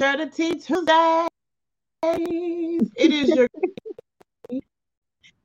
is 0.00 0.34
Tea 0.34 0.58
Tuesday. 0.58 1.26
It 2.02 3.12
is 3.12 3.34
your 3.34 3.48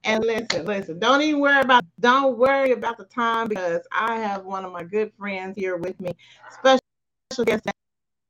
and 0.04 0.24
listen, 0.24 0.66
listen, 0.66 0.98
don't 0.98 1.22
even 1.22 1.40
worry 1.40 1.62
about 1.62 1.84
don't 2.00 2.38
worry 2.38 2.72
about 2.72 2.98
the 2.98 3.06
time 3.06 3.48
because 3.48 3.82
I 3.92 4.18
have 4.18 4.46
one 4.46 4.66
of 4.66 4.72
my 4.72 4.84
good 4.84 5.12
friends 5.20 5.56
here 5.56 5.78
with 5.78 6.00
me, 6.00 6.14
special 6.52 7.46
guest 7.46 7.68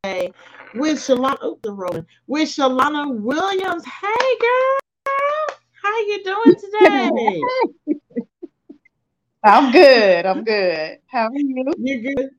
today 0.04 0.34
with 0.76 0.98
Shalonna 0.98 1.38
oh, 1.42 1.58
the 1.64 1.72
rolling 1.72 2.06
with 2.28 2.50
Shalonna 2.50 3.18
Williams. 3.18 3.86
Hey 3.86 4.38
girl, 4.42 5.58
how 5.82 6.00
you 6.00 6.24
doing 6.24 6.56
today? 6.60 7.42
I'm 9.44 9.72
good. 9.72 10.26
I'm 10.26 10.44
good. 10.44 10.98
How 11.08 11.28
are 11.28 11.34
you? 11.34 11.74
You're 11.78 12.14
good. 12.14 12.30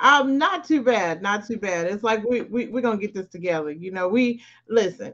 Um, 0.00 0.38
not 0.38 0.64
too 0.64 0.82
bad, 0.82 1.20
not 1.20 1.46
too 1.46 1.58
bad. 1.58 1.86
It's 1.86 2.02
like 2.02 2.24
we, 2.24 2.40
we 2.42 2.68
we're 2.68 2.80
gonna 2.80 2.96
get 2.96 3.14
this 3.14 3.28
together. 3.28 3.70
You 3.70 3.92
know, 3.92 4.08
we 4.08 4.42
listen 4.68 5.12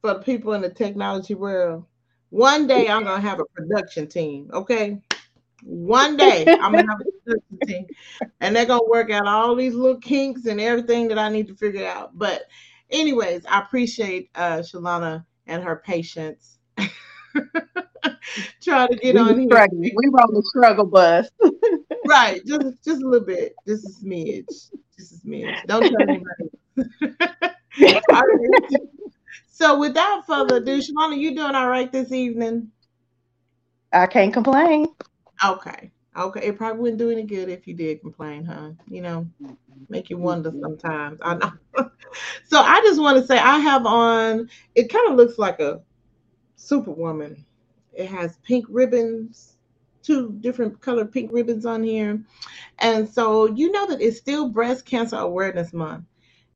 for 0.00 0.14
the 0.14 0.20
people 0.20 0.52
in 0.54 0.62
the 0.62 0.70
technology 0.70 1.34
world. 1.34 1.84
One 2.30 2.66
day 2.66 2.88
I'm 2.88 3.04
gonna 3.04 3.20
have 3.20 3.38
a 3.38 3.44
production 3.54 4.08
team. 4.08 4.50
Okay, 4.52 5.00
one 5.62 6.16
day 6.16 6.44
I'm 6.60 6.72
gonna 6.72 6.90
have 6.90 7.00
a 7.00 7.04
production 7.24 7.58
team, 7.66 7.86
and 8.40 8.54
they're 8.54 8.66
gonna 8.66 8.84
work 8.88 9.10
out 9.10 9.26
all 9.26 9.54
these 9.54 9.74
little 9.74 10.00
kinks 10.00 10.46
and 10.46 10.60
everything 10.60 11.08
that 11.08 11.18
I 11.18 11.28
need 11.28 11.46
to 11.46 11.54
figure 11.54 11.86
out. 11.86 12.18
But, 12.18 12.42
anyways, 12.90 13.46
I 13.46 13.60
appreciate 13.60 14.30
uh, 14.34 14.58
Shalonna 14.58 15.24
and 15.46 15.62
her 15.62 15.76
patience. 15.76 16.58
Trying 18.60 18.88
to 18.88 18.96
get 18.96 19.14
we 19.14 19.20
on 19.20 19.38
here. 19.38 19.66
We 19.70 20.08
were 20.08 20.20
on 20.20 20.34
the 20.34 20.42
struggle 20.42 20.86
bus. 20.86 21.28
right, 22.08 22.44
just 22.46 22.84
just 22.84 23.02
a 23.02 23.08
little 23.08 23.26
bit, 23.26 23.54
just 23.66 23.86
a 23.86 24.04
smidge, 24.04 24.70
just 24.96 25.12
a 25.12 25.26
smidge. 25.26 25.64
Don't 25.66 25.82
tell 25.82 26.02
anybody. 26.02 26.50
so, 29.48 29.78
without 29.78 30.26
further 30.26 30.56
ado, 30.56 30.78
Shalonna, 30.78 31.18
you 31.18 31.34
doing 31.34 31.54
all 31.54 31.68
right 31.68 31.90
this 31.92 32.12
evening? 32.12 32.70
I 33.92 34.06
can't 34.06 34.32
complain. 34.32 34.86
Okay. 35.44 35.90
Okay, 36.16 36.48
it 36.48 36.58
probably 36.58 36.80
wouldn't 36.80 36.98
do 36.98 37.10
any 37.10 37.22
good 37.22 37.48
if 37.48 37.68
you 37.68 37.74
did 37.74 38.00
complain, 38.00 38.44
huh? 38.44 38.70
You 38.88 39.02
know, 39.02 39.28
make 39.88 40.10
you 40.10 40.18
wonder 40.18 40.50
mm-hmm. 40.50 40.62
sometimes. 40.62 41.20
I 41.22 41.34
know. 41.34 41.52
so 42.48 42.60
I 42.60 42.80
just 42.80 43.00
want 43.00 43.20
to 43.20 43.26
say 43.26 43.38
I 43.38 43.58
have 43.58 43.86
on. 43.86 44.50
It 44.74 44.92
kind 44.92 45.08
of 45.10 45.16
looks 45.16 45.38
like 45.38 45.60
a 45.60 45.80
superwoman. 46.56 47.44
It 47.92 48.08
has 48.08 48.36
pink 48.38 48.66
ribbons 48.68 49.57
two 50.02 50.32
different 50.40 50.80
colored 50.80 51.12
pink 51.12 51.30
ribbons 51.32 51.66
on 51.66 51.82
here. 51.82 52.20
And 52.78 53.08
so 53.08 53.46
you 53.46 53.70
know 53.72 53.86
that 53.88 54.00
it's 54.00 54.18
still 54.18 54.48
Breast 54.48 54.86
Cancer 54.86 55.16
Awareness 55.16 55.72
Month. 55.72 56.04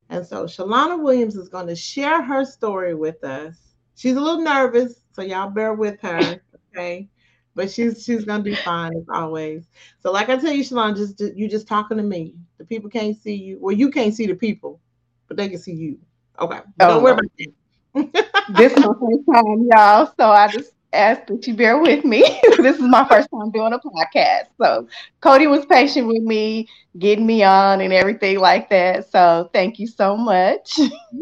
And 0.09 0.27
so 0.27 0.45
Shalonna 0.45 1.03
Williams 1.03 1.37
is 1.37 1.49
going 1.49 1.67
to 1.69 1.77
share 1.77 2.23
her 2.23 2.45
story 2.45 2.95
with 2.95 3.23
us. 3.25 3.57
She's 3.97 4.17
a 4.17 4.21
little 4.21 4.43
nervous, 4.43 4.95
so 5.13 5.23
y'all 5.23 5.51
bear 5.51 5.75
with 5.75 6.01
her, 6.01 6.41
okay? 6.77 7.09
But 7.55 7.71
she's 7.71 8.03
she's 8.03 8.25
gonna 8.25 8.43
be 8.43 8.55
fine 8.55 8.97
as 8.97 9.05
always. 9.11 9.69
So, 10.01 10.11
like 10.11 10.31
I 10.31 10.37
tell 10.39 10.53
you, 10.53 10.65
Shalonna, 10.65 10.97
just 10.97 11.21
you 11.37 11.49
just 11.49 11.69
talking 11.69 11.99
to 11.99 12.03
me. 12.03 12.35
The 12.57 12.65
people 12.65 12.89
can't 12.89 13.17
see 13.17 13.35
you. 13.35 13.59
Well, 13.61 13.75
you 13.77 13.91
can't 13.91 14.15
see 14.15 14.27
the 14.27 14.35
people, 14.35 14.81
but 15.29 15.37
they 15.37 15.51
can 15.51 15.59
see 15.59 15.75
you. 15.75 15.99
Okay. 16.41 16.61
Oh, 16.81 16.89
Don't 16.89 17.03
worry 17.03 17.13
about 17.13 17.25
that. 17.39 17.53
this 18.49 18.73
is 18.73 18.79
my 18.79 18.93
first 18.99 19.23
time, 19.31 19.69
y'all. 19.71 20.11
So 20.19 20.31
I 20.31 20.49
just 20.49 20.73
ask 20.93 21.27
that 21.27 21.47
you 21.47 21.55
bear 21.55 21.79
with 21.79 22.05
me. 22.05 22.21
this 22.59 22.77
is 22.77 22.83
my 22.83 23.07
first 23.09 23.29
time 23.31 23.51
doing 23.51 23.73
a 23.73 23.79
podcast. 23.79 24.47
So 24.61 24.89
Cody 25.21 25.47
was 25.47 25.67
patient 25.67 26.07
with 26.07 26.23
me, 26.23 26.69
getting 26.99 27.27
me 27.27 27.43
on 27.43 27.81
and 27.81 27.93
everything 27.93 28.39
like 28.39 28.71
that. 28.71 29.11
So 29.11 29.51
thank 29.53 29.79
you 29.79 29.87
so 29.87 30.17
much. 30.17 30.79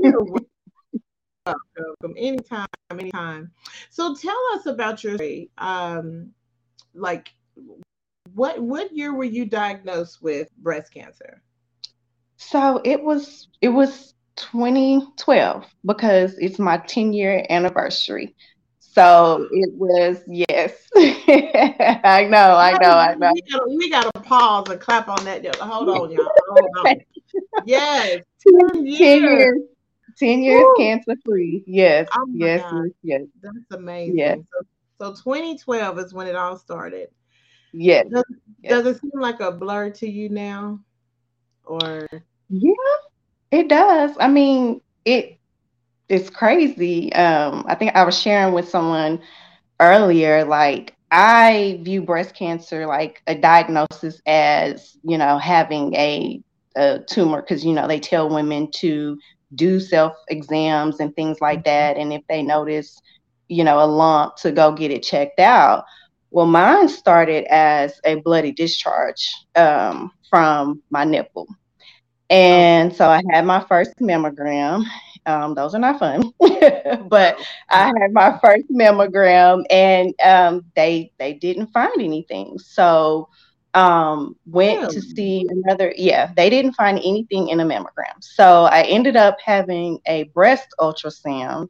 Welcome. 1.46 2.14
Anytime, 2.16 2.66
anytime. 2.90 3.50
So 3.88 4.14
tell 4.14 4.38
us 4.54 4.66
about 4.66 5.02
your 5.02 5.16
um 5.58 6.30
like 6.94 7.30
what 8.34 8.60
what 8.60 8.94
year 8.94 9.14
were 9.14 9.24
you 9.24 9.46
diagnosed 9.46 10.22
with 10.22 10.48
breast 10.58 10.92
cancer? 10.92 11.42
So 12.36 12.80
it 12.84 13.02
was 13.02 13.48
it 13.60 13.68
was 13.68 14.14
2012 14.36 15.66
because 15.84 16.38
it's 16.38 16.58
my 16.58 16.78
10 16.78 17.12
year 17.12 17.44
anniversary. 17.50 18.34
So 18.92 19.48
it 19.52 19.72
was 19.74 20.20
yes. 20.26 20.72
I 20.96 22.26
know, 22.28 22.56
I 22.56 22.76
know, 22.80 22.90
I 22.90 23.14
know. 23.14 23.30
We 23.32 23.42
gotta, 23.42 23.68
we 23.68 23.90
gotta, 23.90 24.20
pause 24.20 24.68
and 24.68 24.80
clap 24.80 25.08
on 25.08 25.24
that. 25.24 25.46
Hold 25.56 25.88
on, 25.88 26.10
y'all. 26.10 26.28
Hold 26.48 26.86
on. 26.86 26.96
yes, 27.64 28.24
10 28.74 28.86
years. 28.86 28.98
10 28.98 29.22
years, 29.22 29.60
10 30.18 30.42
years 30.42 30.66
cancer 30.76 31.14
free. 31.24 31.62
Yes, 31.66 32.08
oh 32.16 32.26
yes, 32.32 32.64
yes, 32.72 32.90
yes. 33.02 33.22
That's 33.40 33.56
amazing. 33.70 34.18
Yes. 34.18 34.38
So, 35.00 35.14
so 35.14 35.22
2012 35.22 35.98
is 36.00 36.12
when 36.12 36.26
it 36.26 36.34
all 36.34 36.56
started. 36.56 37.10
Yes. 37.72 38.06
Does, 38.10 38.24
yes. 38.60 38.70
does 38.72 38.86
it 38.86 39.00
seem 39.00 39.12
like 39.14 39.38
a 39.38 39.52
blur 39.52 39.90
to 39.90 40.10
you 40.10 40.28
now? 40.28 40.80
Or 41.64 42.08
yeah, 42.48 42.72
it 43.52 43.68
does. 43.68 44.16
I 44.18 44.26
mean, 44.26 44.80
it 45.04 45.39
it's 46.10 46.28
crazy. 46.28 47.12
Um, 47.12 47.64
I 47.68 47.74
think 47.76 47.94
I 47.94 48.04
was 48.04 48.20
sharing 48.20 48.52
with 48.52 48.68
someone 48.68 49.20
earlier, 49.78 50.44
like 50.44 50.96
I 51.12 51.80
view 51.82 52.02
breast 52.02 52.34
cancer 52.34 52.86
like 52.86 53.22
a 53.26 53.34
diagnosis 53.34 54.20
as, 54.26 54.96
you 55.02 55.16
know, 55.16 55.38
having 55.38 55.94
a, 55.94 56.42
a 56.76 57.00
tumor 57.08 57.42
because 57.42 57.64
you 57.64 57.72
know 57.72 57.88
they 57.88 58.00
tell 58.00 58.28
women 58.28 58.70
to 58.72 59.18
do 59.54 59.80
self 59.80 60.12
exams 60.28 61.00
and 61.00 61.14
things 61.14 61.40
like 61.40 61.60
mm-hmm. 61.60 61.70
that. 61.70 61.96
And 61.96 62.12
if 62.12 62.22
they 62.28 62.42
notice, 62.42 63.00
you 63.48 63.62
know, 63.62 63.82
a 63.82 63.86
lump 63.86 64.36
to 64.36 64.52
go 64.52 64.72
get 64.72 64.90
it 64.90 65.02
checked 65.04 65.38
out. 65.38 65.84
Well, 66.32 66.46
mine 66.46 66.88
started 66.88 67.44
as 67.52 68.00
a 68.04 68.16
bloody 68.16 68.52
discharge 68.52 69.32
um, 69.56 70.12
from 70.28 70.82
my 70.90 71.04
nipple. 71.04 71.48
And 72.30 72.94
so 72.94 73.08
I 73.08 73.20
had 73.32 73.44
my 73.44 73.64
first 73.64 73.96
mammogram, 73.98 74.84
um, 75.26 75.54
those 75.54 75.74
are 75.74 75.80
not 75.80 75.98
fun, 75.98 76.32
but 77.08 77.38
I 77.68 77.92
had 78.00 78.12
my 78.12 78.38
first 78.42 78.70
mammogram, 78.70 79.64
and 79.70 80.14
um, 80.22 80.64
they 80.74 81.12
they 81.18 81.34
didn't 81.34 81.68
find 81.68 82.00
anything. 82.00 82.58
So 82.58 83.28
um, 83.74 84.36
went 84.46 84.90
to 84.90 85.00
see 85.00 85.46
another. 85.48 85.92
Yeah, 85.96 86.32
they 86.34 86.50
didn't 86.50 86.72
find 86.74 86.98
anything 86.98 87.48
in 87.48 87.60
a 87.60 87.64
mammogram. 87.64 88.20
So 88.20 88.64
I 88.64 88.82
ended 88.82 89.16
up 89.16 89.36
having 89.44 90.00
a 90.06 90.24
breast 90.34 90.68
ultrasound. 90.80 91.68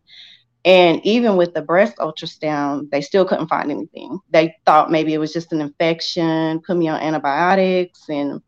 And 0.62 1.00
even 1.06 1.36
with 1.36 1.54
the 1.54 1.62
breast 1.62 1.96
ultrasound, 1.96 2.90
they 2.90 3.00
still 3.00 3.24
couldn't 3.24 3.48
find 3.48 3.70
anything. 3.70 4.18
They 4.28 4.54
thought 4.66 4.90
maybe 4.90 5.14
it 5.14 5.18
was 5.18 5.32
just 5.32 5.52
an 5.54 5.62
infection, 5.62 6.60
put 6.60 6.76
me 6.76 6.88
on 6.88 7.00
antibiotics, 7.00 8.10
and 8.10 8.42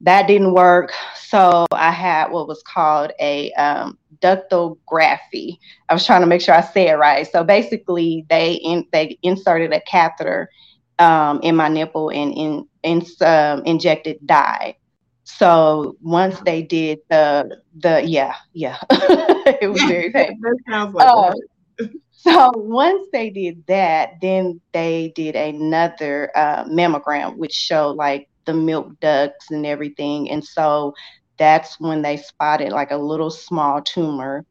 that 0.00 0.26
didn't 0.26 0.54
work. 0.54 0.92
So 1.16 1.66
I 1.72 1.90
had 1.90 2.30
what 2.30 2.48
was 2.48 2.62
called 2.62 3.12
a 3.20 3.52
um, 3.52 3.98
ductography. 4.20 5.58
I 5.88 5.94
was 5.94 6.06
trying 6.06 6.22
to 6.22 6.26
make 6.26 6.40
sure 6.40 6.54
I 6.54 6.62
say 6.62 6.88
it 6.88 6.94
right. 6.94 7.30
So 7.30 7.44
basically, 7.44 8.26
they 8.28 8.54
in, 8.54 8.86
they 8.92 9.18
inserted 9.22 9.72
a 9.72 9.80
catheter 9.82 10.50
um, 10.98 11.40
in 11.42 11.56
my 11.56 11.68
nipple 11.68 12.10
and 12.10 12.32
in, 12.32 12.68
in 12.82 13.06
um, 13.26 13.62
injected 13.64 14.18
dye. 14.26 14.76
So 15.24 15.96
once 16.00 16.40
they 16.40 16.62
did 16.62 17.00
the 17.08 17.60
the 17.78 18.02
yeah 18.04 18.34
yeah, 18.52 18.78
it 18.90 19.70
was 19.70 19.82
very 19.82 20.10
painful. 20.12 20.52
sounds 20.68 20.94
like 20.94 21.06
uh, 21.06 21.34
so 22.10 22.52
once 22.56 23.08
they 23.12 23.30
did 23.30 23.64
that, 23.66 24.14
then 24.20 24.60
they 24.72 25.12
did 25.14 25.36
another 25.36 26.30
uh, 26.34 26.64
mammogram, 26.64 27.36
which 27.36 27.52
showed 27.52 27.96
like 27.96 28.29
the 28.50 28.56
milk 28.56 28.98
ducts 29.00 29.50
and 29.50 29.64
everything. 29.64 30.30
And 30.30 30.44
so 30.44 30.94
that's 31.38 31.78
when 31.78 32.02
they 32.02 32.16
spotted 32.16 32.72
like 32.72 32.90
a 32.90 32.96
little 32.96 33.30
small 33.30 33.80
tumor 33.80 34.44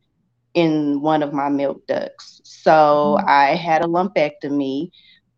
in 0.54 1.01
one 1.01 1.22
of 1.22 1.34
my 1.34 1.50
milk 1.50 1.86
ducts. 1.88 2.42
So 2.44 3.18
mm-hmm. 3.19 3.30
I 3.30 3.56
had 3.56 3.84
a 3.84 3.88
lumpectomy. 3.88 4.92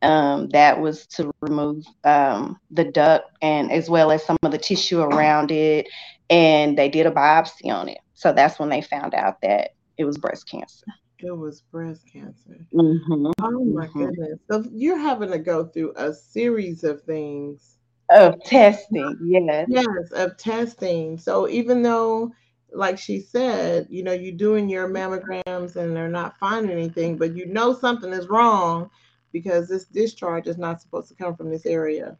Um, 0.04 0.50
that 0.50 0.82
was 0.82 1.06
to 1.08 1.32
remove 1.42 1.86
um, 2.06 2.58
the 2.72 2.86
duct 2.86 3.38
and 3.44 3.72
as 3.72 3.88
well 3.88 4.12
as 4.12 4.26
some 4.26 4.38
of 4.42 4.52
the 4.52 4.58
tissue 4.58 5.00
around 5.00 5.52
it. 5.52 5.88
And 6.32 6.76
they 6.76 6.90
did 6.90 7.06
a 7.06 7.12
biopsy 7.12 7.72
on 7.72 7.88
it. 7.88 8.00
So 8.16 8.34
that's 8.34 8.58
when 8.58 8.70
they 8.70 8.82
found 8.82 9.14
out 9.14 9.42
that 9.42 9.76
it 9.98 10.06
was 10.06 10.18
breast 10.18 10.50
cancer. 10.50 10.86
It 11.20 11.38
was 11.38 11.62
breast 11.62 12.02
cancer. 12.12 12.66
Mm-hmm. 12.74 13.32
Oh 13.44 13.66
my 13.66 13.86
mm-hmm. 13.86 14.06
goodness. 14.06 14.40
So 14.50 14.64
you're 14.72 14.98
having 14.98 15.30
to 15.30 15.38
go 15.38 15.66
through 15.66 15.94
a 15.96 16.14
series 16.14 16.84
of 16.84 17.04
things 17.04 17.78
of 18.12 18.42
testing 18.44 19.18
yes 19.24 19.68
yes 19.70 20.12
of 20.14 20.38
testing 20.38 21.18
so 21.18 21.48
even 21.48 21.82
though 21.82 22.32
like 22.74 22.98
she 22.98 23.20
said 23.20 23.88
you 23.90 24.04
know 24.04 24.14
you're 24.14 24.32
doing 24.32 24.70
your 24.70 24.88
mammograms 24.90 25.76
and 25.76 25.96
they're 25.96 26.10
not 26.10 26.38
finding 26.40 26.72
anything 26.72 27.18
but 27.18 27.36
you 27.36 27.46
know 27.46 27.74
something 27.74 28.12
is 28.14 28.28
wrong 28.28 28.90
because 29.32 29.68
this 29.68 29.86
discharge 29.86 30.48
is 30.48 30.58
not 30.58 30.82
supposed 30.82 31.08
to 31.08 31.16
come 31.16 31.36
from 31.36 31.50
this 31.50 31.66
area 31.66 32.18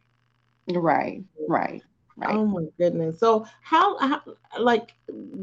right 0.74 1.22
right 1.48 1.82
Right. 2.16 2.36
Oh 2.36 2.44
my 2.44 2.64
goodness. 2.78 3.18
So 3.18 3.46
how, 3.62 3.98
how 3.98 4.20
like 4.60 4.94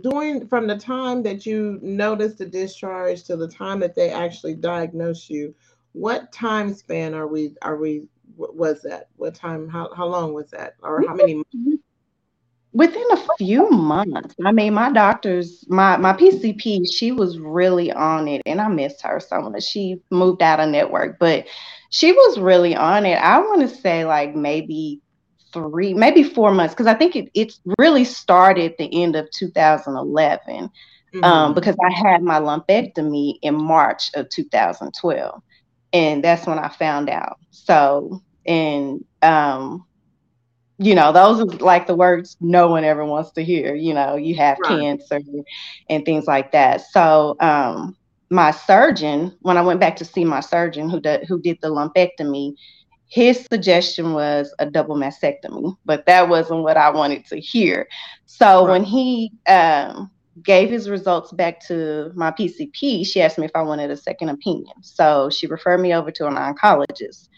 during 0.02 0.48
from 0.48 0.68
the 0.68 0.78
time 0.78 1.24
that 1.24 1.46
you 1.46 1.80
noticed 1.82 2.38
the 2.38 2.46
discharge 2.46 3.24
to 3.24 3.36
the 3.36 3.48
time 3.48 3.80
that 3.80 3.96
they 3.96 4.12
actually 4.12 4.54
diagnose 4.56 5.30
you, 5.30 5.56
what 5.94 6.32
time 6.32 6.74
span 6.74 7.16
are 7.16 7.28
we 7.28 7.56
are 7.64 7.76
we 7.76 8.08
was 8.40 8.82
that? 8.84 9.10
What 9.18 9.36
time 9.36 9.68
how 9.68 9.94
how 9.96 10.08
long 10.08 10.34
was 10.34 10.50
that? 10.52 10.76
Or 10.82 11.04
how 11.08 11.14
many? 11.14 11.44
Within 12.72 13.06
a 13.12 13.28
few 13.38 13.70
months. 13.72 14.36
I 14.46 14.52
mean, 14.52 14.74
my 14.74 14.92
doctors, 14.92 15.66
my 15.68 15.98
my 15.98 16.14
PCP, 16.14 16.86
she 16.92 17.12
was 17.12 17.40
really 17.40 17.92
on 17.92 18.28
it 18.28 18.42
and 18.46 18.62
I 18.62 18.68
missed 18.68 19.02
her 19.02 19.20
so 19.20 19.42
much. 19.42 19.64
She 19.64 20.02
moved 20.12 20.42
out 20.42 20.60
of 20.60 20.70
network, 20.70 21.18
but 21.20 21.48
she 21.90 22.12
was 22.12 22.40
really 22.40 22.76
on 22.76 23.06
it. 23.06 23.16
I 23.16 23.40
want 23.40 23.62
to 23.62 23.68
say 23.68 24.06
like 24.06 24.36
maybe 24.36 25.02
three, 25.52 25.94
maybe 25.94 26.24
four 26.24 26.52
months, 26.52 26.74
because 26.74 26.88
I 26.88 26.94
think 26.94 27.16
it, 27.16 27.30
it's 27.34 27.60
really 27.80 28.06
started 28.06 28.76
the 28.78 29.04
end 29.04 29.16
of 29.16 29.30
2011. 29.32 30.56
Um, 30.56 30.70
mm-hmm. 31.14 31.24
Um, 31.24 31.54
because 31.56 31.76
I 31.84 31.92
had 31.92 32.22
my 32.22 32.40
lumpectomy 32.40 33.40
in 33.42 33.56
March 33.56 34.12
of 34.14 34.30
2012. 34.30 35.42
And 35.92 36.24
that's 36.24 36.46
when 36.46 36.60
I 36.60 36.68
found 36.68 37.10
out. 37.10 37.40
So, 37.50 38.22
and 38.46 39.04
um, 39.22 39.86
you 40.78 40.96
know, 40.96 41.12
those 41.12 41.42
are 41.42 41.58
like 41.58 41.88
the 41.88 41.96
words 41.96 42.38
no 42.40 42.68
one 42.68 42.86
ever 42.86 43.06
wants 43.06 43.32
to 43.32 43.44
hear. 43.44 43.76
You 43.76 43.94
know, 43.94 44.16
you 44.16 44.36
have 44.36 44.58
right. 44.64 44.80
cancer 44.80 45.20
and 45.90 46.06
things 46.06 46.26
like 46.26 46.54
that. 46.54 46.82
So, 46.92 47.36
um, 47.42 47.98
my 48.30 48.52
surgeon, 48.52 49.36
when 49.42 49.58
I 49.58 49.62
went 49.62 49.80
back 49.80 49.96
to 49.98 50.06
see 50.06 50.24
my 50.24 50.40
surgeon 50.40 50.90
who 50.90 51.00
did 51.02 51.26
who 51.28 51.42
did 51.42 51.58
the 51.62 51.70
lumpectomy, 51.70 52.54
his 53.10 53.46
suggestion 53.52 54.14
was 54.14 54.54
a 54.60 54.70
double 54.70 54.96
mastectomy, 54.96 55.76
but 55.84 56.06
that 56.06 56.30
wasn't 56.30 56.62
what 56.62 56.78
I 56.78 56.92
wanted 56.92 57.26
to 57.26 57.40
hear. 57.40 57.88
So 58.28 58.66
right. 58.66 58.72
when 58.72 58.84
he 58.84 59.32
um, 59.48 60.12
gave 60.44 60.70
his 60.70 60.90
results 60.90 61.32
back 61.32 61.66
to 61.68 62.12
my 62.16 62.32
PCP, 62.32 63.06
she 63.06 63.22
asked 63.22 63.40
me 63.40 63.46
if 63.46 63.56
I 63.56 63.64
wanted 63.64 63.90
a 63.90 63.98
second 63.98 64.30
opinion. 64.30 64.76
So 64.84 65.30
she 65.32 65.48
referred 65.48 65.80
me 65.80 65.94
over 65.94 66.12
to 66.12 66.28
an 66.28 66.36
oncologist, 66.36 67.29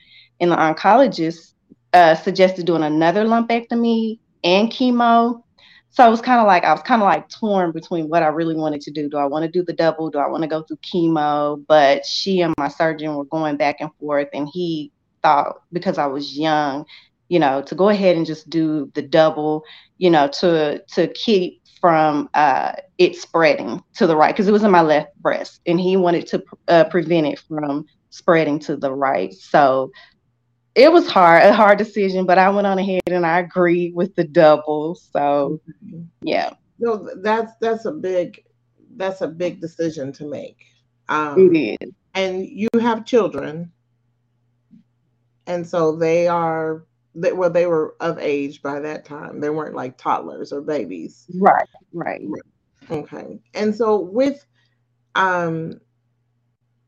and 0.42 0.52
the 0.52 0.56
oncologist 0.58 1.54
uh, 1.94 2.16
suggested 2.16 2.66
doing 2.66 2.84
another 2.84 3.24
lumpectomy 3.24 4.20
and 4.44 4.70
chemo. 4.70 5.44
So 5.92 6.08
it 6.08 6.10
was 6.10 6.22
kind 6.22 6.40
of 6.40 6.48
like 6.48 6.64
I 6.64 6.72
was 6.72 6.82
kind 6.82 7.02
of 7.02 7.06
like 7.06 7.30
torn 7.30 7.72
between 7.74 8.08
what 8.08 8.24
I 8.24 8.28
really 8.28 8.56
wanted 8.56 8.82
to 8.82 8.92
do. 8.92 9.10
Do 9.10 9.18
I 9.18 9.26
want 9.26 9.44
to 9.44 9.52
do 9.52 9.64
the 9.64 9.74
double? 9.74 10.10
Do 10.10 10.20
I 10.20 10.28
want 10.28 10.42
to 10.44 10.50
go 10.50 10.64
through 10.64 10.78
chemo? 10.78 11.64
But 11.68 12.06
she 12.06 12.42
and 12.42 12.54
my 12.58 12.70
surgeon 12.70 13.16
were 13.16 13.26
going 13.26 13.58
back 13.58 13.78
and 13.80 13.90
forth, 14.00 14.30
and 14.34 14.50
he 14.52 14.92
thought 15.22 15.62
because 15.74 15.98
I 15.98 16.08
was 16.08 16.38
young, 16.38 16.86
you 17.28 17.40
know, 17.40 17.62
to 17.64 17.76
go 17.76 17.90
ahead 17.90 18.16
and 18.16 18.26
just 18.26 18.50
do 18.50 18.90
the 18.96 19.02
double, 19.02 19.64
you 19.98 20.10
know, 20.10 20.28
to 20.40 20.82
to 20.94 21.08
keep 21.10 21.62
from 21.82 22.30
uh, 22.36 22.74
it 22.98 23.18
spreading 23.18 23.84
to 23.96 24.08
the 24.08 24.16
right 24.16 24.34
because 24.34 24.48
it 24.48 24.54
was 24.54 24.64
in 24.64 24.72
my 24.72 24.82
left 24.82 25.14
breast, 25.18 25.60
and 25.66 25.80
he 25.80 25.98
wanted 25.98 26.26
to 26.28 26.44
uh, 26.70 26.86
prevent 26.86 27.28
it 27.28 27.40
from 27.40 27.86
spreading 28.12 28.60
to 28.60 28.78
the 28.78 28.94
right. 28.94 29.34
So 29.34 29.92
it 30.76 30.92
was 30.92 31.08
hard, 31.08 31.44
a 31.44 31.54
hard 31.54 31.78
decision, 31.78 32.26
but 32.26 32.38
I 32.38 32.50
went 32.50 32.68
on 32.68 32.80
ahead 32.80 33.02
and 33.08 33.26
I 33.26 33.40
agreed 33.40 33.94
with 33.96 34.16
the 34.16 34.24
double. 34.24 34.96
So 34.96 35.60
yeah. 36.22 36.52
No, 36.80 37.10
that's 37.18 37.54
that's 37.60 37.86
a 37.86 37.92
big 37.92 38.44
that's 38.96 39.22
a 39.22 39.28
big 39.28 39.62
decision 39.62 40.12
to 40.14 40.26
make. 40.26 40.66
Um, 41.10 41.56
it 41.56 41.78
is. 41.82 41.92
And 42.14 42.46
you 42.46 42.68
have 42.80 43.06
children 43.06 43.72
and 45.52 45.68
so 45.68 45.96
they 45.96 46.28
are 46.28 46.86
they, 47.14 47.34
well 47.34 47.50
they 47.50 47.66
were 47.66 47.96
of 48.00 48.18
age 48.20 48.62
by 48.62 48.80
that 48.80 49.06
time 49.06 49.40
they 49.40 49.50
weren't 49.50 49.76
like 49.76 49.98
toddlers 49.98 50.54
or 50.54 50.62
babies 50.62 51.26
right 51.36 51.68
right 51.94 52.22
okay 52.90 53.40
and 53.54 53.76
so 53.76 54.00
with 54.00 54.46
um 55.16 55.80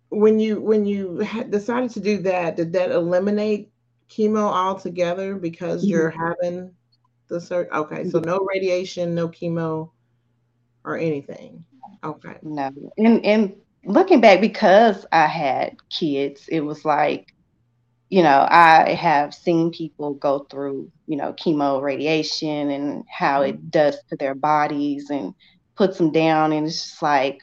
when 0.09 0.39
you 0.39 0.61
when 0.61 0.85
you 0.85 1.27
decided 1.49 1.89
to 1.89 1.99
do 1.99 2.19
that 2.19 2.55
did 2.55 2.71
that 2.73 2.91
eliminate 2.91 3.71
chemo 4.15 4.51
altogether 4.51 5.35
because 5.35 5.81
mm-hmm. 5.81 5.91
you're 5.91 6.09
having 6.09 6.71
the 7.29 7.37
cert 7.37 7.69
okay 7.71 8.07
so 8.09 8.19
no 8.19 8.39
radiation 8.53 9.15
no 9.15 9.27
chemo 9.27 9.89
or 10.83 10.97
anything 10.97 11.63
okay 12.03 12.37
no 12.41 12.71
and 12.97 13.25
and 13.25 13.55
looking 13.85 14.21
back 14.21 14.41
because 14.41 15.05
i 15.11 15.25
had 15.25 15.75
kids 15.89 16.47
it 16.49 16.61
was 16.61 16.85
like 16.85 17.33
you 18.13 18.21
know, 18.21 18.45
I 18.47 18.91
have 18.91 19.33
seen 19.33 19.71
people 19.71 20.13
go 20.13 20.45
through, 20.47 20.91
you 21.07 21.17
know, 21.17 21.33
chemo 21.33 21.81
radiation 21.81 22.69
and 22.69 23.03
how 23.09 23.41
it 23.41 23.55
mm-hmm. 23.57 23.69
does 23.69 23.97
to 24.11 24.15
their 24.17 24.35
bodies 24.35 25.09
and 25.09 25.33
puts 25.75 25.97
them 25.97 26.11
down. 26.11 26.51
And 26.51 26.67
it's 26.67 26.83
just 26.83 27.01
like, 27.01 27.41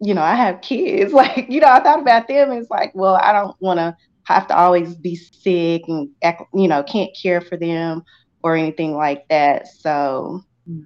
you 0.00 0.14
know, 0.14 0.22
I 0.22 0.36
have 0.36 0.62
kids. 0.62 1.12
Like, 1.12 1.50
you 1.50 1.60
know, 1.60 1.66
I 1.66 1.80
thought 1.80 2.00
about 2.00 2.28
them 2.28 2.50
and 2.50 2.62
it's 2.62 2.70
like, 2.70 2.92
well, 2.94 3.16
I 3.16 3.34
don't 3.34 3.54
want 3.60 3.76
to 3.78 3.94
have 4.24 4.46
to 4.48 4.56
always 4.56 4.94
be 4.94 5.16
sick 5.16 5.84
and, 5.88 6.10
you 6.54 6.68
know, 6.68 6.82
can't 6.82 7.10
care 7.20 7.40
for 7.40 7.56
them 7.56 8.02
or 8.42 8.56
anything 8.56 8.94
like 8.94 9.26
that. 9.28 9.68
So, 9.68 10.42
mm-hmm. 10.68 10.82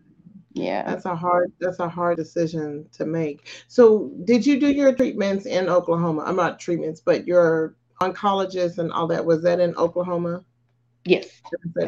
yeah. 0.55 0.85
That's 0.85 1.06
a 1.06 1.17
hard, 1.17 1.52
that's 1.61 1.79
a 1.79 1.88
hard 1.88 2.17
decision 2.17 2.87
to 2.93 3.06
make. 3.06 3.49
So 3.69 4.12
did 4.25 4.46
you 4.46 4.61
do 4.61 4.70
your 4.70 4.94
treatments 4.94 5.46
in 5.46 5.69
Oklahoma? 5.69 6.25
I'm 6.26 6.37
not 6.37 6.58
treatments, 6.61 7.00
but 7.00 7.26
your 7.26 7.76
oncologist 8.00 8.79
and 8.79 8.93
all 8.93 9.06
that 9.08 9.25
was 9.25 9.43
that 9.43 9.61
in 9.61 9.75
Oklahoma? 9.76 10.44
Yes. 11.05 11.40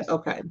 Okay. 0.08 0.43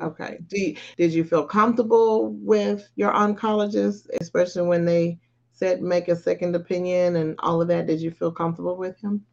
Okay. 0.00 0.38
Do 0.48 0.60
you, 0.60 0.76
did 0.96 1.12
you 1.12 1.24
feel 1.24 1.44
comfortable 1.44 2.32
with 2.32 2.88
your 2.96 3.12
oncologist, 3.12 4.08
especially 4.20 4.62
when 4.62 4.84
they 4.84 5.18
said 5.52 5.82
make 5.82 6.08
a 6.08 6.16
second 6.16 6.54
opinion 6.54 7.16
and 7.16 7.36
all 7.38 7.62
of 7.62 7.68
that? 7.68 7.86
Did 7.86 8.00
you 8.00 8.10
feel 8.10 8.30
comfortable 8.30 8.76
with 8.76 9.00
him? 9.00 9.24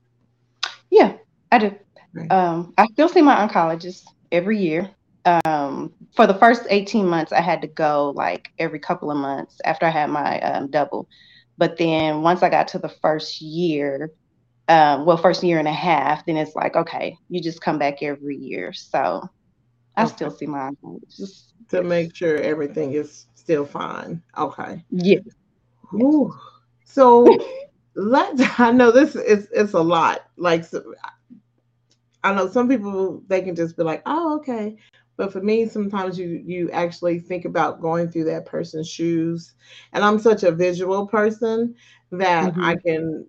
Yeah, 0.95 1.17
I 1.51 1.57
do. 1.57 1.75
Right. 2.13 2.31
Um, 2.31 2.73
I 2.77 2.87
still 2.93 3.09
see 3.09 3.21
my 3.21 3.35
oncologist 3.35 4.03
every 4.31 4.57
year. 4.59 4.89
Um, 5.25 5.91
for 6.15 6.25
the 6.25 6.35
first 6.35 6.63
18 6.69 7.05
months, 7.05 7.33
I 7.33 7.41
had 7.41 7.61
to 7.63 7.67
go 7.67 8.13
like 8.15 8.47
every 8.59 8.79
couple 8.79 9.11
of 9.11 9.17
months 9.17 9.59
after 9.65 9.85
I 9.85 9.89
had 9.89 10.09
my 10.09 10.39
um, 10.39 10.71
double. 10.71 11.09
But 11.57 11.77
then 11.77 12.21
once 12.21 12.43
I 12.43 12.49
got 12.49 12.69
to 12.69 12.79
the 12.79 12.93
first 13.01 13.41
year, 13.41 14.11
um, 14.69 15.05
well, 15.05 15.17
first 15.17 15.43
year 15.43 15.59
and 15.59 15.67
a 15.67 15.73
half, 15.73 16.25
then 16.25 16.37
it's 16.37 16.55
like, 16.55 16.77
okay, 16.77 17.17
you 17.27 17.41
just 17.41 17.59
come 17.59 17.77
back 17.77 18.01
every 18.01 18.37
year. 18.37 18.71
So 18.71 19.21
I 19.97 20.05
okay. 20.05 20.13
still 20.13 20.31
see 20.31 20.47
my 20.47 20.71
just 21.09 21.51
to 21.69 21.83
make 21.83 22.15
sure 22.15 22.37
everything 22.37 22.93
is 22.93 23.25
still 23.35 23.65
fine. 23.65 24.23
Okay. 24.37 24.81
Yeah. 24.91 25.19
Ooh. 25.93 26.33
So 26.85 27.25
let's 27.95 28.41
I 28.59 28.71
know 28.71 28.91
this 28.91 29.15
is 29.15 29.47
it's 29.51 29.73
a 29.73 29.81
lot. 29.81 30.27
Like 30.37 30.65
I 32.23 32.33
know 32.33 32.47
some 32.49 32.67
people 32.69 33.23
they 33.27 33.41
can 33.41 33.55
just 33.55 33.77
be 33.77 33.83
like, 33.83 34.01
oh, 34.05 34.37
okay. 34.37 34.77
But 35.17 35.31
for 35.31 35.41
me, 35.41 35.67
sometimes 35.67 36.19
you 36.19 36.43
you 36.45 36.69
actually 36.71 37.19
think 37.19 37.45
about 37.45 37.81
going 37.81 38.09
through 38.09 38.25
that 38.25 38.45
person's 38.45 38.89
shoes. 38.89 39.53
And 39.93 40.03
I'm 40.03 40.19
such 40.19 40.43
a 40.43 40.51
visual 40.51 41.07
person 41.07 41.75
that 42.11 42.53
mm-hmm. 42.53 42.63
I 42.63 42.75
can 42.75 43.27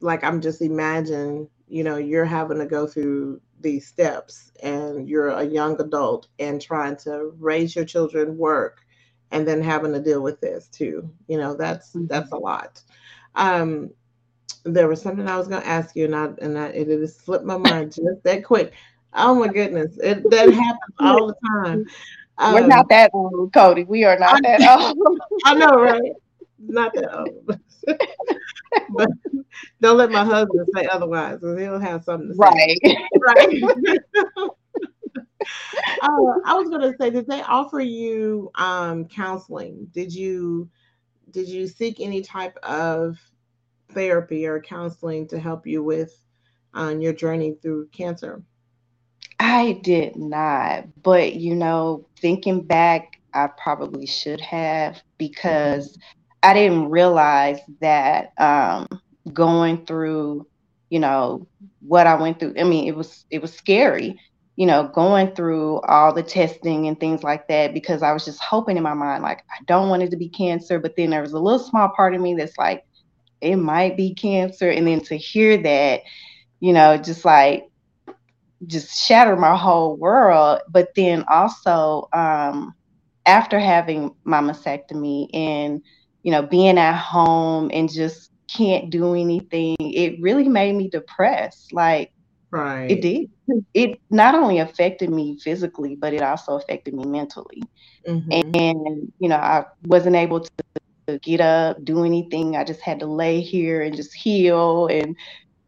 like 0.00 0.24
I'm 0.24 0.40
just 0.40 0.62
imagine, 0.62 1.48
you 1.68 1.84
know, 1.84 1.96
you're 1.96 2.24
having 2.24 2.58
to 2.58 2.66
go 2.66 2.86
through 2.86 3.40
these 3.60 3.86
steps 3.86 4.52
and 4.62 5.08
you're 5.08 5.28
a 5.28 5.44
young 5.44 5.80
adult 5.80 6.28
and 6.38 6.60
trying 6.60 6.96
to 6.98 7.32
raise 7.38 7.74
your 7.74 7.84
children, 7.84 8.36
work, 8.36 8.80
and 9.30 9.48
then 9.48 9.62
having 9.62 9.92
to 9.92 10.00
deal 10.00 10.22
with 10.22 10.40
this 10.40 10.68
too. 10.68 11.10
You 11.26 11.38
know, 11.38 11.54
that's 11.54 11.90
mm-hmm. 11.90 12.06
that's 12.06 12.32
a 12.32 12.36
lot. 12.36 12.80
Um, 13.34 13.90
there 14.64 14.88
was 14.88 15.02
something 15.02 15.28
I 15.28 15.36
was 15.36 15.48
going 15.48 15.62
to 15.62 15.68
ask 15.68 15.94
you, 15.94 16.06
and 16.06 16.16
I 16.16 16.30
and 16.40 16.58
I, 16.58 16.68
it 16.68 16.86
just 16.86 17.24
slipped 17.24 17.44
my 17.44 17.56
mind 17.56 17.92
just 17.94 18.22
that 18.24 18.44
quick. 18.44 18.72
Oh 19.14 19.34
my 19.34 19.48
goodness, 19.48 19.96
it 20.02 20.28
that 20.30 20.52
happens 20.52 20.94
all 21.00 21.28
the 21.28 21.36
time. 21.46 21.86
Um, 22.38 22.54
We're 22.54 22.66
not 22.66 22.88
that 22.88 23.10
old, 23.14 23.52
Cody. 23.52 23.84
We 23.84 24.04
are 24.04 24.18
not 24.18 24.36
I, 24.44 24.58
that 24.58 24.96
old. 24.96 25.20
I 25.44 25.54
know, 25.54 25.80
right? 25.80 26.12
Not 26.58 26.92
that 26.94 27.16
old. 27.16 27.60
but 28.90 29.08
don't 29.80 29.96
let 29.98 30.10
my 30.10 30.24
husband 30.24 30.68
say 30.74 30.86
otherwise, 30.86 31.38
because 31.38 31.58
he'll 31.58 31.78
have 31.78 32.02
something 32.02 32.28
to 32.28 32.34
say. 32.34 32.40
Right. 32.40 32.80
right. 33.20 34.00
uh, 36.02 36.40
I 36.44 36.54
was 36.54 36.68
going 36.68 36.80
to 36.80 36.94
say, 36.98 37.10
did 37.10 37.26
they 37.26 37.42
offer 37.42 37.80
you 37.80 38.50
um, 38.56 39.06
counseling? 39.06 39.88
Did 39.92 40.12
you 40.12 40.68
did 41.34 41.48
you 41.48 41.66
seek 41.66 42.00
any 42.00 42.22
type 42.22 42.56
of 42.62 43.18
therapy 43.90 44.46
or 44.46 44.60
counseling 44.60 45.26
to 45.28 45.38
help 45.38 45.66
you 45.66 45.82
with 45.82 46.16
um, 46.72 47.00
your 47.00 47.12
journey 47.12 47.56
through 47.60 47.88
cancer? 47.88 48.42
I 49.40 49.80
did 49.82 50.14
not, 50.16 50.86
but 51.02 51.34
you 51.34 51.56
know, 51.56 52.06
thinking 52.20 52.62
back, 52.62 53.20
I 53.34 53.48
probably 53.48 54.06
should 54.06 54.40
have 54.40 55.02
because 55.18 55.98
I 56.44 56.54
didn't 56.54 56.88
realize 56.90 57.58
that 57.80 58.32
um, 58.38 58.86
going 59.32 59.84
through, 59.86 60.46
you 60.88 61.00
know, 61.00 61.48
what 61.80 62.06
I 62.06 62.14
went 62.14 62.38
through. 62.38 62.54
I 62.58 62.62
mean, 62.62 62.86
it 62.86 62.94
was 62.94 63.26
it 63.30 63.42
was 63.42 63.52
scary, 63.52 64.20
you 64.56 64.66
know, 64.66 64.88
going 64.88 65.34
through 65.34 65.80
all 65.80 66.12
the 66.12 66.22
testing 66.22 66.86
and 66.86 66.98
things 66.98 67.24
like 67.24 67.48
that 67.48 67.74
because 67.74 68.02
I 68.02 68.12
was 68.12 68.24
just 68.24 68.40
hoping 68.40 68.76
in 68.76 68.84
my 68.84 68.94
mind, 68.94 69.22
like, 69.22 69.40
I 69.50 69.64
don't 69.66 69.88
want 69.88 70.04
it 70.04 70.10
to 70.10 70.16
be 70.16 70.28
cancer. 70.28 70.78
But 70.78 70.94
then 70.96 71.10
there 71.10 71.22
was 71.22 71.32
a 71.32 71.40
little 71.40 71.58
small 71.58 71.88
part 71.88 72.14
of 72.14 72.20
me 72.20 72.34
that's 72.34 72.56
like, 72.56 72.84
it 73.40 73.56
might 73.56 73.96
be 73.96 74.14
cancer. 74.14 74.70
And 74.70 74.86
then 74.86 75.00
to 75.02 75.16
hear 75.16 75.56
that, 75.58 76.02
you 76.60 76.72
know, 76.72 76.96
just 76.96 77.24
like, 77.24 77.68
just 78.66 78.96
shattered 79.04 79.40
my 79.40 79.56
whole 79.56 79.96
world. 79.96 80.60
But 80.68 80.94
then 80.94 81.24
also, 81.28 82.08
um, 82.12 82.74
after 83.26 83.58
having 83.58 84.14
my 84.22 84.40
mastectomy 84.40 85.28
and, 85.34 85.82
you 86.22 86.30
know, 86.30 86.42
being 86.42 86.78
at 86.78 86.96
home 86.96 87.70
and 87.72 87.92
just 87.92 88.30
can't 88.46 88.88
do 88.88 89.14
anything, 89.14 89.74
it 89.80 90.20
really 90.20 90.48
made 90.48 90.76
me 90.76 90.88
depressed. 90.88 91.72
Like, 91.72 92.12
Right. 92.54 92.90
it 92.90 93.02
did. 93.02 93.26
It 93.74 93.98
not 94.10 94.34
only 94.34 94.58
affected 94.58 95.10
me 95.10 95.38
physically, 95.42 95.96
but 95.96 96.14
it 96.14 96.22
also 96.22 96.54
affected 96.56 96.94
me 96.94 97.04
mentally. 97.04 97.62
Mhm. 98.08 98.54
And, 98.54 99.12
you 99.18 99.28
know, 99.28 99.36
I 99.36 99.64
wasn't 99.86 100.16
able 100.16 100.40
to, 100.40 100.50
to 101.08 101.18
get 101.20 101.40
up, 101.40 101.84
do 101.84 102.04
anything. 102.04 102.56
I 102.56 102.64
just 102.64 102.80
had 102.82 103.00
to 103.00 103.06
lay 103.06 103.40
here 103.40 103.82
and 103.82 103.96
just 103.96 104.14
heal. 104.14 104.86
And 104.88 105.16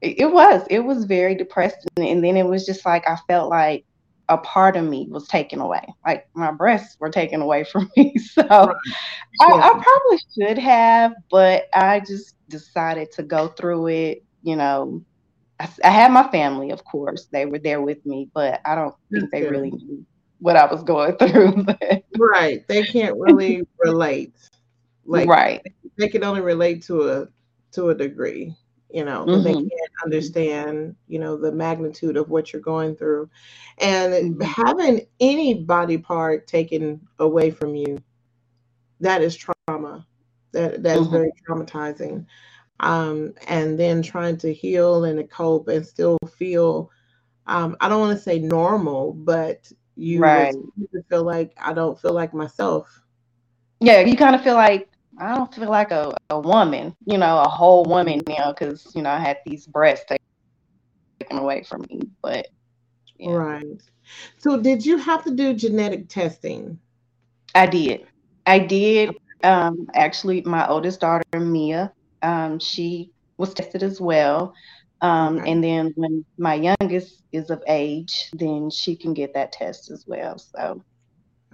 it, 0.03 0.21
it 0.21 0.33
was, 0.33 0.67
it 0.71 0.81
was 0.81 1.05
very 1.05 1.35
depressing. 1.35 1.89
And 1.99 2.25
then 2.25 2.37
it 2.37 2.47
was 2.47 2.67
just 2.67 2.87
like, 2.87 3.09
I 3.09 3.17
felt 3.29 3.51
like 3.51 3.85
a 4.29 4.39
part 4.39 4.77
of 4.77 4.85
me 4.85 5.09
was 5.11 5.29
taken 5.29 5.61
away. 5.61 5.85
Like 6.07 6.25
my 6.35 6.53
breasts 6.53 6.97
were 7.01 7.11
taken 7.11 7.41
away 7.43 7.65
from 7.65 7.91
me. 7.97 8.15
So 8.19 8.43
Right. 8.49 8.75
I, 9.41 9.45
I 9.45 9.83
probably 9.83 10.19
should 10.39 10.59
have, 10.59 11.13
but 11.31 11.65
I 11.75 12.01
just 12.01 12.35
decided 12.49 13.11
to 13.13 13.23
go 13.23 13.49
through 13.49 13.89
it. 13.89 14.23
You 14.43 14.57
know, 14.57 15.03
I, 15.61 15.69
I 15.85 15.91
had 15.91 16.13
my 16.13 16.29
family, 16.29 16.71
of 16.71 16.85
course, 16.85 17.27
they 17.27 17.47
were 17.47 17.59
there 17.59 17.81
with 17.81 18.05
me, 18.05 18.29
but 18.35 18.61
I 18.65 18.75
don't 18.75 18.95
think 19.11 19.31
they 19.31 19.43
really 19.43 19.71
knew 19.71 20.05
what 20.39 20.57
I 20.57 20.67
was 20.67 20.83
going 20.83 21.17
through. 21.19 21.65
Right. 22.19 22.67
They 22.69 22.83
can't 22.85 23.17
really 23.19 23.63
relate. 23.79 24.35
Like 25.07 25.29
right. 25.29 25.63
they 25.99 26.09
can 26.09 26.25
only 26.25 26.41
relate 26.41 26.83
to 26.85 27.09
a 27.09 27.29
to 27.73 27.91
a 27.91 27.95
degree, 27.95 28.55
you 28.91 29.05
know, 29.05 29.25
but 29.25 29.45
they 29.45 29.53
can't 29.53 29.71
understand, 30.05 30.97
you 31.09 31.19
know, 31.19 31.37
the 31.37 31.53
magnitude 31.53 32.17
of 32.17 32.29
what 32.29 32.53
you're 32.53 32.63
going 32.63 32.97
through. 32.97 33.31
And 33.79 34.37
Mhm. 34.37 34.43
having 34.43 35.07
any 35.21 35.55
body 35.55 35.99
part 35.99 36.47
taken 36.47 37.07
away 37.19 37.51
from 37.51 37.75
you, 37.75 37.99
that 39.01 39.23
is 39.23 39.37
trauma. 39.37 40.07
That 40.53 40.83
that's 40.83 41.07
Mhm. 41.07 41.11
very 41.11 41.33
traumatizing. 41.49 42.27
Um, 42.81 43.35
and 43.49 43.79
then 43.79 44.03
trying 44.03 44.37
to 44.39 44.53
heal 44.53 45.05
and 45.05 45.19
to 45.19 45.25
cope 45.25 45.69
and 45.69 45.85
still 45.87 46.19
feel 46.37 46.91
um, 47.47 47.77
I 47.81 47.89
don't 47.89 48.01
want 48.01 48.17
to 48.17 48.23
say 48.23 48.39
normal, 48.39 49.13
but 49.13 49.71
you 49.97 50.21
Right. 50.21 50.55
feel 51.09 51.25
like 51.25 51.53
I 51.59 51.73
don't 51.73 52.01
feel 52.01 52.13
like 52.13 52.35
myself. 52.35 53.03
Yeah, 53.81 54.01
you 54.01 54.17
kind 54.17 54.35
of 54.35 54.43
feel 54.43 54.55
like 54.55 54.89
I 55.19 55.35
don't 55.35 55.53
feel 55.55 55.69
like 55.71 55.91
a, 55.91 56.15
a 56.31 56.39
woman, 56.41 56.95
you 57.07 57.19
know, 57.19 57.39
a 57.41 57.49
whole 57.49 57.85
woman 57.85 58.21
you 58.27 58.35
now, 58.37 58.53
because 58.53 58.93
you 58.95 59.03
know 59.03 59.11
I 59.11 59.19
had 59.19 59.39
these 59.47 59.67
breasts 59.67 60.07
taken 61.21 61.39
away 61.39 61.63
from 61.63 61.83
me. 61.91 62.01
But 62.23 62.47
yeah, 63.19 63.39
Right. 63.39 63.83
So 64.39 64.61
did 64.61 64.85
you 64.87 64.97
have 64.99 65.25
to 65.25 65.31
do 65.31 65.55
genetic 65.55 66.09
testing? 66.09 66.81
I 67.55 67.67
did. 67.67 68.07
I 68.47 68.59
did. 68.61 69.17
Um, 69.43 69.89
actually, 69.95 70.43
my 70.43 70.67
oldest 70.69 71.01
daughter 71.01 71.23
Mia, 71.41 71.93
um, 72.27 72.61
she 72.61 73.13
was 73.39 73.55
tested 73.55 73.85
as 73.85 74.01
well. 74.01 74.55
Um, 75.03 75.41
Okay. 75.41 75.53
and 75.53 75.65
then 75.65 75.93
when 75.97 76.27
my 76.39 76.55
youngest 76.55 77.25
is 77.33 77.51
of 77.51 77.63
age, 77.69 78.31
then 78.35 78.71
she 78.71 78.97
can 78.97 79.15
get 79.15 79.35
that 79.35 79.53
test 79.53 79.91
as 79.91 80.05
well. 80.07 80.39
So 80.39 80.85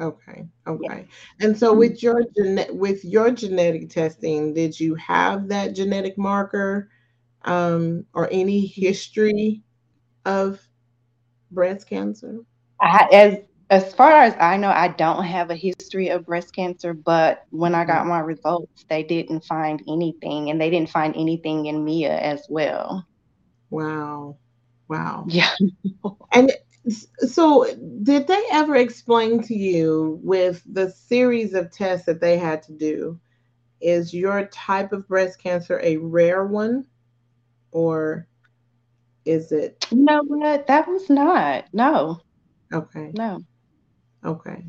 Okay. 0.01 0.49
yeah. 0.79 0.91
Okay. 0.91 1.09
And 1.41 1.57
so 1.57 1.75
with 1.75 2.03
your 2.03 2.23
gene- 2.37 2.79
with 2.79 3.05
your 3.05 3.31
genetic 3.31 3.91
testing, 3.91 4.55
did 4.55 4.79
you 4.81 4.95
have 4.97 5.49
that 5.49 5.75
genetic 5.75 6.19
marker 6.19 6.91
um, 7.45 8.07
or 8.15 8.29
any 8.33 8.67
history 8.67 9.63
of 10.25 10.67
breast 11.51 11.89
cancer? 11.89 12.41
I, 12.81 13.09
as 13.13 13.39
as 13.73 13.95
far 13.95 14.13
as 14.13 14.35
I 14.39 14.59
know, 14.59 14.69
I 14.69 14.89
don't 14.89 15.25
have 15.25 15.51
a 15.51 15.57
history 15.57 16.11
of 16.11 16.27
breast 16.27 16.55
cancer, 16.55 16.93
but 16.93 17.47
when 17.49 17.75
I 17.75 17.87
got 17.87 18.05
mm. 18.05 18.09
my 18.11 18.21
results, 18.21 18.85
they 18.91 19.03
didn't 19.03 19.47
find 19.47 19.83
anything, 19.89 20.51
and 20.51 20.61
they 20.61 20.69
didn't 20.69 20.91
find 20.91 21.17
anything 21.17 21.65
in 21.67 21.83
Mia 21.83 22.15
as 22.19 22.45
well. 22.51 23.07
Wow. 23.71 24.37
Wow. 24.89 25.27
Yeah. 25.31 25.49
And 26.33 26.53
so 27.27 27.65
did 28.03 28.27
they 28.27 28.45
ever 28.51 28.77
explain 28.77 29.43
to 29.45 29.55
you 29.55 30.21
with 30.23 30.63
the 30.71 30.91
series 30.91 31.55
of 31.55 31.73
tests 31.73 32.05
that 32.05 32.21
they 32.21 32.37
had 32.37 32.63
to 32.65 32.73
do, 32.73 33.19
is 33.81 34.13
your 34.13 34.45
type 34.49 34.93
of 34.93 35.09
breast 35.09 35.43
cancer 35.43 35.81
a 35.83 35.97
rare 35.97 36.45
one 36.45 36.85
or 37.71 38.27
is 39.25 39.51
it 39.51 39.87
You 39.91 40.05
know 40.05 40.23
what? 40.25 40.67
That 40.67 40.87
was 40.87 41.09
not. 41.09 41.65
No, 41.73 42.21
okay? 42.75 43.13
no. 43.15 43.43
Okay. 44.25 44.65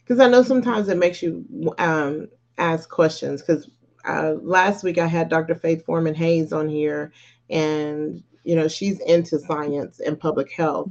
Because 0.00 0.20
I 0.20 0.28
know 0.28 0.42
sometimes 0.42 0.88
it 0.88 0.98
makes 0.98 1.22
you 1.22 1.44
um, 1.78 2.28
ask 2.58 2.88
questions. 2.88 3.40
Because 3.40 3.68
uh, 4.06 4.34
last 4.42 4.84
week 4.84 4.98
I 4.98 5.06
had 5.06 5.28
Dr. 5.28 5.54
Faith 5.54 5.84
Foreman 5.84 6.14
Hayes 6.14 6.52
on 6.52 6.68
here, 6.68 7.12
and 7.50 8.22
you 8.44 8.54
know 8.54 8.68
she's 8.68 9.00
into 9.00 9.38
science 9.38 10.00
and 10.00 10.18
public 10.18 10.52
health, 10.52 10.90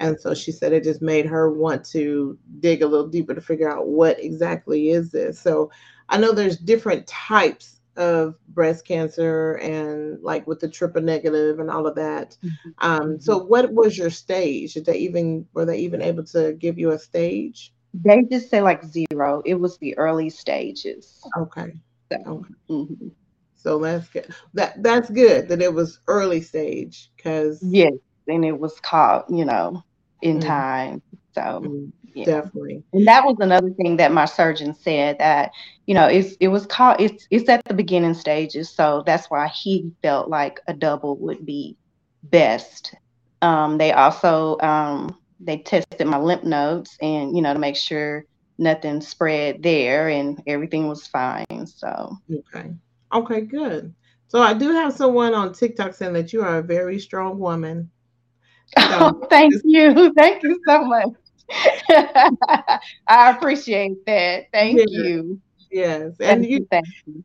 and 0.00 0.18
so 0.18 0.34
she 0.34 0.52
said 0.52 0.72
it 0.72 0.84
just 0.84 1.02
made 1.02 1.26
her 1.26 1.52
want 1.52 1.84
to 1.86 2.38
dig 2.60 2.82
a 2.82 2.86
little 2.86 3.08
deeper 3.08 3.34
to 3.34 3.40
figure 3.40 3.70
out 3.70 3.88
what 3.88 4.22
exactly 4.22 4.90
is 4.90 5.10
this. 5.10 5.38
So 5.38 5.70
I 6.08 6.18
know 6.18 6.32
there's 6.32 6.56
different 6.56 7.06
types 7.06 7.73
of 7.96 8.34
breast 8.48 8.86
cancer, 8.86 9.54
and 9.54 10.22
like 10.22 10.46
with 10.46 10.60
the 10.60 10.68
triple 10.68 11.02
negative 11.02 11.58
and 11.60 11.70
all 11.70 11.86
of 11.86 11.96
that. 11.96 12.36
Mhm, 12.42 12.74
Um, 12.78 13.20
so 13.20 13.38
mhm. 13.38 13.44
what 13.44 13.72
was 13.72 13.96
your 13.98 14.10
stage? 14.10 14.74
Did 14.74 14.86
they 14.86 14.98
even 14.98 15.46
were 15.54 15.64
they 15.66 15.78
even 15.78 16.02
able 16.02 16.24
to 16.26 16.54
give 16.54 16.78
you 16.78 16.90
a 16.92 16.98
stage? 16.98 17.72
They 17.94 18.22
just 18.30 18.50
say 18.50 18.62
like 18.62 18.84
zero. 18.84 19.42
It 19.44 19.54
was 19.54 19.78
the 19.78 19.96
early 19.98 20.30
stages. 20.30 21.32
Okay. 21.36 21.72
So, 22.12 22.18
Okay. 22.26 22.54
mhm. 22.70 23.12
So 23.54 23.78
that's 23.78 24.08
good. 24.08 24.34
That 24.54 24.82
that's 24.82 25.10
good 25.10 25.48
that 25.48 25.62
it 25.62 25.72
was 25.72 26.00
early 26.08 26.40
stage 26.40 27.10
because 27.16 27.62
yes, 27.62 27.92
and 28.28 28.44
it 28.44 28.58
was 28.58 28.78
caught, 28.80 29.30
you 29.30 29.44
know, 29.44 29.82
in 30.22 30.40
time. 30.40 31.02
So, 31.34 31.90
yeah. 32.14 32.24
definitely. 32.24 32.82
And 32.92 33.06
that 33.06 33.24
was 33.24 33.36
another 33.40 33.70
thing 33.70 33.96
that 33.96 34.12
my 34.12 34.24
surgeon 34.24 34.74
said 34.74 35.18
that, 35.18 35.50
you 35.86 35.94
know, 35.94 36.06
it's 36.06 36.36
it 36.40 36.48
was 36.48 36.66
called 36.66 37.00
it's 37.00 37.26
it's 37.30 37.48
at 37.48 37.62
the 37.64 37.74
beginning 37.74 38.14
stages. 38.14 38.70
So 38.70 39.02
that's 39.06 39.30
why 39.30 39.48
he 39.48 39.90
felt 40.02 40.28
like 40.28 40.60
a 40.68 40.74
double 40.74 41.16
would 41.18 41.44
be 41.44 41.76
best. 42.22 42.94
Um, 43.42 43.78
they 43.78 43.92
also 43.92 44.58
um 44.60 45.18
they 45.40 45.58
tested 45.58 46.06
my 46.06 46.18
lymph 46.18 46.44
nodes 46.44 46.96
and 47.02 47.36
you 47.36 47.42
know 47.42 47.52
to 47.52 47.58
make 47.58 47.76
sure 47.76 48.24
nothing 48.58 49.00
spread 49.00 49.62
there 49.62 50.08
and 50.08 50.40
everything 50.46 50.88
was 50.88 51.06
fine. 51.06 51.66
So 51.66 52.16
Okay. 52.32 52.72
Okay, 53.12 53.40
good. 53.42 53.94
So 54.28 54.40
I 54.40 54.54
do 54.54 54.72
have 54.72 54.92
someone 54.92 55.34
on 55.34 55.52
TikTok 55.52 55.94
saying 55.94 56.14
that 56.14 56.32
you 56.32 56.42
are 56.42 56.58
a 56.58 56.62
very 56.62 56.98
strong 56.98 57.38
woman. 57.38 57.90
So 58.78 58.82
oh, 58.90 59.26
thank 59.30 59.54
you. 59.64 60.12
Thank 60.16 60.42
you 60.42 60.60
so 60.66 60.84
much. 60.84 61.08
I 61.50 63.30
appreciate 63.30 64.04
that. 64.06 64.46
Thank 64.52 64.78
yeah, 64.78 64.84
you. 64.90 65.40
yes. 65.70 66.14
And 66.20 66.44
Thank 66.44 66.50
you. 66.50 66.66
Thank 66.70 66.86
you. 67.06 67.24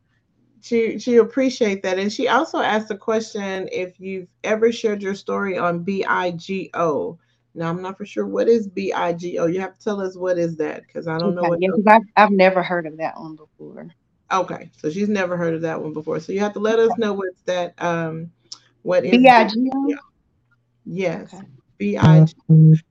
she 0.62 0.98
she 0.98 1.16
appreciate 1.16 1.82
that. 1.82 1.98
And 1.98 2.12
she 2.12 2.28
also 2.28 2.58
asked 2.58 2.90
a 2.90 2.96
question 2.96 3.68
if 3.72 3.98
you've 3.98 4.28
ever 4.44 4.72
shared 4.72 5.02
your 5.02 5.14
story 5.14 5.58
on 5.58 5.84
BIGO. 5.84 7.18
Now 7.54 7.68
I'm 7.68 7.82
not 7.82 7.96
for 7.98 8.06
sure 8.06 8.26
what 8.26 8.48
is 8.48 8.68
BIGO. 8.68 9.52
You 9.52 9.60
have 9.60 9.76
to 9.76 9.84
tell 9.84 10.00
us 10.00 10.16
what 10.16 10.38
is 10.38 10.56
that 10.58 10.86
because 10.86 11.08
I 11.08 11.18
don't 11.18 11.34
know 11.34 11.42
what 11.42 11.60
Yeah, 11.60 11.70
I've, 11.86 12.02
I've 12.16 12.30
never 12.30 12.62
heard 12.62 12.86
of 12.86 12.98
that 12.98 13.18
one 13.18 13.36
before. 13.36 13.88
Okay, 14.32 14.70
so 14.78 14.90
she's 14.90 15.08
never 15.08 15.36
heard 15.36 15.54
of 15.54 15.62
that 15.62 15.80
one 15.82 15.92
before. 15.92 16.20
So 16.20 16.32
you 16.32 16.40
have 16.40 16.52
to 16.52 16.60
let 16.60 16.78
us 16.78 16.96
know 16.98 17.14
what's 17.14 17.42
that. 17.46 17.74
Um, 17.82 18.30
what 18.82 19.04
is 19.04 19.20
B-I-G-O? 19.22 19.94
yes, 20.84 21.34
Okay. 21.34 21.46
B 21.80 21.96
I 21.96 22.24
G. 22.24 22.34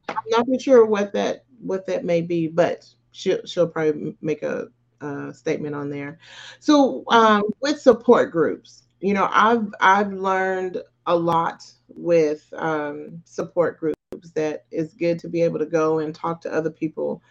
I'm 0.10 0.26
not 0.50 0.62
sure 0.62 0.84
what 0.86 1.14
that 1.14 1.46
what 1.62 1.86
that 1.86 2.04
may 2.04 2.22
be, 2.22 2.48
but 2.48 2.86
she'll 3.12 3.46
she'll 3.46 3.68
probably 3.68 4.18
make 4.22 4.42
a, 4.44 4.68
a 5.02 5.34
statement 5.34 5.76
on 5.76 5.90
there. 5.90 6.20
So 6.60 7.04
um, 7.08 7.44
with 7.62 7.80
support 7.80 8.32
groups, 8.32 8.84
you 9.00 9.14
know, 9.14 9.30
I've 9.32 9.68
I've 9.80 10.12
learned 10.12 10.82
a 11.06 11.16
lot 11.16 11.72
with 11.88 12.52
um, 12.58 13.22
support 13.26 13.80
groups 13.80 14.32
that 14.34 14.66
it's 14.72 14.94
good 14.96 15.20
to 15.20 15.30
be 15.30 15.44
able 15.44 15.60
to 15.60 15.66
go 15.66 16.00
and 16.00 16.14
talk 16.14 16.42
to 16.42 16.54
other 16.54 16.72
people 16.72 17.22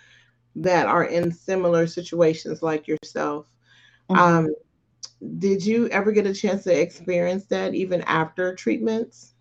that 0.57 0.87
are 0.87 1.05
in 1.05 1.33
similar 1.33 1.87
situations 1.87 2.63
like 2.63 2.87
yourself. 2.87 3.47
Mhm. 4.11 4.17
Um, 4.17 4.55
did 5.39 5.67
you 5.67 5.89
ever 5.89 6.13
get 6.13 6.27
a 6.27 6.35
chance 6.35 6.63
to 6.65 6.81
experience 6.81 7.47
that 7.47 7.75
even 7.75 8.03
after 8.03 8.55
treatments 8.55 9.35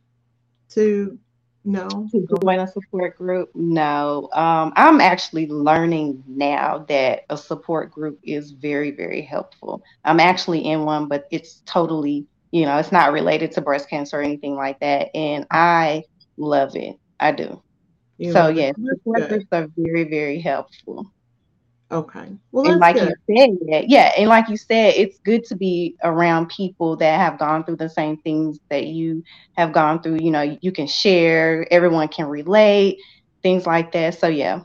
to 0.70 1.20
No. 1.68 1.90
To 1.90 2.28
join 2.42 2.60
a 2.60 2.68
support 2.68 3.18
group? 3.18 3.50
No. 3.54 4.30
Um, 4.32 4.72
I'm 4.78 5.02
actually 5.02 5.48
learning 5.48 6.24
now 6.26 6.86
that 6.88 7.26
a 7.30 7.36
support 7.38 7.92
group 7.92 8.20
is 8.24 8.52
very, 8.52 8.92
very 8.92 9.22
helpful. 9.22 9.84
I'm 10.06 10.22
actually 10.22 10.64
in 10.64 10.86
one, 10.86 11.10
but 11.10 11.26
it's 11.30 11.62
totally, 11.66 12.26
you 12.52 12.66
know, 12.66 12.78
it's 12.78 12.94
not 12.94 13.12
related 13.12 13.52
to 13.52 13.62
breast 13.62 13.90
cancer 13.90 14.18
or 14.18 14.24
anything 14.24 14.56
like 14.56 14.80
that. 14.80 15.14
And 15.14 15.46
I 15.52 16.04
love 16.38 16.78
it. 16.78 16.96
I 17.20 17.34
do. 17.34 17.62
You 18.18 18.32
so, 18.32 18.48
yes, 18.48 18.74
support 18.78 19.28
groups 19.28 19.48
are 19.52 19.68
very, 19.76 20.06
very 20.06 20.40
helpful. 20.40 21.12
Okay. 21.90 22.36
Well, 22.52 22.70
and 22.70 22.82
like 22.82 22.96
good. 22.96 23.14
you 23.28 23.60
said, 23.70 23.86
yeah, 23.88 24.12
and 24.18 24.28
like 24.28 24.50
you 24.50 24.58
said, 24.58 24.96
it's 24.96 25.20
good 25.20 25.46
to 25.46 25.56
be 25.56 25.96
around 26.04 26.50
people 26.50 26.98
that 26.98 27.18
have 27.18 27.40
gone 27.40 27.64
through 27.64 27.78
the 27.78 27.90
same 27.90 28.18
things 28.18 28.60
that 28.70 28.88
you 28.88 29.24
have 29.56 29.72
gone 29.72 30.02
through. 30.02 30.18
You 30.22 30.32
know, 30.32 30.58
you 30.62 30.72
can 30.74 30.88
share, 30.88 31.66
everyone 31.72 32.10
can 32.10 32.26
relate, 32.26 33.00
things 33.42 33.66
like 33.66 33.94
that. 33.94 34.20
So 34.20 34.28
yeah. 34.28 34.64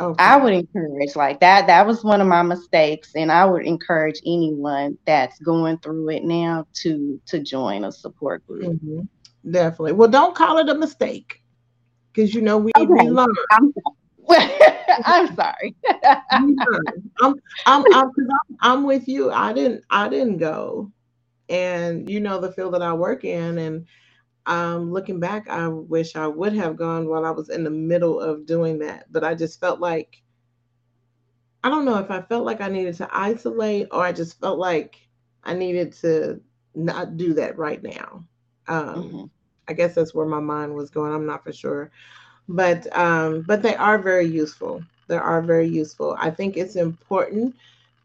Okay. 0.00 0.22
I 0.22 0.36
would 0.36 0.52
encourage 0.52 1.16
like 1.16 1.40
that. 1.40 1.66
That 1.66 1.86
was 1.86 2.04
one 2.04 2.20
of 2.20 2.28
my 2.28 2.42
mistakes, 2.42 3.12
and 3.16 3.32
I 3.32 3.44
would 3.44 3.66
encourage 3.66 4.20
anyone 4.24 4.96
that's 5.06 5.38
going 5.40 5.78
through 5.78 6.10
it 6.10 6.24
now 6.24 6.66
to 6.82 7.20
to 7.26 7.40
join 7.40 7.84
a 7.84 7.90
support 7.90 8.46
group. 8.46 8.64
Mm-hmm. 8.64 9.50
Definitely. 9.50 9.92
Well, 9.92 10.08
don't 10.08 10.36
call 10.36 10.58
it 10.58 10.68
a 10.68 10.74
mistake 10.74 11.42
because 12.12 12.34
you 12.34 12.42
know 12.42 12.58
we, 12.58 12.70
okay. 12.76 12.86
we 12.86 13.08
learn. 13.08 13.34
I'm, 13.50 13.72
I'm 15.04 15.34
sorry. 15.34 15.74
I'm, 16.30 16.56
I'm, 17.20 17.34
I'm, 17.66 17.84
I'm, 17.94 18.12
I'm 18.60 18.84
with 18.84 19.08
you. 19.08 19.30
I 19.30 19.52
didn't, 19.52 19.84
I 19.90 20.08
didn't 20.08 20.38
go, 20.38 20.90
and 21.48 22.08
you 22.08 22.20
know 22.20 22.40
the 22.40 22.52
field 22.52 22.74
that 22.74 22.82
I 22.82 22.92
work 22.92 23.24
in, 23.24 23.58
and 23.58 23.86
um, 24.46 24.92
looking 24.92 25.20
back, 25.20 25.48
I 25.48 25.68
wish 25.68 26.16
I 26.16 26.26
would 26.26 26.54
have 26.54 26.76
gone 26.76 27.08
while 27.08 27.24
I 27.24 27.30
was 27.30 27.50
in 27.50 27.64
the 27.64 27.70
middle 27.70 28.20
of 28.20 28.46
doing 28.46 28.78
that, 28.80 29.04
but 29.12 29.22
I 29.22 29.34
just 29.34 29.60
felt 29.60 29.78
like, 29.78 30.22
I 31.62 31.68
don't 31.68 31.84
know 31.84 31.98
if 31.98 32.10
I 32.10 32.22
felt 32.22 32.44
like 32.44 32.60
I 32.60 32.68
needed 32.68 32.96
to 32.96 33.08
isolate 33.12 33.88
or 33.92 34.02
I 34.02 34.12
just 34.12 34.40
felt 34.40 34.58
like 34.58 34.96
I 35.44 35.52
needed 35.52 35.92
to 36.00 36.40
not 36.74 37.18
do 37.18 37.34
that 37.34 37.58
right 37.58 37.82
now. 37.82 38.24
Um, 38.68 38.94
mm-hmm. 38.94 39.24
I 39.68 39.74
guess 39.74 39.94
that's 39.94 40.14
where 40.14 40.26
my 40.26 40.40
mind 40.40 40.74
was 40.74 40.88
going. 40.88 41.12
I'm 41.12 41.26
not 41.26 41.44
for 41.44 41.52
sure 41.52 41.90
but 42.48 42.86
um, 42.96 43.42
but 43.42 43.62
they 43.62 43.76
are 43.76 43.98
very 43.98 44.26
useful. 44.26 44.82
They 45.06 45.16
are 45.16 45.42
very 45.42 45.68
useful. 45.68 46.16
I 46.18 46.30
think 46.30 46.56
it's 46.56 46.76
important 46.76 47.54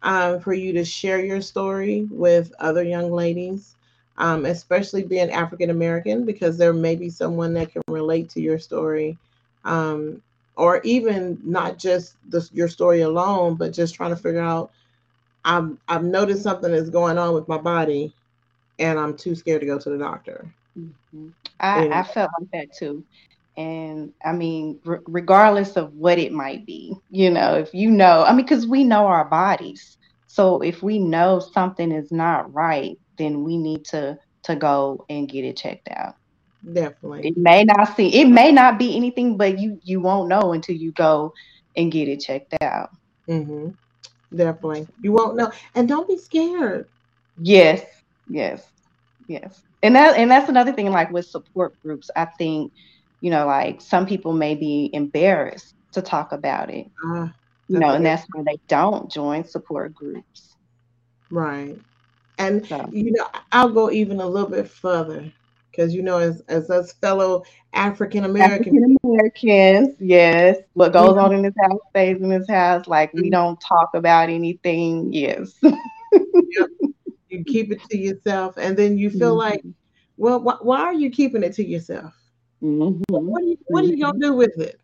um, 0.03 0.39
for 0.39 0.53
you 0.53 0.73
to 0.73 0.85
share 0.85 1.23
your 1.23 1.41
story 1.41 2.07
with 2.11 2.53
other 2.59 2.83
young 2.83 3.11
ladies, 3.11 3.75
um, 4.17 4.45
especially 4.45 5.03
being 5.03 5.31
African 5.31 5.69
American, 5.69 6.25
because 6.25 6.57
there 6.57 6.73
may 6.73 6.95
be 6.95 7.09
someone 7.09 7.53
that 7.53 7.71
can 7.71 7.81
relate 7.87 8.29
to 8.31 8.41
your 8.41 8.59
story, 8.59 9.17
um, 9.63 10.21
or 10.55 10.81
even 10.83 11.39
not 11.43 11.77
just 11.77 12.15
the, 12.29 12.47
your 12.53 12.67
story 12.67 13.01
alone, 13.01 13.55
but 13.55 13.73
just 13.73 13.95
trying 13.95 14.11
to 14.11 14.21
figure 14.21 14.41
out. 14.41 14.71
I've 15.45 15.75
I've 15.89 16.05
noticed 16.05 16.43
something 16.43 16.71
is 16.71 16.89
going 16.89 17.17
on 17.17 17.33
with 17.33 17.49
my 17.49 17.57
body, 17.57 18.13
and 18.79 18.97
I'm 18.97 19.15
too 19.17 19.35
scared 19.35 19.59
to 19.59 19.67
go 19.67 19.77
to 19.77 19.89
the 19.89 19.97
doctor. 19.97 20.53
Mm-hmm. 20.79 21.29
I, 21.59 21.89
I 21.89 22.03
felt 22.03 22.31
like 22.39 22.51
that 22.51 22.73
too. 22.73 23.03
And 23.55 24.13
I 24.25 24.31
mean, 24.33 24.79
regardless 24.83 25.75
of 25.77 25.93
what 25.93 26.17
it 26.17 26.31
might 26.31 26.65
be, 26.65 26.95
you 27.09 27.29
know, 27.29 27.55
if 27.55 27.73
you 27.73 27.91
know, 27.91 28.23
I 28.23 28.33
mean, 28.33 28.45
because 28.45 28.65
we 28.65 28.83
know 28.83 29.05
our 29.05 29.25
bodies. 29.25 29.97
So 30.27 30.61
if 30.61 30.81
we 30.81 30.97
know 30.97 31.39
something 31.39 31.91
is 31.91 32.11
not 32.11 32.51
right, 32.53 32.97
then 33.17 33.43
we 33.43 33.57
need 33.57 33.85
to 33.85 34.17
to 34.43 34.55
go 34.55 35.05
and 35.09 35.29
get 35.29 35.45
it 35.45 35.57
checked 35.57 35.87
out. 35.91 36.15
Definitely. 36.71 37.27
It 37.27 37.37
may 37.37 37.63
not 37.63 37.95
see 37.95 38.07
it 38.21 38.27
may 38.27 38.51
not 38.51 38.79
be 38.79 38.95
anything, 38.95 39.37
but 39.37 39.59
you 39.59 39.79
you 39.83 39.99
won't 40.01 40.29
know 40.29 40.53
until 40.53 40.75
you 40.75 40.91
go 40.91 41.33
and 41.75 41.91
get 41.91 42.07
it 42.07 42.21
checked 42.21 42.55
out. 42.61 42.89
Mm-hmm. 43.27 43.69
Definitely. 44.35 44.87
You 45.01 45.11
won't 45.11 45.35
know. 45.35 45.51
And 45.75 45.87
don't 45.87 46.07
be 46.07 46.17
scared. 46.17 46.87
Yes. 47.37 47.85
Yes. 48.27 48.67
Yes. 49.27 49.61
And 49.83 49.95
that 49.95 50.17
and 50.17 50.31
that's 50.31 50.49
another 50.49 50.71
thing 50.71 50.89
like 50.91 51.11
with 51.11 51.25
support 51.25 51.79
groups, 51.81 52.09
I 52.15 52.25
think 52.25 52.71
you 53.23 53.29
know, 53.29 53.45
like 53.45 53.79
some 53.79 54.05
people 54.05 54.33
may 54.33 54.53
be 54.53 54.89
embarrassed 54.91 55.75
to 55.93 56.01
talk 56.01 56.33
about 56.33 56.69
it. 56.69 56.87
Uh, 57.07 57.29
you 57.69 57.79
know, 57.79 57.91
and 57.91 58.05
that's 58.05 58.27
why 58.33 58.43
they 58.45 58.59
don't 58.67 59.09
join 59.09 59.45
support 59.45 59.95
groups. 59.95 60.57
Right. 61.31 61.79
And 62.37 62.67
so. 62.67 62.89
you 62.91 63.13
know, 63.13 63.25
I'll 63.53 63.69
go 63.69 63.89
even 63.89 64.19
a 64.19 64.27
little 64.27 64.49
bit 64.49 64.67
further 64.67 65.31
because 65.71 65.95
you 65.95 66.01
know, 66.01 66.17
as 66.17 66.41
as 66.49 66.69
us 66.69 66.91
fellow 66.91 67.45
African 67.71 68.25
American 68.25 68.97
Americans, 69.05 69.95
yes, 69.99 70.57
what 70.73 70.91
goes 70.91 71.17
on 71.17 71.33
in 71.33 71.43
this 71.43 71.55
house 71.61 71.79
stays 71.91 72.17
in 72.21 72.27
this 72.27 72.49
house. 72.49 72.87
Like 72.87 73.11
mm-hmm. 73.11 73.21
we 73.21 73.29
don't 73.29 73.59
talk 73.61 73.91
about 73.93 74.29
anything. 74.29 75.13
Yes. 75.13 75.53
yep. 75.61 76.69
You 77.29 77.45
keep 77.45 77.71
it 77.71 77.81
to 77.89 77.97
yourself, 77.97 78.57
and 78.57 78.75
then 78.75 78.97
you 78.97 79.09
feel 79.09 79.37
mm-hmm. 79.37 79.53
like, 79.53 79.63
well, 80.17 80.39
wh- 80.39 80.65
why 80.65 80.81
are 80.81 80.93
you 80.93 81.09
keeping 81.09 81.41
it 81.43 81.53
to 81.53 81.65
yourself? 81.65 82.13
Mm-hmm. 82.63 83.01
What, 83.09 83.41
are 83.41 83.45
you, 83.45 83.57
what 83.67 83.83
are 83.83 83.87
you 83.87 83.99
gonna 83.99 84.19
do 84.19 84.33
with 84.33 84.57
it? 84.57 84.79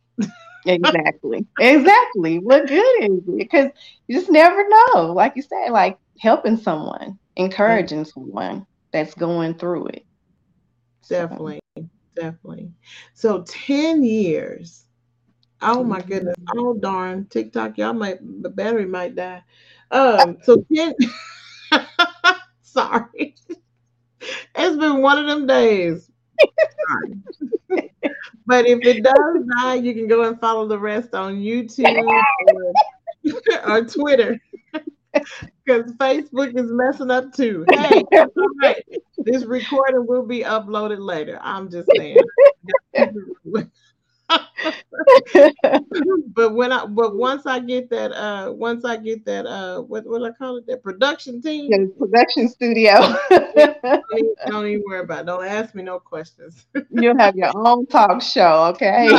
exactly. 0.65 1.45
Exactly. 1.59 2.39
What 2.39 2.67
good 2.67 3.03
is 3.03 3.21
it? 3.27 3.37
Because 3.37 3.69
you 4.07 4.19
just 4.19 4.29
never 4.29 4.67
know. 4.67 5.13
Like 5.13 5.33
you 5.35 5.41
said, 5.41 5.69
like 5.71 5.97
helping 6.19 6.57
someone, 6.57 7.17
encouraging 7.37 8.05
someone 8.05 8.65
that's 8.91 9.13
going 9.13 9.53
through 9.55 9.87
it. 9.87 10.05
Definitely. 11.07 11.59
So. 11.77 11.89
Definitely. 12.15 12.71
So 13.13 13.43
10 13.47 14.03
years. 14.03 14.83
Oh 15.61 15.83
my 15.83 16.01
goodness. 16.01 16.35
Oh 16.55 16.73
darn. 16.73 17.27
TikTok, 17.29 17.77
y'all 17.77 17.93
might 17.93 18.19
the 18.41 18.49
battery 18.49 18.85
might 18.85 19.15
die. 19.15 19.43
Um, 19.91 20.37
so 20.43 20.65
10 20.73 20.95
sorry. 22.61 23.35
It's 24.53 24.75
been 24.75 25.01
one 25.01 25.17
of 25.17 25.27
them 25.27 25.47
days. 25.47 26.08
but 28.45 28.67
if 28.67 28.79
it 28.85 29.03
does 29.03 29.45
die, 29.57 29.75
you 29.75 29.93
can 29.93 30.07
go 30.07 30.23
and 30.23 30.39
follow 30.39 30.67
the 30.67 30.79
rest 30.79 31.13
on 31.13 31.35
YouTube 31.37 32.03
or, 32.03 32.73
or 33.67 33.85
Twitter. 33.85 34.39
Because 35.65 35.91
Facebook 35.93 36.57
is 36.57 36.71
messing 36.71 37.09
up 37.11 37.33
too. 37.33 37.65
Hey, 37.71 38.03
all 38.13 38.47
right. 38.61 38.83
This 39.17 39.43
recording 39.43 40.05
will 40.07 40.25
be 40.25 40.41
uploaded 40.41 40.99
later. 40.99 41.39
I'm 41.41 41.69
just 41.69 41.89
saying. 41.95 42.17
but 46.33 46.53
when 46.53 46.71
I 46.71 46.85
but 46.85 47.15
once 47.15 47.45
I 47.45 47.59
get 47.59 47.89
that 47.89 48.11
uh 48.11 48.51
once 48.51 48.85
I 48.85 48.97
get 48.97 49.25
that 49.25 49.45
uh 49.45 49.81
what 49.81 50.05
what 50.05 50.23
I 50.23 50.31
call 50.31 50.57
it 50.57 50.67
that 50.67 50.83
production 50.83 51.41
team. 51.41 51.69
The 51.71 51.93
production 51.97 52.49
studio. 52.49 52.93
Don't 54.47 54.67
even 54.67 54.83
worry 54.85 55.01
about 55.01 55.21
it. 55.21 55.25
don't 55.25 55.45
ask 55.45 55.75
me 55.75 55.83
no 55.83 55.99
questions. 55.99 56.67
You'll 56.89 57.17
have 57.17 57.35
your 57.35 57.51
own 57.55 57.85
talk 57.87 58.21
show 58.21 58.65
okay? 58.73 59.09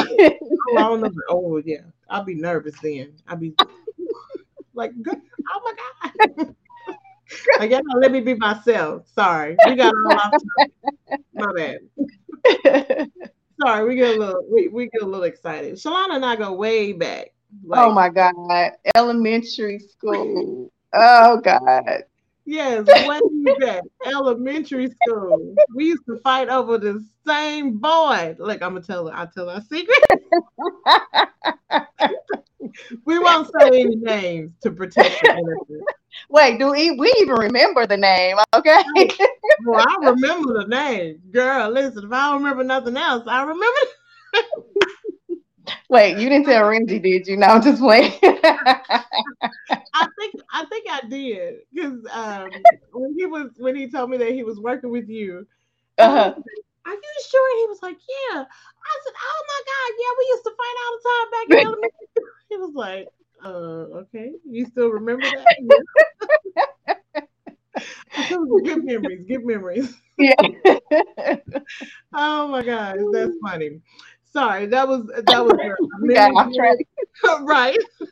Oh, 0.77 1.13
oh 1.29 1.63
yeah. 1.65 1.83
I'll 2.09 2.25
be 2.25 2.35
nervous 2.35 2.75
then. 2.83 3.13
I'll 3.29 3.37
be 3.37 3.55
like 4.75 4.93
oh 5.07 5.61
my 5.65 5.75
god. 6.33 6.55
I 7.61 7.67
guess 7.67 7.83
let 7.95 8.13
me 8.13 8.21
be 8.21 8.35
myself. 8.35 9.07
Sorry. 9.15 9.57
We 9.67 9.77
got 9.77 9.93
all 10.07 10.19
off 10.19 10.43
my 11.35 11.53
bad 11.53 13.11
sorry, 13.61 13.89
we 13.89 13.97
get 13.97 14.17
a 14.17 14.19
little 14.19 14.45
we, 14.51 14.69
we 14.69 14.89
get 14.89 15.03
a 15.03 15.07
little 15.07 15.25
excited. 15.25 15.75
Shalonna 15.75 16.17
and 16.17 16.25
I 16.25 16.37
go 16.37 16.53
way 16.53 16.93
back. 16.93 17.33
Like, 17.65 17.81
oh 17.81 17.93
my 17.93 18.09
god, 18.09 18.35
elementary 18.95 19.79
school. 19.79 20.71
oh 20.93 21.41
god. 21.41 22.05
Yes, 22.47 22.87
way 22.87 23.21
back. 23.61 23.83
Elementary 24.07 24.91
school. 24.91 25.55
We 25.75 25.87
used 25.87 26.05
to 26.07 26.19
fight 26.19 26.49
over 26.49 26.79
the 26.79 27.05
same 27.27 27.79
boy. 27.79 28.37
Like 28.39 28.63
I'm 28.63 28.75
gonna 28.75 28.85
tell 28.85 29.09
her, 29.09 29.15
I'll 29.15 29.29
tell 29.29 29.49
her 29.49 29.59
a 29.59 29.63
secret. 29.63 30.03
we 33.05 33.19
won't 33.19 33.51
say 33.59 33.69
any 33.69 33.97
names 33.97 34.53
to 34.63 34.71
protect 34.71 35.21
the 35.23 35.31
innocent. 35.31 35.89
Wait, 36.29 36.59
do 36.59 36.73
we, 36.73 36.91
we 36.93 37.15
even 37.21 37.37
remember 37.37 37.87
the 37.87 37.97
name? 37.97 38.37
Okay. 38.55 38.83
well, 39.65 39.85
I 39.87 40.11
remember 40.11 40.63
the 40.63 40.67
name. 40.69 41.21
Girl, 41.31 41.71
listen, 41.71 42.05
if 42.05 42.13
I 42.13 42.31
don't 42.31 42.43
remember 42.43 42.65
nothing 42.65 42.97
else, 42.97 43.25
I 43.27 43.43
remember. 43.43 43.81
Wait, 45.89 46.19
you 46.19 46.29
didn't 46.29 46.47
tell 46.47 46.69
Reggie, 46.69 46.99
did 46.99 47.27
you? 47.27 47.37
No, 47.37 47.61
just 47.61 47.81
wait. 47.83 48.19
I 48.23 50.07
think 50.19 50.35
I 50.53 50.65
think 50.65 50.87
I 50.91 51.01
did 51.09 51.59
because 51.73 51.99
um, 52.13 52.49
when 52.93 53.15
he 53.17 53.27
was 53.27 53.51
when 53.57 53.77
he 53.77 53.89
told 53.89 54.11
me 54.11 54.17
that 54.17 54.33
he 54.33 54.43
was 54.43 54.59
working 54.59 54.91
with 54.91 55.09
you, 55.09 55.47
uh-huh. 55.99 56.35
are 56.87 56.93
you 56.93 57.23
sure? 57.29 57.61
He 57.61 57.67
was 57.69 57.83
like, 57.83 57.99
yeah. 57.99 58.41
I 58.43 58.99
said, 59.05 59.15
oh 59.17 59.43
my 59.47 59.61
god, 59.71 59.91
yeah, 60.01 60.13
we 60.19 60.25
used 60.29 60.45
to 60.45 60.51
fight 60.57 60.77
all 60.83 60.93
the 60.97 61.03
time 61.07 61.31
back 61.31 61.47
in 61.51 61.67
elementary. 61.67 62.40
He 62.51 62.57
was 62.57 62.75
like, 62.75 63.09
uh, 63.45 64.03
okay, 64.03 64.33
you 64.45 64.67
still 64.67 64.89
remember 64.89 65.25
that? 65.25 65.87
good 68.29 68.85
memories, 68.85 69.25
good 69.27 69.45
memories. 69.45 69.95
Yeah. 70.19 70.35
oh 72.15 72.49
my 72.49 72.63
gosh, 72.63 72.97
that's 73.13 73.33
funny. 73.43 73.81
Sorry, 74.33 74.67
that 74.67 74.87
was 74.87 75.07
that 75.07 75.45
was 75.45 75.57
yeah, 76.05 76.29
right. 77.43 77.79
so 78.01 78.09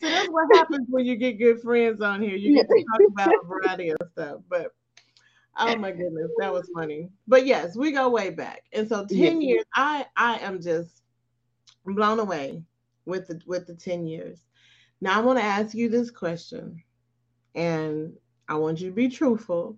that's 0.00 0.28
what 0.28 0.56
happens 0.56 0.86
when 0.90 1.06
you 1.06 1.16
get 1.16 1.38
good 1.38 1.60
friends 1.60 2.00
on 2.00 2.22
here. 2.22 2.36
You 2.36 2.56
get 2.56 2.68
to 2.68 2.84
talk 2.84 3.00
about 3.12 3.28
a 3.28 3.46
variety 3.46 3.90
of 3.90 3.98
stuff. 4.12 4.40
But 4.48 4.72
oh 5.58 5.76
my 5.76 5.90
goodness, 5.90 6.30
that 6.38 6.52
was 6.52 6.68
funny. 6.74 7.10
But 7.28 7.46
yes, 7.46 7.76
we 7.76 7.92
go 7.92 8.08
way 8.08 8.30
back. 8.30 8.64
And 8.72 8.88
so 8.88 9.06
10 9.06 9.16
yeah. 9.18 9.48
years, 9.48 9.64
I 9.74 10.06
I 10.16 10.38
am 10.38 10.60
just 10.60 11.02
blown 11.84 12.18
away 12.18 12.62
with 13.06 13.26
the 13.28 13.40
with 13.46 13.66
the 13.66 13.74
10 13.74 14.06
years. 14.06 14.42
Now 15.00 15.18
I 15.20 15.24
want 15.24 15.38
to 15.38 15.44
ask 15.44 15.74
you 15.74 15.88
this 15.88 16.10
question, 16.10 16.82
and 17.54 18.12
I 18.48 18.56
want 18.56 18.80
you 18.80 18.90
to 18.90 18.94
be 18.94 19.08
truthful. 19.08 19.76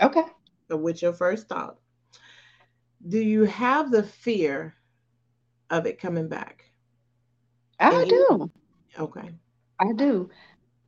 Okay. 0.00 0.24
With 0.68 1.02
your 1.02 1.12
first 1.12 1.48
thought, 1.48 1.76
do 3.06 3.18
you 3.18 3.44
have 3.44 3.90
the 3.90 4.02
fear 4.02 4.74
of 5.70 5.86
it 5.86 6.00
coming 6.00 6.28
back? 6.28 6.64
I 7.78 8.04
do. 8.04 8.50
Okay. 8.98 9.30
I 9.80 9.92
do. 9.92 10.30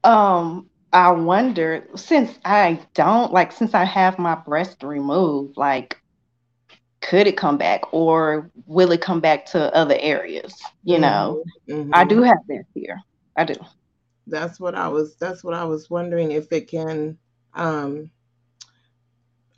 Um, 0.04 0.70
I 0.92 1.10
wonder 1.10 1.88
since 1.96 2.38
I 2.44 2.80
don't 2.94 3.32
like 3.32 3.50
since 3.52 3.74
I 3.74 3.84
have 3.84 4.18
my 4.18 4.36
breast 4.36 4.82
removed, 4.82 5.56
like 5.56 5.98
could 7.04 7.26
it 7.26 7.36
come 7.36 7.58
back 7.58 7.82
or 7.92 8.50
will 8.66 8.90
it 8.90 9.02
come 9.02 9.20
back 9.20 9.44
to 9.44 9.72
other 9.74 9.96
areas? 10.00 10.54
You 10.84 10.94
mm-hmm. 10.94 11.02
know, 11.02 11.44
mm-hmm. 11.68 11.90
I 11.94 12.04
do 12.04 12.22
have 12.22 12.38
that 12.48 12.64
fear. 12.72 13.00
I 13.36 13.44
do. 13.44 13.54
That's 14.26 14.58
what 14.58 14.74
I 14.74 14.88
was 14.88 15.16
that's 15.16 15.44
what 15.44 15.54
I 15.54 15.64
was 15.64 15.90
wondering 15.90 16.32
if 16.32 16.50
it 16.50 16.68
can 16.68 17.18
um 17.52 18.10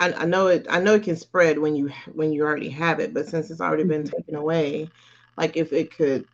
I, 0.00 0.12
I 0.12 0.24
know 0.26 0.48
it 0.48 0.66
I 0.68 0.80
know 0.80 0.94
it 0.94 1.04
can 1.04 1.16
spread 1.16 1.58
when 1.58 1.76
you 1.76 1.92
when 2.12 2.32
you 2.32 2.42
already 2.42 2.68
have 2.70 2.98
it, 2.98 3.14
but 3.14 3.26
since 3.26 3.50
it's 3.50 3.60
already 3.60 3.84
been 3.84 4.02
mm-hmm. 4.02 4.16
taken 4.16 4.34
away, 4.34 4.90
like 5.36 5.56
if 5.56 5.72
it 5.72 5.96
could 5.96 6.26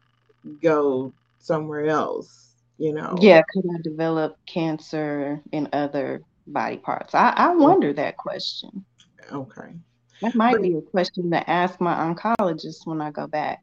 go 0.63 1.13
somewhere 1.39 1.89
else, 1.89 2.55
you 2.79 2.95
know. 2.95 3.17
Yeah, 3.21 3.43
could 3.53 3.67
I 3.67 3.83
develop 3.83 4.39
cancer 4.47 5.43
in 5.53 5.69
other 5.75 6.23
body 6.47 6.79
parts? 6.79 7.15
I, 7.15 7.35
I 7.37 7.55
wonder 7.55 7.93
that 7.93 8.17
question. 8.17 8.85
Okay. 9.31 9.75
That 10.23 10.35
might 10.37 10.53
but, 10.53 10.63
be 10.63 10.77
a 10.77 10.81
question 10.81 11.31
to 11.33 11.51
ask 11.51 11.81
my 11.81 11.95
oncologist 11.95 12.87
when 12.87 13.01
I 13.01 13.11
go 13.11 13.27
back. 13.27 13.63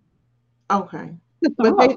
Okay. 0.69 1.11
But 1.57 1.77
they, 1.77 1.95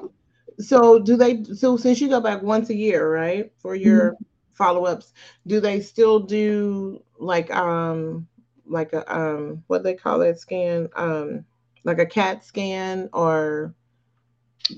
so 0.59 0.99
do 0.99 1.17
they 1.17 1.43
so 1.43 1.75
since 1.75 1.99
you 1.99 2.07
go 2.07 2.21
back 2.21 2.41
once 2.41 2.69
a 2.69 2.75
year, 2.75 3.11
right? 3.11 3.51
For 3.59 3.75
your 3.75 4.13
mm-hmm. 4.13 4.23
follow-ups, 4.53 5.13
do 5.45 5.59
they 5.59 5.81
still 5.81 6.19
do 6.19 7.03
like 7.19 7.53
um 7.53 8.25
like 8.65 8.93
a 8.93 9.13
um 9.13 9.63
what 9.67 9.83
they 9.83 9.93
call 9.93 10.19
that 10.19 10.39
scan? 10.39 10.87
Um 10.95 11.45
like 11.83 11.99
a 11.99 12.05
CAT 12.05 12.45
scan 12.45 13.09
or 13.11 13.75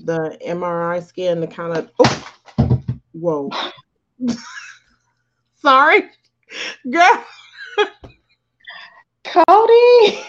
the 0.04 0.36
MRI 0.44 1.00
scan 1.06 1.40
to 1.40 1.46
kind 1.46 1.76
of 1.76 1.90
oh, 2.00 2.82
whoa. 3.12 3.50
Sorry, 5.62 6.10
girl. 6.90 7.24
Cody. 9.32 10.24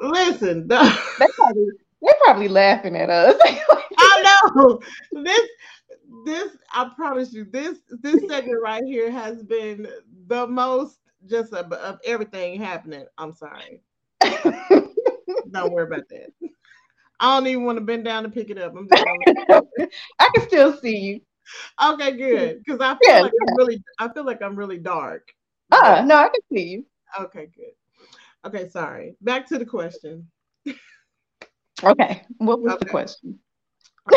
Listen, 0.00 0.68
the, 0.68 0.98
they 1.18 1.26
probably, 1.34 1.66
they're 2.02 2.14
probably 2.24 2.48
laughing 2.48 2.96
at 2.96 3.10
us. 3.10 3.40
I 3.98 4.38
know 4.54 4.80
this. 5.12 5.48
This 6.24 6.56
I 6.72 6.90
promise 6.96 7.32
you, 7.32 7.44
this 7.44 7.78
this 8.02 8.20
segment 8.28 8.60
right 8.62 8.82
here 8.84 9.10
has 9.10 9.42
been 9.42 9.86
the 10.26 10.46
most 10.46 10.98
just 11.26 11.52
of, 11.52 11.72
of 11.72 11.98
everything 12.04 12.60
happening. 12.60 13.04
I'm 13.18 13.32
sorry. 13.34 13.82
Don't 14.20 15.72
worry 15.72 15.86
about 15.86 16.08
that. 16.08 16.32
I 17.20 17.36
don't 17.38 17.46
even 17.46 17.64
want 17.64 17.78
to 17.78 17.84
bend 17.84 18.04
down 18.04 18.22
to 18.22 18.28
pick 18.28 18.50
it 18.50 18.58
up. 18.58 18.74
I 20.18 20.28
can 20.34 20.48
still 20.48 20.76
see 20.78 20.96
you. 20.96 21.20
Okay, 21.82 22.12
good. 22.16 22.62
Because 22.64 22.80
I 22.80 22.96
feel 22.98 23.14
yeah, 23.14 23.20
like 23.22 23.32
yeah. 23.32 23.50
I'm 23.50 23.56
really 23.56 23.82
I 23.98 24.08
feel 24.12 24.24
like 24.24 24.42
I'm 24.42 24.56
really 24.56 24.78
dark. 24.78 25.32
Ah, 25.72 25.98
uh, 25.98 26.04
no, 26.04 26.16
I 26.16 26.28
can 26.28 26.40
see 26.52 26.68
you. 26.68 26.86
Okay, 27.20 27.48
good. 27.54 27.72
Okay, 28.44 28.68
sorry. 28.68 29.16
Back 29.20 29.46
to 29.48 29.58
the 29.58 29.66
question. 29.66 30.30
okay. 31.82 32.22
What 32.38 32.60
was 32.60 32.74
okay. 32.74 32.84
the 32.84 32.90
question? 32.90 33.38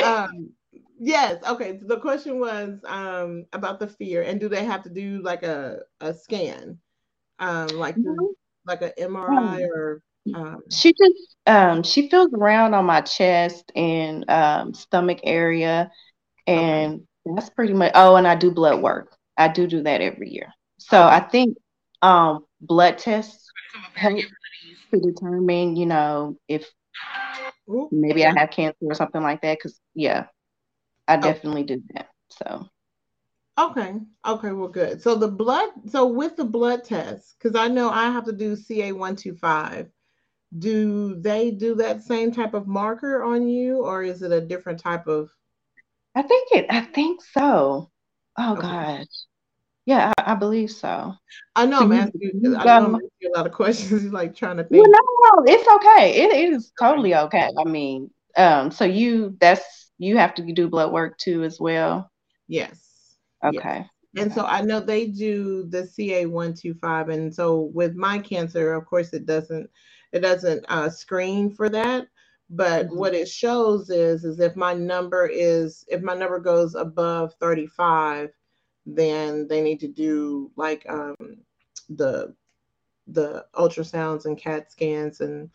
um 0.03 0.51
yes, 0.99 1.43
okay. 1.47 1.77
So 1.79 1.85
the 1.85 1.99
question 1.99 2.39
was 2.39 2.79
um 2.85 3.45
about 3.53 3.79
the 3.79 3.87
fear 3.87 4.21
and 4.21 4.39
do 4.39 4.47
they 4.47 4.63
have 4.63 4.83
to 4.83 4.89
do 4.89 5.21
like 5.21 5.43
a, 5.43 5.79
a 5.99 6.13
scan? 6.13 6.77
Um 7.39 7.67
like 7.69 7.95
mm-hmm. 7.95 8.25
like 8.65 8.81
an 8.81 8.91
MRI 8.97 9.67
or 9.67 10.01
um, 10.35 10.61
she 10.69 10.93
just 10.93 11.35
um, 11.47 11.83
she 11.83 12.09
feels 12.09 12.31
around 12.33 12.73
on 12.73 12.85
my 12.85 13.01
chest 13.01 13.71
and 13.75 14.29
um, 14.29 14.73
stomach 14.73 15.19
area, 15.23 15.91
and 16.45 16.93
okay. 16.93 17.35
that's 17.35 17.49
pretty 17.49 17.73
much. 17.73 17.91
Oh, 17.95 18.15
and 18.15 18.27
I 18.27 18.35
do 18.35 18.51
blood 18.51 18.81
work. 18.81 19.17
I 19.37 19.47
do 19.47 19.65
do 19.65 19.81
that 19.83 20.01
every 20.01 20.29
year. 20.29 20.53
So 20.89 21.01
I 21.01 21.19
think 21.19 21.57
um, 22.01 22.45
blood 22.59 22.97
tests 22.97 23.49
help 23.93 24.19
to 24.93 24.99
determine, 24.99 25.75
you 25.75 25.85
know, 25.85 26.37
if 26.47 26.69
maybe 27.91 28.25
I 28.25 28.37
have 28.37 28.51
cancer 28.51 28.77
or 28.81 28.95
something 28.95 29.21
like 29.21 29.41
that. 29.41 29.57
Because 29.57 29.79
yeah, 29.93 30.27
I 31.07 31.17
oh. 31.17 31.21
definitely 31.21 31.63
do 31.63 31.81
that. 31.93 32.09
So. 32.29 32.67
Okay. 33.59 33.93
Okay. 34.25 34.51
Well, 34.51 34.69
good. 34.69 35.01
So 35.01 35.15
the 35.15 35.27
blood. 35.27 35.69
So 35.87 36.07
with 36.07 36.35
the 36.35 36.45
blood 36.45 36.83
test, 36.83 37.35
because 37.37 37.55
I 37.55 37.67
know 37.67 37.89
I 37.89 38.11
have 38.11 38.25
to 38.25 38.33
do 38.33 38.55
CA 38.55 38.91
one 38.91 39.15
two 39.15 39.35
five 39.35 39.89
do 40.57 41.15
they 41.15 41.51
do 41.51 41.75
that 41.75 42.03
same 42.03 42.31
type 42.31 42.53
of 42.53 42.67
marker 42.67 43.23
on 43.23 43.47
you 43.47 43.85
or 43.85 44.03
is 44.03 44.21
it 44.21 44.31
a 44.31 44.41
different 44.41 44.79
type 44.79 45.07
of 45.07 45.29
i 46.15 46.21
think 46.21 46.49
it 46.51 46.65
i 46.69 46.81
think 46.81 47.21
so 47.21 47.89
oh 48.37 48.53
okay. 48.53 48.61
gosh 48.61 49.05
yeah 49.91 50.13
I, 50.17 50.31
I, 50.31 50.35
believe 50.35 50.71
so. 50.71 51.13
I 51.55 51.65
know 51.65 51.79
so 51.79 51.85
i'm 51.85 51.91
asking 51.91 52.21
you, 52.21 52.55
I 52.57 52.79
know 52.79 52.99
you 53.19 53.31
a 53.33 53.37
lot 53.37 53.47
of 53.47 53.53
questions 53.53 54.11
like 54.19 54.35
trying 54.35 54.57
to 54.57 54.63
think 54.63 54.83
well, 54.83 54.91
no, 54.91 55.43
no 55.43 55.53
it's 55.53 55.67
okay. 55.75 56.23
It, 56.23 56.31
it 56.31 56.53
is 56.53 56.71
totally 56.79 57.15
okay. 57.15 57.49
I 57.57 57.63
mean 57.63 58.09
um 58.37 58.71
so 58.71 58.85
you 58.85 59.37
that's 59.39 59.91
you 59.97 60.17
have 60.17 60.33
to 60.35 60.53
do 60.53 60.69
blood 60.69 60.91
work 60.91 61.17
too 61.17 61.43
as 61.43 61.59
well? 61.59 62.11
Yes. 62.47 62.79
Okay. 63.43 63.85
Yes. 64.13 64.25
and 64.25 64.33
so 64.33 64.45
i 64.45 64.61
know 64.61 64.81
they 64.81 65.07
do 65.07 65.65
the 65.69 65.83
ca125 65.83 67.13
and 67.13 67.33
so 67.33 67.71
with 67.73 67.95
my 67.95 68.19
cancer 68.19 68.73
of 68.73 68.85
course 68.85 69.13
it 69.13 69.25
doesn't 69.25 69.69
it 70.11 70.19
doesn't 70.19 70.65
uh, 70.69 70.89
screen 70.89 71.49
for 71.51 71.69
that. 71.69 72.07
But 72.49 72.87
mm-hmm. 72.87 72.97
what 72.97 73.13
it 73.13 73.29
shows 73.29 73.89
is 73.89 74.25
is 74.25 74.39
if 74.39 74.55
my 74.55 74.73
number 74.73 75.27
is 75.27 75.85
if 75.87 76.01
my 76.01 76.13
number 76.13 76.39
goes 76.39 76.75
above 76.75 77.33
35 77.39 78.29
then 78.85 79.47
they 79.47 79.61
need 79.61 79.79
to 79.79 79.87
do 79.87 80.51
like 80.55 80.85
um, 80.89 81.15
the 81.89 82.33
the 83.07 83.45
ultrasounds 83.55 84.25
and 84.25 84.37
cat 84.37 84.71
scans 84.71 85.21
and 85.21 85.49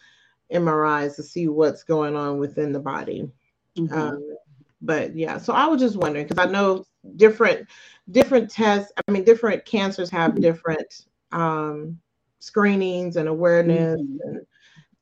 mris 0.53 1.17
to 1.17 1.23
see 1.23 1.49
what's 1.49 1.83
going 1.83 2.15
on 2.15 2.39
within 2.39 2.73
the 2.73 2.79
body 2.79 3.29
mm-hmm. 3.79 3.93
um, 3.95 4.37
but 4.83 5.15
yeah 5.17 5.39
so 5.39 5.53
i 5.53 5.67
was 5.67 5.81
just 5.81 5.97
wondering 5.97 6.27
because 6.27 6.45
i 6.45 6.51
know 6.51 6.85
different 7.17 7.67
different 8.11 8.51
tests 8.51 8.93
i 8.97 9.11
mean 9.11 9.25
different 9.25 9.65
cancers 9.65 10.11
have 10.11 10.41
different 10.41 11.07
um, 11.33 11.99
screenings 12.39 13.17
and 13.17 13.29
awareness 13.29 14.01
mm-hmm. 14.01 14.29
and 14.29 14.47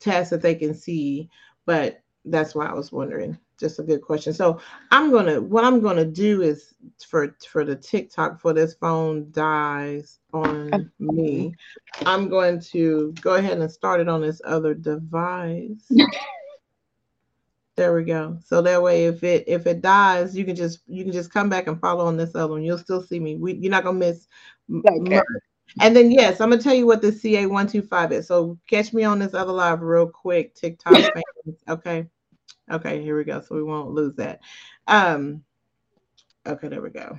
tests 0.01 0.31
that 0.31 0.43
they 0.43 0.55
can 0.55 0.75
see. 0.75 1.29
But 1.67 2.03
that's 2.25 2.55
why 2.55 2.67
I 2.67 2.73
was 2.75 2.93
wondering. 2.93 3.39
Just 3.65 3.79
a 3.79 3.83
good 3.83 4.03
question. 4.03 4.35
So 4.35 4.61
I'm 4.91 5.11
gonna 5.11 5.41
what 5.41 5.65
I'm 5.65 5.81
gonna 5.81 6.05
do 6.05 6.43
is 6.43 6.75
for 7.09 7.35
for 7.49 7.65
the 7.65 7.75
TikTok 7.75 8.39
for 8.39 8.53
this 8.53 8.75
phone 8.75 9.31
dies 9.31 10.19
on 10.35 10.91
me. 10.99 11.55
I'm 12.05 12.29
going 12.29 12.61
to 12.73 13.15
go 13.23 13.37
ahead 13.37 13.57
and 13.57 13.73
start 13.73 14.03
it 14.03 14.09
on 14.09 14.21
this 14.21 14.43
other 14.45 14.75
device. 14.75 15.91
there 17.77 17.95
we 17.95 18.05
go. 18.05 18.37
So 18.45 18.61
that 18.61 18.83
way, 18.83 19.07
if 19.07 19.25
it 19.25 19.45
if 19.47 19.67
it 19.67 19.81
dies, 19.81 20.37
you 20.37 20.45
can 20.45 20.57
just 20.57 20.81
you 20.87 21.05
can 21.05 21.13
just 21.15 21.33
come 21.33 21.49
back 21.49 21.67
and 21.67 21.81
follow 21.81 22.05
on 22.05 22.19
this 22.19 22.35
other 22.35 22.53
one. 22.53 22.65
You'll 22.65 22.77
still 22.77 23.03
see 23.03 23.19
me. 23.19 23.37
We, 23.37 23.55
you're 23.55 23.71
not 23.71 23.85
gonna 23.85 23.99
miss 23.99 24.29
okay. 24.85 25.23
And 25.81 25.97
then 25.97 26.11
yes, 26.11 26.43
I'm 26.43 26.51
gonna 26.51 26.61
tell 26.61 26.75
you 26.75 26.85
what 26.85 27.01
the 27.01 27.13
CA125 27.13 28.13
is. 28.13 28.27
So 28.27 28.59
catch 28.69 28.93
me 28.93 29.05
on 29.05 29.21
this 29.21 29.33
other 29.33 29.53
live 29.53 29.81
real 29.81 30.07
quick, 30.07 30.55
TikTok 30.55 30.97
fans. 31.15 31.57
Okay. 31.67 32.07
Okay, 32.71 33.03
here 33.03 33.17
we 33.17 33.25
go. 33.25 33.41
So 33.41 33.55
we 33.55 33.63
won't 33.63 33.91
lose 33.91 34.15
that. 34.17 34.41
Um 34.87 35.43
okay, 36.47 36.69
there 36.69 36.83
we 36.83 36.91
go. 36.91 37.19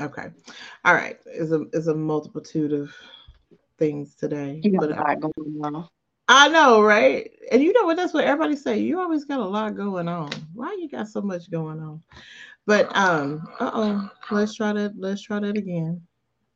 Okay. 0.00 0.28
All 0.84 0.94
right. 0.94 1.18
Is 1.26 1.52
a 1.52 1.64
is 1.72 1.88
a 1.88 1.94
multitude 1.94 2.72
of 2.72 2.92
things 3.78 4.14
today. 4.14 4.60
You 4.62 4.72
got 4.72 4.88
but, 4.88 4.98
a 4.98 5.00
lot 5.00 5.20
going 5.20 5.60
on. 5.64 5.88
I 6.28 6.48
know, 6.48 6.82
right? 6.82 7.30
And 7.50 7.62
you 7.62 7.72
know 7.72 7.86
what? 7.86 7.96
That's 7.96 8.12
what 8.12 8.24
everybody 8.24 8.54
say. 8.54 8.78
You 8.78 9.00
always 9.00 9.24
got 9.24 9.40
a 9.40 9.44
lot 9.44 9.74
going 9.74 10.08
on. 10.08 10.30
Why 10.52 10.76
you 10.78 10.88
got 10.88 11.08
so 11.08 11.22
much 11.22 11.50
going 11.50 11.80
on? 11.80 12.02
But 12.66 12.94
um, 12.94 13.48
uh 13.60 13.70
oh, 13.72 14.10
let's 14.30 14.54
try 14.54 14.72
that. 14.74 14.92
Let's 14.98 15.22
try 15.22 15.40
that 15.40 15.56
again. 15.56 16.02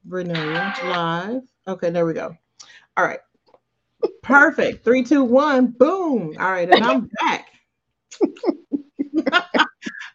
Vernelia 0.07 0.85
live. 0.85 1.43
Okay, 1.67 1.91
there 1.91 2.05
we 2.05 2.13
go. 2.13 2.37
All 2.97 3.05
right. 3.05 3.21
Perfect. 4.23 4.85
Three, 4.85 5.03
two, 5.03 5.25
one, 5.25 5.67
boom. 5.67 6.37
All 6.39 6.51
right, 6.51 6.71
and 6.71 6.85
I'm 6.85 7.11
back. 7.21 7.49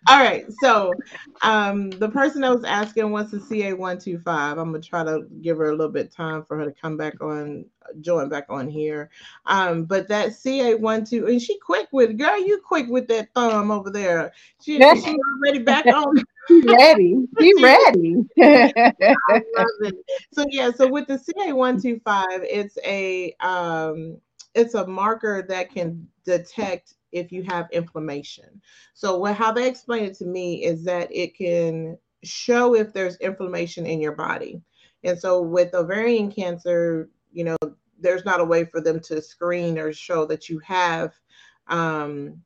All 0.10 0.20
right. 0.20 0.46
So 0.54 0.94
um, 1.42 1.90
the 1.92 2.08
person 2.08 2.42
that 2.42 2.54
was 2.54 2.64
asking 2.64 3.12
what's 3.12 3.32
the 3.32 3.40
CA125, 3.40 4.22
I'm 4.26 4.56
gonna 4.56 4.80
try 4.80 5.04
to 5.04 5.26
give 5.42 5.58
her 5.58 5.70
a 5.70 5.76
little 5.76 5.92
bit 5.92 6.12
time 6.12 6.46
for 6.46 6.58
her 6.58 6.66
to 6.66 6.72
come 6.72 6.96
back 6.96 7.22
on, 7.22 7.66
join 8.00 8.30
back 8.30 8.46
on 8.50 8.70
here. 8.70 9.10
Um, 9.46 9.84
but 9.84 10.08
that 10.08 10.30
CA12, 10.30 11.28
and 11.28 11.42
she 11.42 11.60
quick 11.60 11.90
with 11.92 12.18
girl, 12.18 12.40
you 12.40 12.62
quick 12.66 12.88
with 12.88 13.08
that 13.10 13.34
thumb 13.36 13.72
over 13.72 13.90
there. 13.90 14.32
She, 14.62 14.78
she 14.78 15.18
already 15.44 15.60
back 15.60 15.86
on. 15.88 16.16
She 16.48 16.62
ready. 16.68 17.28
Be 17.38 17.54
ready. 17.62 18.16
so 20.34 20.46
yeah, 20.50 20.72
so 20.72 20.88
with 20.88 21.08
the 21.08 21.18
CA125, 21.18 22.26
it's 22.44 22.78
a 22.84 23.34
um 23.40 24.18
it's 24.56 24.74
a 24.74 24.88
marker 24.88 25.46
that 25.48 25.72
can 25.72 26.08
detect 26.26 26.96
if 27.12 27.32
you 27.32 27.44
have 27.44 27.68
inflammation. 27.72 28.62
So 28.94 29.18
what 29.18 29.36
how 29.36 29.52
they 29.52 29.68
explain 29.68 30.06
it 30.06 30.16
to 30.16 30.26
me 30.26 30.64
is 30.64 30.84
that 30.86 31.10
it 31.12 31.38
can 31.38 31.98
show 32.24 32.76
if 32.76 32.94
there's 32.94 33.18
inflammation 33.18 33.86
in 33.86 34.02
your 34.02 34.14
body. 34.14 34.62
And 35.04 35.18
so 35.18 35.42
with 35.42 35.74
ovarian 35.74 36.32
cancer, 36.32 37.10
you 37.32 37.44
know, 37.44 37.58
there's 38.00 38.26
not 38.26 38.40
a 38.40 38.46
way 38.46 38.66
for 38.66 38.82
them 38.82 39.00
to 39.02 39.22
screen 39.22 39.78
or 39.78 39.94
show 39.94 40.26
that 40.26 40.50
you 40.50 40.60
have 40.60 41.14
um, 41.68 42.42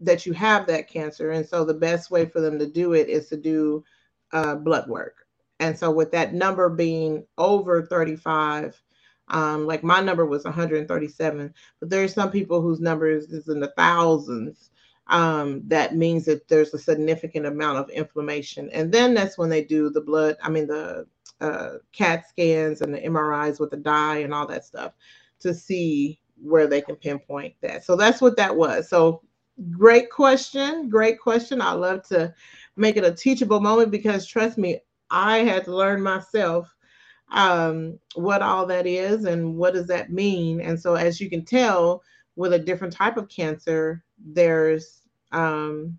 that 0.00 0.26
you 0.26 0.32
have 0.32 0.66
that 0.66 0.88
cancer. 0.88 1.30
And 1.30 1.46
so 1.46 1.64
the 1.64 1.74
best 1.74 2.10
way 2.10 2.26
for 2.26 2.40
them 2.40 2.58
to 2.58 2.66
do 2.66 2.92
it 2.92 3.08
is 3.08 3.28
to 3.28 3.36
do 3.36 3.84
uh, 4.32 4.54
blood 4.56 4.88
work. 4.88 5.26
And 5.60 5.76
so 5.76 5.90
with 5.90 6.12
that 6.12 6.34
number 6.34 6.68
being 6.68 7.26
over 7.36 7.84
35, 7.84 8.80
um, 9.28 9.66
like 9.66 9.82
my 9.82 10.00
number 10.00 10.24
was 10.24 10.44
137, 10.44 11.52
but 11.80 11.90
there's 11.90 12.14
some 12.14 12.30
people 12.30 12.62
whose 12.62 12.80
numbers 12.80 13.26
is 13.26 13.48
in 13.48 13.60
the 13.60 13.72
thousands. 13.76 14.70
Um, 15.08 15.62
that 15.68 15.96
means 15.96 16.26
that 16.26 16.46
there's 16.48 16.74
a 16.74 16.78
significant 16.78 17.46
amount 17.46 17.78
of 17.78 17.90
inflammation. 17.90 18.70
And 18.70 18.92
then 18.92 19.14
that's 19.14 19.38
when 19.38 19.48
they 19.48 19.64
do 19.64 19.90
the 19.90 20.02
blood, 20.02 20.36
I 20.42 20.50
mean, 20.50 20.66
the 20.66 21.06
uh, 21.40 21.74
CAT 21.92 22.28
scans 22.28 22.82
and 22.82 22.94
the 22.94 23.00
MRIs 23.00 23.58
with 23.58 23.70
the 23.70 23.76
dye 23.76 24.18
and 24.18 24.34
all 24.34 24.46
that 24.46 24.64
stuff 24.64 24.92
to 25.40 25.54
see 25.54 26.20
where 26.40 26.66
they 26.66 26.80
can 26.80 26.96
pinpoint 26.96 27.54
that. 27.62 27.84
So 27.84 27.96
that's 27.96 28.20
what 28.20 28.36
that 28.36 28.54
was. 28.54 28.88
So 28.88 29.22
great 29.72 30.10
question. 30.10 30.88
Great 30.88 31.20
question. 31.20 31.60
I 31.62 31.72
love 31.72 32.06
to 32.08 32.34
make 32.76 32.96
it 32.96 33.04
a 33.04 33.12
teachable 33.12 33.60
moment 33.60 33.90
because 33.90 34.26
trust 34.26 34.58
me, 34.58 34.80
I 35.10 35.38
had 35.38 35.64
to 35.66 35.76
learn 35.76 36.02
myself 36.02 36.74
um, 37.32 37.98
what 38.14 38.42
all 38.42 38.66
that 38.66 38.86
is 38.86 39.24
and 39.24 39.56
what 39.56 39.74
does 39.74 39.88
that 39.88 40.12
mean. 40.12 40.60
And 40.60 40.80
so, 40.80 40.94
as 40.94 41.20
you 41.20 41.30
can 41.30 41.44
tell, 41.44 42.02
with 42.36 42.52
a 42.54 42.58
different 42.58 42.94
type 42.94 43.16
of 43.16 43.28
cancer, 43.28 44.04
there's 44.18 45.02
um, 45.32 45.98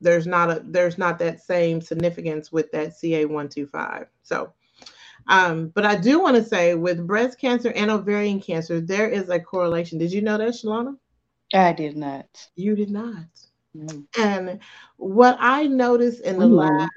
there's 0.00 0.26
not 0.26 0.50
a 0.50 0.62
there's 0.66 0.98
not 0.98 1.18
that 1.20 1.42
same 1.42 1.80
significance 1.80 2.52
with 2.52 2.70
that 2.72 2.90
CA125. 3.00 4.06
So, 4.22 4.52
um, 5.28 5.68
but 5.70 5.86
I 5.86 5.96
do 5.96 6.20
want 6.20 6.36
to 6.36 6.44
say 6.44 6.74
with 6.74 7.06
breast 7.06 7.40
cancer 7.40 7.72
and 7.72 7.90
ovarian 7.90 8.40
cancer, 8.40 8.80
there 8.80 9.08
is 9.08 9.30
a 9.30 9.40
correlation. 9.40 9.98
Did 9.98 10.12
you 10.12 10.22
know 10.22 10.38
that, 10.38 10.54
Shalonna? 10.54 10.96
I 11.54 11.72
did 11.72 11.96
not. 11.96 12.26
You 12.56 12.76
did 12.76 12.90
not. 12.90 13.24
Mm. 13.76 14.06
And 14.18 14.60
what 14.96 15.36
I 15.40 15.66
noticed 15.66 16.22
in 16.22 16.38
the 16.38 16.46
last, 16.46 16.90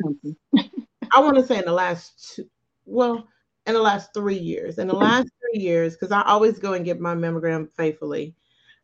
I 1.16 1.20
want 1.20 1.38
to 1.38 1.46
say 1.46 1.60
in 1.60 1.66
the 1.66 1.72
last 1.72 2.36
two, 2.36 2.46
well, 2.86 3.28
in 3.66 3.74
the 3.74 3.82
last 3.82 4.14
three 4.14 4.38
years. 4.38 4.78
In 4.78 4.88
the 4.88 4.96
last 4.96 5.30
three 5.40 5.62
years, 5.62 5.94
because 5.94 6.12
I 6.12 6.24
always 6.24 6.60
go 6.60 6.74
and 6.74 6.86
get 6.86 7.00
my 7.00 7.16
mammogram 7.16 7.72
faithfully, 7.72 8.36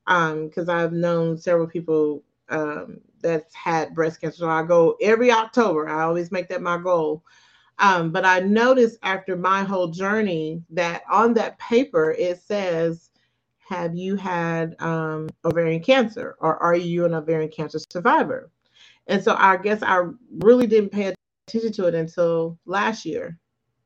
because 0.05 0.69
um, 0.69 0.75
I've 0.75 0.93
known 0.93 1.37
several 1.37 1.67
people 1.67 2.23
um, 2.49 2.99
that's 3.21 3.53
had 3.53 3.95
breast 3.95 4.21
cancer. 4.21 4.37
So 4.37 4.49
I 4.49 4.63
go 4.63 4.95
every 5.01 5.31
October. 5.31 5.89
I 5.89 6.03
always 6.03 6.31
make 6.31 6.47
that 6.49 6.61
my 6.61 6.77
goal. 6.77 7.23
Um, 7.79 8.11
but 8.11 8.25
I 8.25 8.39
noticed 8.39 8.97
after 9.03 9.35
my 9.35 9.63
whole 9.63 9.87
journey 9.87 10.63
that 10.71 11.03
on 11.11 11.33
that 11.35 11.59
paper 11.59 12.11
it 12.11 12.41
says, 12.41 13.09
"Have 13.67 13.95
you 13.95 14.15
had 14.15 14.75
um, 14.81 15.29
ovarian 15.45 15.81
cancer, 15.81 16.35
or 16.39 16.57
are 16.57 16.75
you 16.75 17.05
an 17.05 17.13
ovarian 17.13 17.51
cancer 17.51 17.79
survivor?" 17.91 18.51
And 19.07 19.23
so 19.23 19.35
I 19.37 19.57
guess 19.57 19.81
I 19.83 20.03
really 20.39 20.67
didn't 20.67 20.91
pay 20.91 21.13
attention 21.47 21.71
to 21.73 21.87
it 21.87 21.95
until 21.95 22.57
last 22.65 23.05
year 23.05 23.39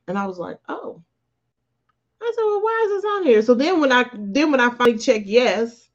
and 0.08 0.18
I 0.18 0.26
was 0.26 0.38
like, 0.38 0.58
oh. 0.68 1.02
I 2.22 2.34
said, 2.36 2.44
well, 2.44 2.62
why 2.62 2.84
is 2.86 2.92
this 3.02 3.12
on 3.12 3.24
here? 3.24 3.42
So 3.42 3.54
then 3.54 3.80
when 3.80 3.92
I 3.92 4.06
then 4.14 4.52
when 4.52 4.60
I 4.60 4.70
finally 4.70 4.98
check 4.98 5.24
yes, 5.26 5.90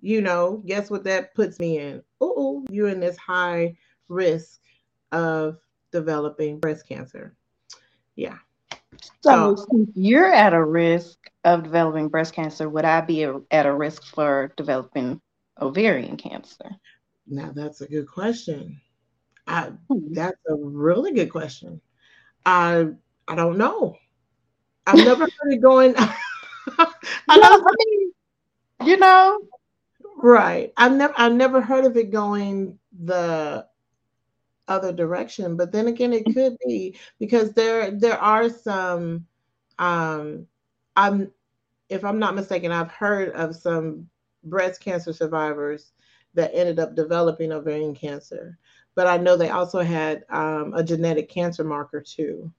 you 0.00 0.20
know, 0.20 0.62
guess 0.66 0.90
what 0.90 1.04
that 1.04 1.34
puts 1.34 1.58
me 1.58 1.78
in? 1.78 2.02
Oh, 2.20 2.64
you're 2.70 2.88
in 2.88 3.00
this 3.00 3.16
high 3.16 3.76
risk 4.08 4.60
of 5.12 5.58
developing 5.92 6.58
breast 6.58 6.86
cancer. 6.86 7.36
Yeah. 8.16 8.38
So, 9.20 9.56
so 9.56 9.86
you're 9.94 10.32
at 10.32 10.54
a 10.54 10.64
risk 10.64 11.18
of 11.44 11.64
developing 11.64 12.08
breast 12.08 12.34
cancer. 12.34 12.68
Would 12.68 12.84
I 12.84 13.00
be 13.00 13.24
a, 13.24 13.40
at 13.50 13.66
a 13.66 13.74
risk 13.74 14.04
for 14.04 14.52
developing 14.56 15.20
ovarian 15.60 16.16
cancer? 16.16 16.70
Now 17.26 17.52
that's 17.54 17.80
a 17.80 17.88
good 17.88 18.08
question. 18.08 18.80
I, 19.46 19.72
hmm. 19.88 20.12
that's 20.12 20.40
a 20.48 20.54
really 20.54 21.12
good 21.12 21.30
question. 21.30 21.80
I 22.44 22.88
I 23.28 23.34
don't 23.34 23.58
know. 23.58 23.96
I've 24.86 24.96
never 25.04 25.24
heard 25.24 25.52
it 25.52 25.62
going. 25.62 25.94
I 25.98 27.36
know, 27.38 27.64
I 27.66 27.74
mean, 27.78 28.12
you 28.84 28.96
know, 28.96 29.40
right. 30.16 30.72
I've 30.76 30.92
never 30.92 31.14
I've 31.16 31.32
never 31.32 31.60
heard 31.60 31.84
of 31.84 31.96
it 31.96 32.10
going 32.10 32.78
the 33.04 33.66
other 34.68 34.92
direction, 34.92 35.56
but 35.56 35.72
then 35.72 35.88
again, 35.88 36.12
it 36.12 36.24
could 36.32 36.56
be 36.66 36.96
because 37.18 37.52
there 37.52 37.90
there 37.90 38.18
are 38.18 38.48
some. 38.48 39.26
Um, 39.78 40.46
I'm 40.96 41.32
if 41.88 42.04
I'm 42.04 42.18
not 42.18 42.34
mistaken, 42.34 42.72
I've 42.72 42.90
heard 42.90 43.30
of 43.30 43.56
some 43.56 44.08
breast 44.44 44.80
cancer 44.80 45.12
survivors 45.12 45.92
that 46.34 46.54
ended 46.54 46.78
up 46.78 46.94
developing 46.94 47.52
ovarian 47.52 47.94
cancer, 47.94 48.58
but 48.94 49.06
I 49.06 49.18
know 49.18 49.36
they 49.36 49.50
also 49.50 49.80
had 49.80 50.24
um, 50.30 50.72
a 50.74 50.82
genetic 50.82 51.28
cancer 51.28 51.64
marker 51.64 52.00
too. 52.00 52.50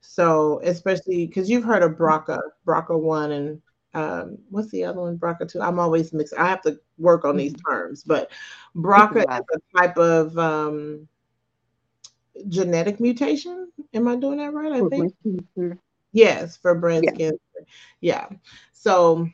So 0.00 0.60
especially 0.64 1.26
because 1.26 1.48
you've 1.48 1.64
heard 1.64 1.82
of 1.82 1.92
BRCA, 1.92 2.40
BRCA 2.66 3.00
one, 3.00 3.32
and 3.32 3.62
um, 3.94 4.38
what's 4.50 4.70
the 4.70 4.84
other 4.84 5.00
one? 5.00 5.18
BRCA 5.18 5.48
two. 5.50 5.62
I'm 5.62 5.78
always 5.78 6.12
mixed. 6.12 6.34
I 6.36 6.48
have 6.48 6.62
to 6.62 6.78
work 6.98 7.24
on 7.24 7.36
these 7.36 7.54
mm-hmm. 7.54 7.72
terms, 7.72 8.04
but 8.04 8.30
BRCA 8.76 9.22
is 9.22 9.44
a 9.54 9.78
type 9.78 9.96
of 9.96 10.36
um, 10.38 11.08
genetic 12.48 13.00
mutation. 13.00 13.70
Am 13.92 14.08
I 14.08 14.16
doing 14.16 14.38
that 14.38 14.52
right? 14.52 14.72
I 14.72 14.88
think. 14.88 15.78
Yes, 16.12 16.56
for 16.56 16.74
breast 16.74 17.04
yeah. 17.04 17.12
cancer. 17.12 17.38
Yeah. 18.00 18.28
So 18.72 19.28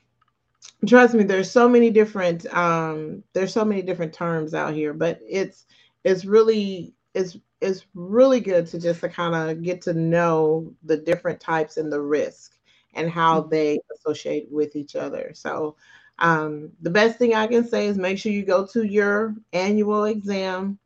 trust 0.87 1.15
me, 1.15 1.25
there's 1.25 1.51
so 1.51 1.69
many 1.69 1.91
different 1.91 2.47
um, 2.55 3.23
there's 3.33 3.53
so 3.53 3.65
many 3.65 3.83
different 3.83 4.13
terms 4.13 4.55
out 4.55 4.75
here, 4.75 4.95
but 4.95 5.21
it's 5.29 5.67
it's 6.05 6.25
really 6.25 6.95
it's 7.15 7.37
it's 7.61 7.85
really 7.95 8.41
good 8.41 8.67
to 8.69 8.79
just 8.79 9.01
to 9.01 9.09
kind 9.09 9.35
of 9.35 9.63
get 9.63 9.83
to 9.83 9.93
know 9.93 10.73
the 10.85 10.97
different 10.97 11.41
types 11.41 11.77
and 11.77 11.93
the 11.93 12.01
risk 12.01 12.53
and 12.95 13.11
how 13.11 13.41
mm-hmm. 13.41 13.51
they 13.51 13.79
associate 13.95 14.49
with 14.51 14.77
each 14.77 14.97
other. 14.97 15.33
So 15.35 15.77
um, 16.19 16.71
the 16.81 16.91
best 16.91 17.19
thing 17.19 17.35
I 17.35 17.47
can 17.47 17.67
say 17.67 17.87
is 17.87 17.97
make 17.97 18.19
sure 18.19 18.33
you 18.33 18.45
go 18.45 18.67
to 18.67 18.83
your 18.83 19.35
annual 19.53 20.05
exam, 20.05 20.79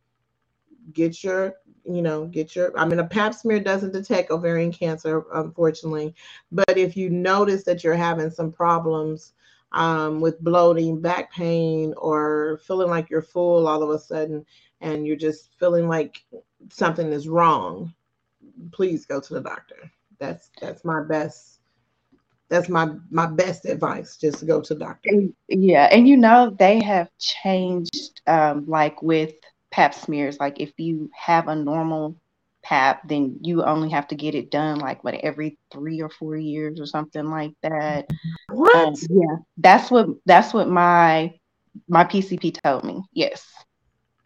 get 0.93 1.23
your, 1.25 1.55
you 1.85 2.03
know, 2.03 2.27
get 2.27 2.57
your, 2.57 2.77
I 2.79 2.85
mean, 2.87 2.99
a 2.99 3.07
pap 3.07 3.35
smear 3.35 3.61
doesn't 3.61 3.93
detect 3.93 4.31
ovarian 4.31 4.73
cancer, 4.73 5.25
unfortunately, 5.35 6.15
but 6.51 6.77
if 6.77 6.97
you 6.97 7.11
notice 7.11 7.65
that 7.65 7.85
you're 7.85 7.95
having 7.95 8.31
some 8.31 8.53
problems 8.53 9.33
um, 9.73 10.21
with 10.21 10.41
bloating, 10.41 11.01
back 11.01 11.33
pain, 11.33 11.95
or 11.97 12.61
feeling 12.67 12.89
like 12.89 13.11
you're 13.11 13.23
full 13.23 13.67
all 13.67 13.83
of 13.83 13.91
a 13.91 13.99
sudden, 13.99 14.47
and 14.81 15.07
you're 15.07 15.17
just 15.17 15.51
feeling 15.59 15.89
like 15.89 16.25
something 16.71 17.13
is 17.13 17.29
wrong, 17.29 17.93
please 18.73 19.05
go 19.05 19.21
to 19.21 19.35
the 19.35 19.41
doctor. 19.41 19.91
That's 20.19 20.51
that's 20.61 20.85
my 20.85 21.03
best 21.03 21.55
that's 22.49 22.69
my 22.69 22.89
my 23.11 23.27
best 23.27 23.65
advice 23.65 24.17
just 24.17 24.47
go 24.47 24.61
to 24.61 24.75
the 24.75 24.81
doctor 24.81 25.11
yeah 25.49 25.89
and 25.91 26.07
you 26.07 26.17
know 26.17 26.55
they 26.59 26.81
have 26.83 27.09
changed 27.19 28.21
um, 28.27 28.65
like 28.69 29.03
with 29.03 29.35
pap 29.75 29.95
smears 29.95 30.39
like 30.39 30.61
if 30.61 30.73
you 30.79 31.11
have 31.15 31.49
a 31.49 31.57
normal 31.57 32.17
pap 32.63 33.07
then 33.09 33.39
you 33.43 33.63
only 33.63 33.91
have 33.91 34.07
to 34.09 34.15
get 34.15 34.35
it 34.35 34.51
done 34.51 34.79
like 34.79 35.03
what 35.03 35.15
every 35.15 35.59
three 35.73 36.01
or 36.01 36.09
four 36.09 36.37
years 36.37 36.81
or 36.81 36.87
something 36.87 37.29
like 37.29 37.53
that 37.63 38.07
what 38.49 38.75
um, 38.77 38.95
yeah 39.11 39.37
that's 39.59 39.91
what 39.91 40.07
that's 40.27 40.55
what 40.55 40.69
my 40.69 41.33
my 41.89 42.05
pcp 42.05 42.57
told 42.63 42.85
me 42.85 43.03
yes 43.13 43.45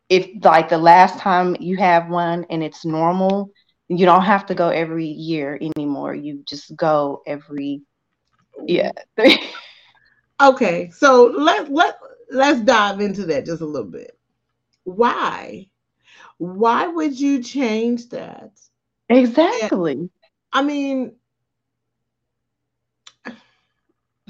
if 0.09 0.29
like 0.45 0.69
the 0.69 0.79
last 0.79 1.19
time 1.19 1.57
you 1.61 1.77
have 1.77 2.09
one 2.09 2.47
and 2.51 2.63
it's 2.63 2.85
normal, 2.85 3.51
you 3.89 4.07
don't 4.07 4.23
have 4.23 4.47
to 4.47 4.55
go 4.55 4.69
every 4.69 5.07
year 5.07 5.59
anymore. 5.77 6.15
You 6.15 6.43
just 6.49 6.75
go 6.77 7.23
every 7.27 7.83
yeah. 8.67 8.93
okay, 10.43 10.91
so 10.91 11.33
let 11.37 11.71
let 11.71 11.99
let's 12.31 12.61
dive 12.61 13.01
into 13.01 13.27
that 13.27 13.47
just 13.47 13.63
a 13.63 13.67
little 13.67 13.91
bit. 13.91 14.18
Why? 14.88 15.68
Why 16.38 16.87
would 16.87 17.18
you 17.18 17.42
change 17.42 18.09
that? 18.11 18.51
Exactly. 19.09 19.92
And, 19.92 20.11
I 20.53 20.62
mean, 20.62 21.16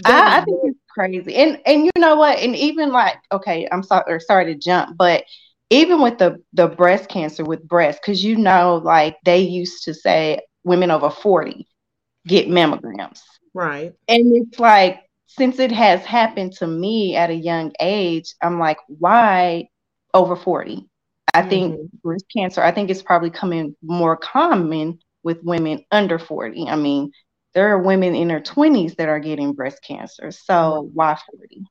I, 0.04 0.38
I, 0.38 0.44
think 0.44 0.60
it's 0.64 0.78
crazy. 0.88 1.34
And 1.36 1.60
and 1.66 1.84
you 1.84 1.90
know 1.96 2.16
what? 2.16 2.38
And 2.38 2.56
even 2.56 2.90
like, 2.90 3.16
okay, 3.32 3.68
I'm 3.70 3.82
sorry 3.82 4.20
sorry 4.20 4.46
to 4.46 4.58
jump, 4.58 4.96
but 4.96 5.24
even 5.70 6.00
with 6.00 6.18
the 6.18 6.42
the 6.52 6.68
breast 6.68 7.08
cancer 7.08 7.44
with 7.44 7.66
breast, 7.66 8.00
because 8.02 8.22
you 8.24 8.36
know, 8.36 8.80
like 8.84 9.16
they 9.24 9.40
used 9.40 9.84
to 9.84 9.94
say 9.94 10.40
women 10.64 10.90
over 10.90 11.10
40 11.10 11.66
get 12.26 12.48
mammograms. 12.48 13.20
Right. 13.54 13.92
And 14.08 14.36
it's 14.36 14.58
like, 14.58 15.00
since 15.26 15.58
it 15.58 15.72
has 15.72 16.04
happened 16.04 16.52
to 16.54 16.66
me 16.66 17.16
at 17.16 17.30
a 17.30 17.34
young 17.34 17.72
age, 17.80 18.34
I'm 18.42 18.58
like, 18.58 18.78
why 18.86 19.68
over 20.18 20.36
40? 20.36 20.86
I 21.32 21.40
mm-hmm. 21.40 21.48
think 21.48 21.92
breast 22.02 22.24
cancer, 22.34 22.62
I 22.62 22.72
think 22.72 22.90
it's 22.90 23.02
probably 23.02 23.30
coming 23.30 23.76
more 23.82 24.16
common 24.16 24.98
with 25.22 25.42
women 25.42 25.84
under 25.90 26.18
40. 26.18 26.68
I 26.68 26.76
mean, 26.76 27.12
there 27.54 27.68
are 27.68 27.82
women 27.82 28.14
in 28.14 28.28
their 28.28 28.40
20s 28.40 28.96
that 28.96 29.08
are 29.08 29.20
getting 29.20 29.52
breast 29.52 29.82
cancer. 29.82 30.30
So 30.30 30.90
why 30.92 31.16
40? 31.30 31.62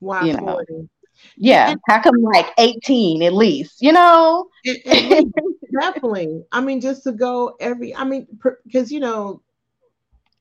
Why 0.00 0.24
you 0.24 0.36
40? 0.36 0.72
Know? 0.72 0.88
Yeah. 1.36 1.74
How 1.88 2.02
come 2.02 2.16
like 2.22 2.52
18 2.58 3.22
at 3.22 3.32
least, 3.32 3.80
you 3.80 3.92
know? 3.92 4.48
It, 4.64 4.82
it, 4.84 5.32
definitely. 5.80 6.42
I 6.52 6.60
mean, 6.60 6.80
just 6.80 7.04
to 7.04 7.12
go 7.12 7.56
every, 7.60 7.94
I 7.94 8.04
mean, 8.04 8.26
because, 8.64 8.90
you 8.90 9.00
know, 9.00 9.42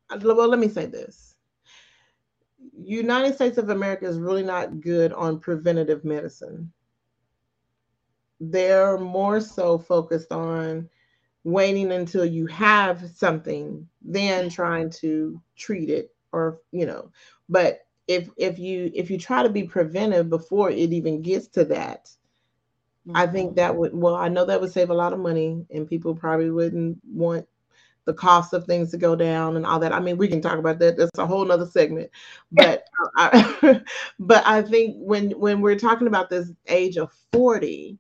well, 0.10 0.48
let 0.48 0.60
me 0.60 0.70
say 0.70 0.86
this. 0.86 1.36
United 2.78 3.36
States 3.36 3.58
of 3.58 3.70
America 3.70 4.06
is 4.06 4.20
really 4.20 4.44
not 4.44 4.82
good 4.82 5.14
on 5.14 5.40
preventative 5.40 6.04
medicine. 6.04 6.72
They're 8.40 8.98
more 8.98 9.40
so 9.40 9.78
focused 9.78 10.32
on 10.32 10.90
waiting 11.44 11.92
until 11.92 12.26
you 12.26 12.48
have 12.48 13.10
something 13.12 13.88
than 14.04 14.50
trying 14.50 14.90
to 14.90 15.40
treat 15.56 15.90
it 15.90 16.12
or 16.32 16.60
you 16.72 16.88
know 16.88 17.12
but 17.48 17.86
if 18.08 18.30
if 18.36 18.58
you 18.58 18.92
if 18.96 19.12
you 19.12 19.18
try 19.18 19.44
to 19.44 19.50
be 19.50 19.64
preventive 19.64 20.28
before 20.28 20.72
it 20.72 20.92
even 20.92 21.22
gets 21.22 21.48
to 21.48 21.64
that 21.64 22.10
mm-hmm. 23.08 23.16
i 23.16 23.28
think 23.28 23.56
that 23.56 23.76
would 23.76 23.96
well 23.96 24.16
i 24.16 24.28
know 24.28 24.44
that 24.44 24.60
would 24.60 24.74
save 24.74 24.90
a 24.90 24.94
lot 24.94 25.14
of 25.14 25.20
money 25.20 25.64
and 25.70 25.88
people 25.88 26.16
probably 26.16 26.50
wouldn't 26.50 26.98
want 27.08 27.48
the 28.06 28.14
cost 28.14 28.54
of 28.54 28.66
things 28.66 28.92
to 28.92 28.98
go 28.98 29.16
down 29.16 29.58
and 29.58 29.66
all 29.66 29.80
that. 29.80 29.92
I 29.92 30.00
mean, 30.00 30.18
we 30.18 30.28
can 30.28 30.42
talk 30.42 30.60
about 30.60 30.80
that. 30.80 30.96
That's 30.96 31.18
a 31.18 31.26
whole 31.26 31.44
nother 31.44 31.66
segment. 31.66 32.12
But 32.52 32.86
I, 33.18 33.82
but 34.20 34.46
I 34.46 34.62
think 34.62 34.96
when 35.00 35.32
when 35.32 35.60
we're 35.62 35.78
talking 35.80 36.08
about 36.08 36.30
this 36.30 36.52
age 36.68 36.98
of 36.98 37.12
40, 37.32 37.98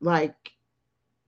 like 0.00 0.34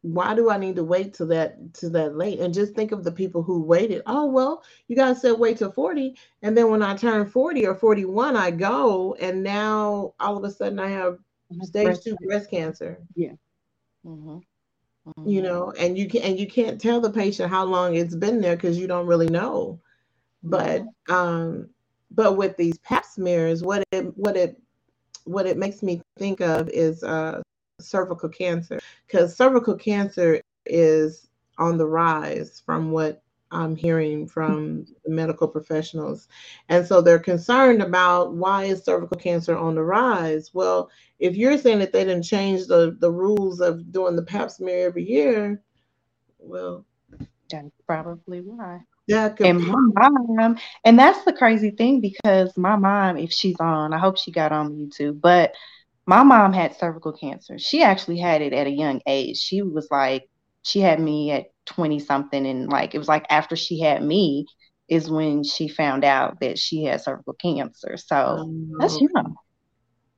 why 0.02 0.34
do 0.34 0.50
I 0.50 0.58
need 0.58 0.74
to 0.76 0.84
wait 0.84 1.14
till 1.14 1.28
that 1.28 1.74
to 1.74 1.88
that 1.90 2.16
late? 2.16 2.40
And 2.40 2.52
just 2.52 2.74
think 2.74 2.90
of 2.90 3.04
the 3.04 3.12
people 3.12 3.42
who 3.42 3.62
waited. 3.62 4.02
Oh 4.06 4.26
well, 4.26 4.64
you 4.88 4.96
guys 4.96 5.20
said 5.20 5.38
wait 5.38 5.58
till 5.58 5.70
40. 5.70 6.16
And 6.42 6.58
then 6.58 6.70
when 6.70 6.82
I 6.82 6.96
turn 6.96 7.24
40 7.28 7.66
or 7.66 7.76
41, 7.76 8.36
I 8.36 8.50
go 8.50 9.14
and 9.20 9.44
now 9.44 10.14
all 10.18 10.36
of 10.36 10.42
a 10.42 10.50
sudden 10.50 10.80
I 10.80 10.88
have 10.88 11.18
stage 11.62 12.00
two 12.00 12.16
breast 12.26 12.50
cancer. 12.50 12.98
Yeah. 13.14 13.34
Mm-hmm 14.04 14.38
mm-hmm. 15.06 15.28
you 15.28 15.42
know 15.42 15.72
and 15.78 15.98
you 15.98 16.08
can 16.08 16.22
and 16.22 16.38
you 16.38 16.46
can't 16.46 16.80
tell 16.80 17.00
the 17.00 17.10
patient 17.10 17.50
how 17.50 17.64
long 17.64 17.94
it's 17.94 18.14
been 18.14 18.40
there 18.40 18.56
because 18.56 18.78
you 18.78 18.86
don't 18.86 19.06
really 19.06 19.28
know 19.28 19.80
but 20.42 20.82
um 21.08 21.68
but 22.10 22.36
with 22.36 22.56
these 22.56 22.78
pap 22.78 23.04
smears 23.04 23.62
what 23.62 23.84
it 23.92 24.16
what 24.16 24.36
it 24.36 24.60
what 25.24 25.46
it 25.46 25.56
makes 25.56 25.82
me 25.82 26.00
think 26.18 26.40
of 26.40 26.68
is 26.68 27.02
uh 27.04 27.40
cervical 27.82 28.28
cancer 28.28 28.80
because 29.06 29.36
cervical 29.36 29.74
cancer 29.74 30.40
is 30.66 31.28
on 31.58 31.78
the 31.78 31.86
rise 31.86 32.62
from 32.64 32.90
what 32.90 33.22
I'm 33.52 33.76
hearing 33.76 34.26
from 34.26 34.86
medical 35.06 35.46
professionals. 35.46 36.28
And 36.68 36.86
so 36.86 37.00
they're 37.00 37.18
concerned 37.18 37.82
about 37.82 38.32
why 38.34 38.64
is 38.64 38.82
cervical 38.82 39.18
cancer 39.18 39.56
on 39.56 39.74
the 39.74 39.84
rise? 39.84 40.52
Well, 40.54 40.90
if 41.18 41.36
you're 41.36 41.58
saying 41.58 41.80
that 41.80 41.92
they 41.92 42.04
didn't 42.04 42.24
change 42.24 42.66
the, 42.66 42.96
the 42.98 43.10
rules 43.10 43.60
of 43.60 43.92
doing 43.92 44.16
the 44.16 44.22
pap 44.22 44.50
smear 44.50 44.86
every 44.86 45.04
year, 45.04 45.62
well, 46.38 46.84
that's 47.50 47.70
probably 47.86 48.40
why. 48.40 48.80
Yeah, 49.06 49.34
and 49.40 49.60
my 49.60 50.08
mom, 50.10 50.58
and 50.84 50.98
that's 50.98 51.24
the 51.24 51.32
crazy 51.32 51.70
thing 51.70 52.00
because 52.00 52.56
my 52.56 52.76
mom, 52.76 53.18
if 53.18 53.32
she's 53.32 53.58
on, 53.60 53.92
I 53.92 53.98
hope 53.98 54.16
she 54.16 54.30
got 54.30 54.52
on 54.52 54.72
YouTube, 54.72 55.20
but 55.20 55.52
my 56.06 56.22
mom 56.22 56.52
had 56.52 56.76
cervical 56.76 57.12
cancer. 57.12 57.58
She 57.58 57.82
actually 57.82 58.18
had 58.18 58.42
it 58.42 58.52
at 58.52 58.66
a 58.66 58.70
young 58.70 59.00
age. 59.06 59.38
She 59.38 59.62
was 59.62 59.88
like, 59.90 60.28
she 60.62 60.80
had 60.80 61.00
me 61.00 61.30
at 61.32 61.46
20 61.66 61.98
something 62.00 62.46
and 62.46 62.68
like 62.68 62.94
it 62.94 62.98
was 62.98 63.08
like 63.08 63.26
after 63.30 63.54
she 63.54 63.80
had 63.80 64.02
me 64.02 64.46
is 64.88 65.10
when 65.10 65.44
she 65.44 65.68
found 65.68 66.04
out 66.04 66.40
that 66.40 66.58
she 66.58 66.84
had 66.84 67.00
cervical 67.00 67.34
cancer 67.34 67.96
so 67.96 68.36
oh, 68.40 68.76
that's 68.78 69.00
young 69.00 69.36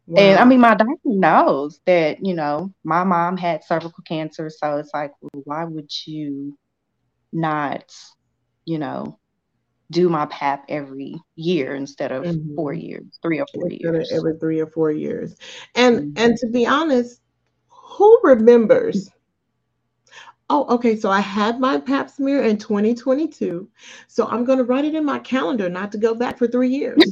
wow. 0.07 0.17
and 0.17 0.39
i 0.39 0.45
mean 0.45 0.61
my 0.61 0.75
doctor 0.75 0.95
knows 1.05 1.81
that 1.85 2.25
you 2.25 2.35
know 2.35 2.73
my 2.83 3.05
mom 3.05 3.37
had 3.37 3.63
cervical 3.65 4.03
cancer 4.07 4.51
so 4.51 4.79
it's 4.79 4.91
like 4.95 5.13
well, 5.21 5.43
why 5.45 5.65
would 5.65 5.91
you 6.07 6.57
not 7.33 7.95
you 8.65 8.79
know 8.79 9.19
do 9.91 10.09
my 10.09 10.27
pap 10.27 10.65
every 10.69 11.17
year 11.37 11.75
instead 11.75 12.11
of 12.11 12.25
mm-hmm. 12.25 12.55
four 12.55 12.73
years 12.73 13.05
three 13.23 13.39
or 13.39 13.47
four 13.55 13.71
instead 13.71 13.95
years 13.95 14.13
every 14.13 14.39
three 14.39 14.61
or 14.61 14.67
four 14.67 14.91
years 14.91 15.37
and 15.75 15.99
mm-hmm. 15.99 16.25
and 16.25 16.37
to 16.37 16.47
be 16.49 16.67
honest 16.67 17.21
who 17.69 18.19
remembers 18.23 19.11
Oh, 20.51 20.67
okay. 20.75 20.95
So 20.95 21.11
I 21.11 21.21
had 21.21 21.59
my 21.59 21.79
pap 21.79 22.11
smear 22.11 22.43
in 22.43 22.59
2022. 22.59 23.67
So 24.09 24.27
I'm 24.27 24.45
going 24.45 24.59
to 24.59 24.65
write 24.65 24.85
it 24.85 24.95
in 24.95 25.05
my 25.05 25.19
calendar 25.19 25.71
not 25.71 25.91
to 25.93 25.99
go 25.99 26.15
back 26.15 26.37
for 26.37 26.47
three 26.47 26.69
years. 26.69 27.03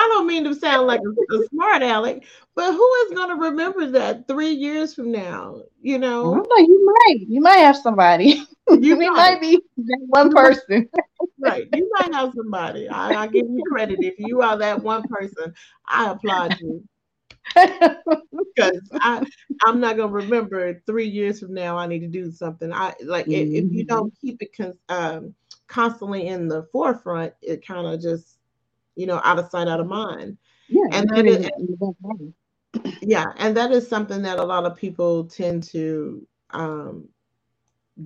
I 0.00 0.08
don't 0.08 0.26
mean 0.26 0.44
to 0.44 0.54
sound 0.54 0.86
like 0.86 1.00
a, 1.00 1.36
a, 1.36 1.48
smart 1.48 1.82
aleck, 1.82 2.24
but 2.54 2.72
who 2.72 2.94
is 3.04 3.12
going 3.12 3.28
to 3.28 3.34
remember 3.34 3.90
that 3.90 4.26
three 4.26 4.52
years 4.52 4.94
from 4.94 5.12
now? 5.12 5.60
You 5.82 5.98
know, 5.98 6.36
know 6.36 6.56
you 6.56 6.86
might, 6.86 7.18
you 7.28 7.40
might 7.42 7.58
have 7.58 7.76
somebody. 7.76 8.42
You 8.70 8.96
might. 8.96 9.10
might 9.10 9.40
be 9.40 9.60
that 9.78 9.98
one 10.06 10.30
person. 10.32 10.88
right, 11.40 11.66
you 11.74 11.90
might 11.98 12.14
have 12.14 12.32
somebody. 12.36 12.88
I, 12.88 13.22
I 13.22 13.26
give 13.26 13.46
you 13.50 13.64
credit 13.68 13.98
if 14.00 14.14
you 14.16 14.42
are 14.42 14.56
that 14.58 14.80
one 14.80 15.02
person. 15.08 15.52
I 15.88 16.12
applaud 16.12 16.56
you 16.60 16.84
because 17.52 18.80
I 18.92 19.26
I'm 19.64 19.80
not 19.80 19.96
gonna 19.96 20.12
remember 20.12 20.80
three 20.86 21.08
years 21.08 21.40
from 21.40 21.52
now. 21.52 21.76
I 21.76 21.88
need 21.88 21.98
to 22.00 22.06
do 22.06 22.30
something. 22.30 22.72
I 22.72 22.94
like 23.02 23.26
mm-hmm. 23.26 23.56
if, 23.56 23.64
if, 23.64 23.72
you 23.72 23.84
don't 23.84 24.12
mm-hmm. 24.14 24.26
keep 24.26 24.40
it 24.40 24.56
con- 24.56 24.78
um, 24.88 25.34
constantly 25.66 26.28
in 26.28 26.46
the 26.46 26.68
forefront, 26.70 27.32
it 27.42 27.66
kind 27.66 27.88
of 27.88 28.00
just 28.00 28.38
you 29.00 29.06
know 29.06 29.20
out 29.24 29.38
of 29.38 29.48
sight, 29.50 29.66
out 29.66 29.80
of 29.80 29.86
mind. 29.86 30.36
Yeah, 30.68 30.84
and 30.92 31.08
that 31.10 31.26
is, 31.26 31.48
yeah, 33.00 33.32
and 33.38 33.56
that 33.56 33.72
is 33.72 33.88
something 33.88 34.22
that 34.22 34.38
a 34.38 34.44
lot 34.44 34.66
of 34.66 34.76
people 34.76 35.24
tend 35.24 35.62
to 35.64 36.26
um, 36.50 37.08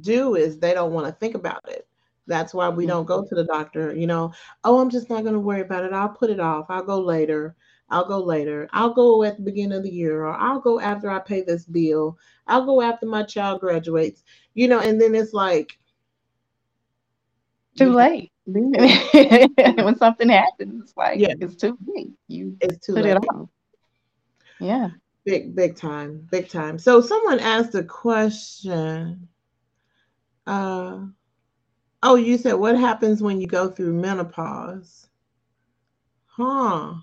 do 0.00 0.36
is 0.36 0.58
they 0.58 0.72
don't 0.72 0.92
want 0.92 1.06
to 1.06 1.12
think 1.12 1.34
about 1.34 1.68
it. 1.68 1.88
That's 2.26 2.54
why 2.54 2.68
we 2.68 2.86
don't 2.86 3.04
go 3.04 3.24
to 3.24 3.34
the 3.34 3.44
doctor. 3.44 3.94
You 3.94 4.06
know, 4.06 4.32
oh, 4.62 4.78
I'm 4.78 4.88
just 4.88 5.10
not 5.10 5.24
going 5.24 5.34
to 5.34 5.40
worry 5.40 5.60
about 5.60 5.84
it. 5.84 5.92
I'll 5.92 6.08
put 6.08 6.30
it 6.30 6.40
off. 6.40 6.66
I'll 6.68 6.84
go 6.84 7.00
later. 7.00 7.56
I'll 7.90 8.06
go 8.06 8.18
later. 8.18 8.68
I'll 8.72 8.94
go 8.94 9.24
at 9.24 9.36
the 9.36 9.42
beginning 9.42 9.76
of 9.76 9.82
the 9.82 9.92
year, 9.92 10.24
or 10.24 10.34
I'll 10.34 10.60
go 10.60 10.80
after 10.80 11.10
I 11.10 11.18
pay 11.18 11.42
this 11.42 11.66
bill. 11.66 12.16
I'll 12.46 12.64
go 12.64 12.80
after 12.80 13.06
my 13.06 13.24
child 13.24 13.60
graduates. 13.60 14.22
You 14.54 14.68
know, 14.68 14.80
and 14.80 15.00
then 15.00 15.14
it's 15.14 15.34
like 15.34 15.78
too 17.76 17.90
late. 17.90 18.32
when 18.46 19.96
something 19.96 20.28
happens, 20.28 20.82
it's 20.82 20.96
like 20.96 21.18
yeah. 21.18 21.34
it's 21.40 21.56
too 21.56 21.78
big. 21.94 22.12
You 22.28 22.56
it's 22.60 22.86
too 22.86 22.94
put 22.94 23.04
late. 23.04 23.16
it. 23.16 23.48
Yeah. 24.60 24.90
Big, 25.24 25.54
big 25.54 25.76
time, 25.76 26.28
big 26.30 26.50
time. 26.50 26.78
So 26.78 27.00
someone 27.00 27.40
asked 27.40 27.74
a 27.74 27.82
question. 27.82 29.28
Uh 30.46 31.06
oh, 32.02 32.16
you 32.16 32.36
said 32.36 32.54
what 32.54 32.78
happens 32.78 33.22
when 33.22 33.40
you 33.40 33.46
go 33.46 33.70
through 33.70 33.94
menopause? 33.94 35.08
Huh. 36.26 36.94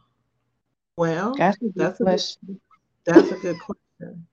Well, 0.96 1.34
that's 1.36 1.58
a 1.58 1.60
good 1.62 1.74
that's 1.76 1.98
question. 1.98 2.60
A, 3.08 3.12
that's 3.12 3.32
a 3.32 3.36
good 3.38 3.58
question. 3.60 4.28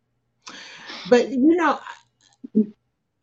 But 1.08 1.30
you 1.30 1.56
know, 1.56 1.78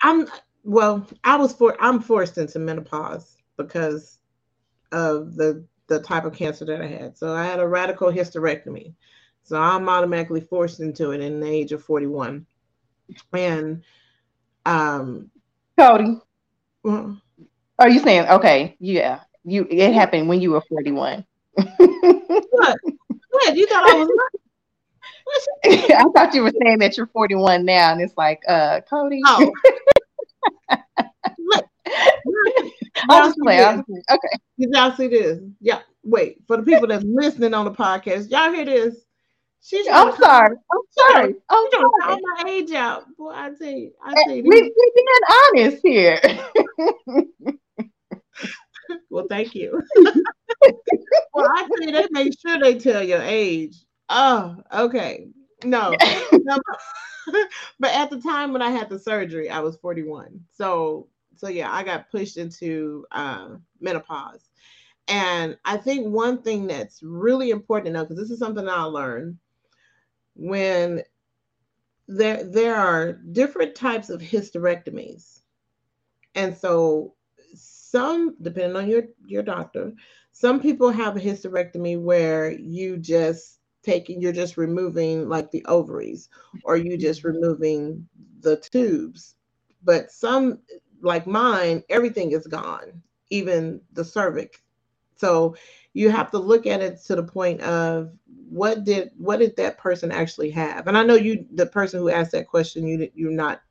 I'm 0.02 0.28
well. 0.64 1.06
I 1.24 1.36
was 1.36 1.54
for 1.54 1.78
I'm 1.80 2.00
forced 2.00 2.40
into 2.40 2.58
menopause 2.58 3.35
because 3.58 4.20
of 4.91 5.36
the 5.36 5.66
the 5.88 5.99
type 5.99 6.26
of 6.26 6.34
cancer 6.34 6.66
that 6.66 6.82
I 6.82 6.88
had. 6.88 7.18
So 7.18 7.34
I 7.34 7.45
had 7.45 7.60
a 7.60 7.68
radical 7.68 8.12
hysterectomy. 8.12 8.93
So 9.43 9.62
I'm 9.62 9.88
automatically 9.88 10.41
forced 10.41 10.80
into 10.80 11.12
it 11.12 11.22
in 11.22 11.39
the 11.39 11.47
age 11.47 11.72
of 11.72 11.84
41. 11.84 12.45
And 13.34 13.84
um 14.66 15.30
Cody. 15.78 16.20
Well, 16.84 17.22
are 17.78 17.89
you 17.89 17.99
saying 17.99 18.28
okay, 18.28 18.76
yeah. 18.80 19.22
You 19.43 19.68
it 19.70 19.93
happened 19.93 20.28
when 20.28 20.41
you 20.41 20.51
were 20.51 20.64
41. 20.70 21.26
what? 21.53 22.78
What? 23.30 23.56
You 23.56 23.68
thought 23.68 23.89
I 23.89 23.93
was 23.93 24.10
I 25.66 26.06
thought 26.16 26.34
you 26.34 26.43
were 26.43 26.53
saying 26.64 26.80
that 26.80 26.97
you're 26.97 27.08
41 27.08 27.66
now, 27.66 27.91
and 27.91 28.01
it's 28.01 28.16
like, 28.18 28.41
uh, 28.47 28.82
Cody. 28.89 29.22
Oh. 29.26 29.51
Look. 31.38 31.66
I'm 33.10 33.28
just 33.28 33.39
playing. 33.39 33.84
Okay. 33.89 34.39
Did 34.60 34.70
y'all 34.72 34.91
see 34.96 35.08
this? 35.08 35.39
Yeah. 35.60 35.82
Wait, 36.04 36.38
for 36.48 36.58
the 36.58 36.64
people 36.64 36.88
that's 36.88 37.04
listening 37.04 37.54
on 37.54 37.66
the 37.66 37.72
podcast, 37.72 38.30
y'all 38.30 38.52
hear 38.52 38.66
this? 38.66 39.06
She's 39.66 39.88
I'm 39.88 40.16
sorry. 40.18 40.56
I'm 40.72 40.82
sorry. 40.91 41.36
I'm 41.50 41.66
sorry. 41.72 41.89
Call 42.04 42.20
my 42.22 42.43
age 42.48 42.72
out. 42.72 43.06
Boy, 43.18 43.32
I 43.34 43.50
tell 43.60 43.72
you. 43.72 43.91
I 44.04 44.12
eh, 44.12 44.24
tell 44.28 44.36
you. 44.36 44.43
We, 44.43 44.62
we're 44.62 44.91
being 44.96 45.08
honest 45.66 45.82
here. 45.84 46.20
well, 49.10 49.26
thank 49.28 49.56
you. 49.56 49.82
well, 51.34 51.50
I 51.56 51.68
tell 51.68 51.82
you, 51.82 51.91
they 51.93 52.06
make 52.12 52.39
sure 52.39 52.60
they 52.60 52.78
tell 52.78 53.02
your 53.02 53.24
age. 53.24 53.84
Oh, 54.10 54.56
okay. 54.72 55.30
No. 55.64 55.96
no. 56.32 56.60
but 57.80 57.91
at 57.91 58.12
the 58.12 58.22
time 58.22 58.54
when 58.54 58.62
I 58.62 58.70
had 58.70 58.88
the 58.88 59.00
surgery, 59.00 59.50
I 59.50 59.62
was 59.62 59.78
41. 59.78 60.41
So 60.52 61.08
so 61.36 61.48
yeah, 61.48 61.72
I 61.72 61.84
got 61.84 62.12
pushed 62.12 62.38
into 62.38 63.06
uh, 63.12 63.50
menopause. 63.80 64.50
And 65.08 65.58
I 65.66 65.78
think 65.78 66.08
one 66.08 66.42
thing 66.42 66.68
that's 66.68 67.04
really 67.04 67.52
important 67.52 67.88
to 67.88 67.94
know, 67.94 68.04
because 68.04 68.18
this 68.18 68.32
is 68.32 68.40
something 68.40 68.68
I 68.68 68.84
learned 68.84 69.38
when 70.36 71.04
there 72.08 72.44
there 72.44 72.76
are 72.76 73.14
different 73.14 73.76
types 73.76 74.10
of 74.10 74.22
hysterectomies. 74.22 75.42
And 76.34 76.56
so 76.56 77.14
some, 77.56 78.36
depending 78.42 78.76
on 78.76 78.90
your, 78.90 79.04
your 79.26 79.44
doctor, 79.44 79.94
some 80.32 80.60
people 80.60 80.90
have 80.90 81.16
a 81.16 81.22
hysterectomy 81.22 82.02
where 82.02 82.52
you 82.52 82.98
just 82.98 83.60
taking 83.84 84.20
you're 84.20 84.34
just 84.34 84.58
removing 84.58 85.30
like 85.30 85.52
the 85.52 85.64
ovaries 85.66 86.30
or 86.64 86.76
you 86.76 86.98
just 86.98 87.24
removing 87.24 88.08
the 88.42 88.58
tubes 88.58 89.36
but 89.86 90.12
some 90.12 90.60
like 91.06 91.28
mine 91.28 91.84
everything 91.89 92.32
is 92.32 92.47
gone 92.47 93.01
even 93.30 93.82
the 93.93 94.06
cervix. 94.06 94.60
So 95.18 95.56
you 95.93 96.10
have 96.10 96.30
to 96.32 96.38
look 96.38 96.68
at 96.68 96.82
it 96.82 97.01
to 97.06 97.16
the 97.16 97.24
point 97.24 97.62
of 97.62 98.12
what 98.49 98.84
did 98.84 99.12
what 99.18 99.39
did 99.39 99.56
that 99.58 99.78
person 99.78 100.12
actually 100.12 100.51
have? 100.51 100.88
And 100.88 100.97
i 100.97 101.03
know 101.03 101.16
you 101.16 101.45
the 101.53 101.66
person 101.66 101.99
who 101.99 102.10
asked 102.10 102.32
that 102.34 102.47
question 102.47 102.86
you 102.88 103.10
you're 103.16 103.32
not 103.32 103.62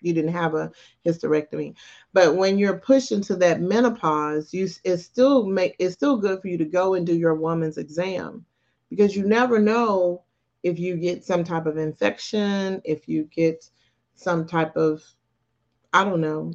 you 0.00 0.12
didn't 0.12 0.32
have 0.32 0.54
a 0.54 0.70
hysterectomy. 1.04 1.74
But 2.12 2.36
when 2.36 2.56
you're 2.56 2.78
pushed 2.78 3.12
into 3.12 3.36
that 3.36 3.60
menopause 3.60 4.54
you 4.54 4.68
it's 4.84 5.04
still 5.04 5.44
make 5.46 5.76
it's 5.78 5.94
still 5.94 6.16
good 6.16 6.40
for 6.40 6.48
you 6.48 6.58
to 6.58 6.64
go 6.64 6.94
and 6.94 7.06
do 7.06 7.16
your 7.16 7.34
woman's 7.34 7.78
exam 7.78 8.44
because 8.90 9.16
you 9.16 9.26
never 9.26 9.58
know 9.58 10.22
if 10.62 10.78
you 10.78 10.96
get 10.96 11.24
some 11.24 11.44
type 11.44 11.66
of 11.66 11.76
infection, 11.76 12.80
if 12.84 13.08
you 13.08 13.24
get 13.24 13.68
some 14.14 14.46
type 14.46 14.76
of, 14.76 15.02
I 15.92 16.04
don't 16.04 16.20
know, 16.20 16.52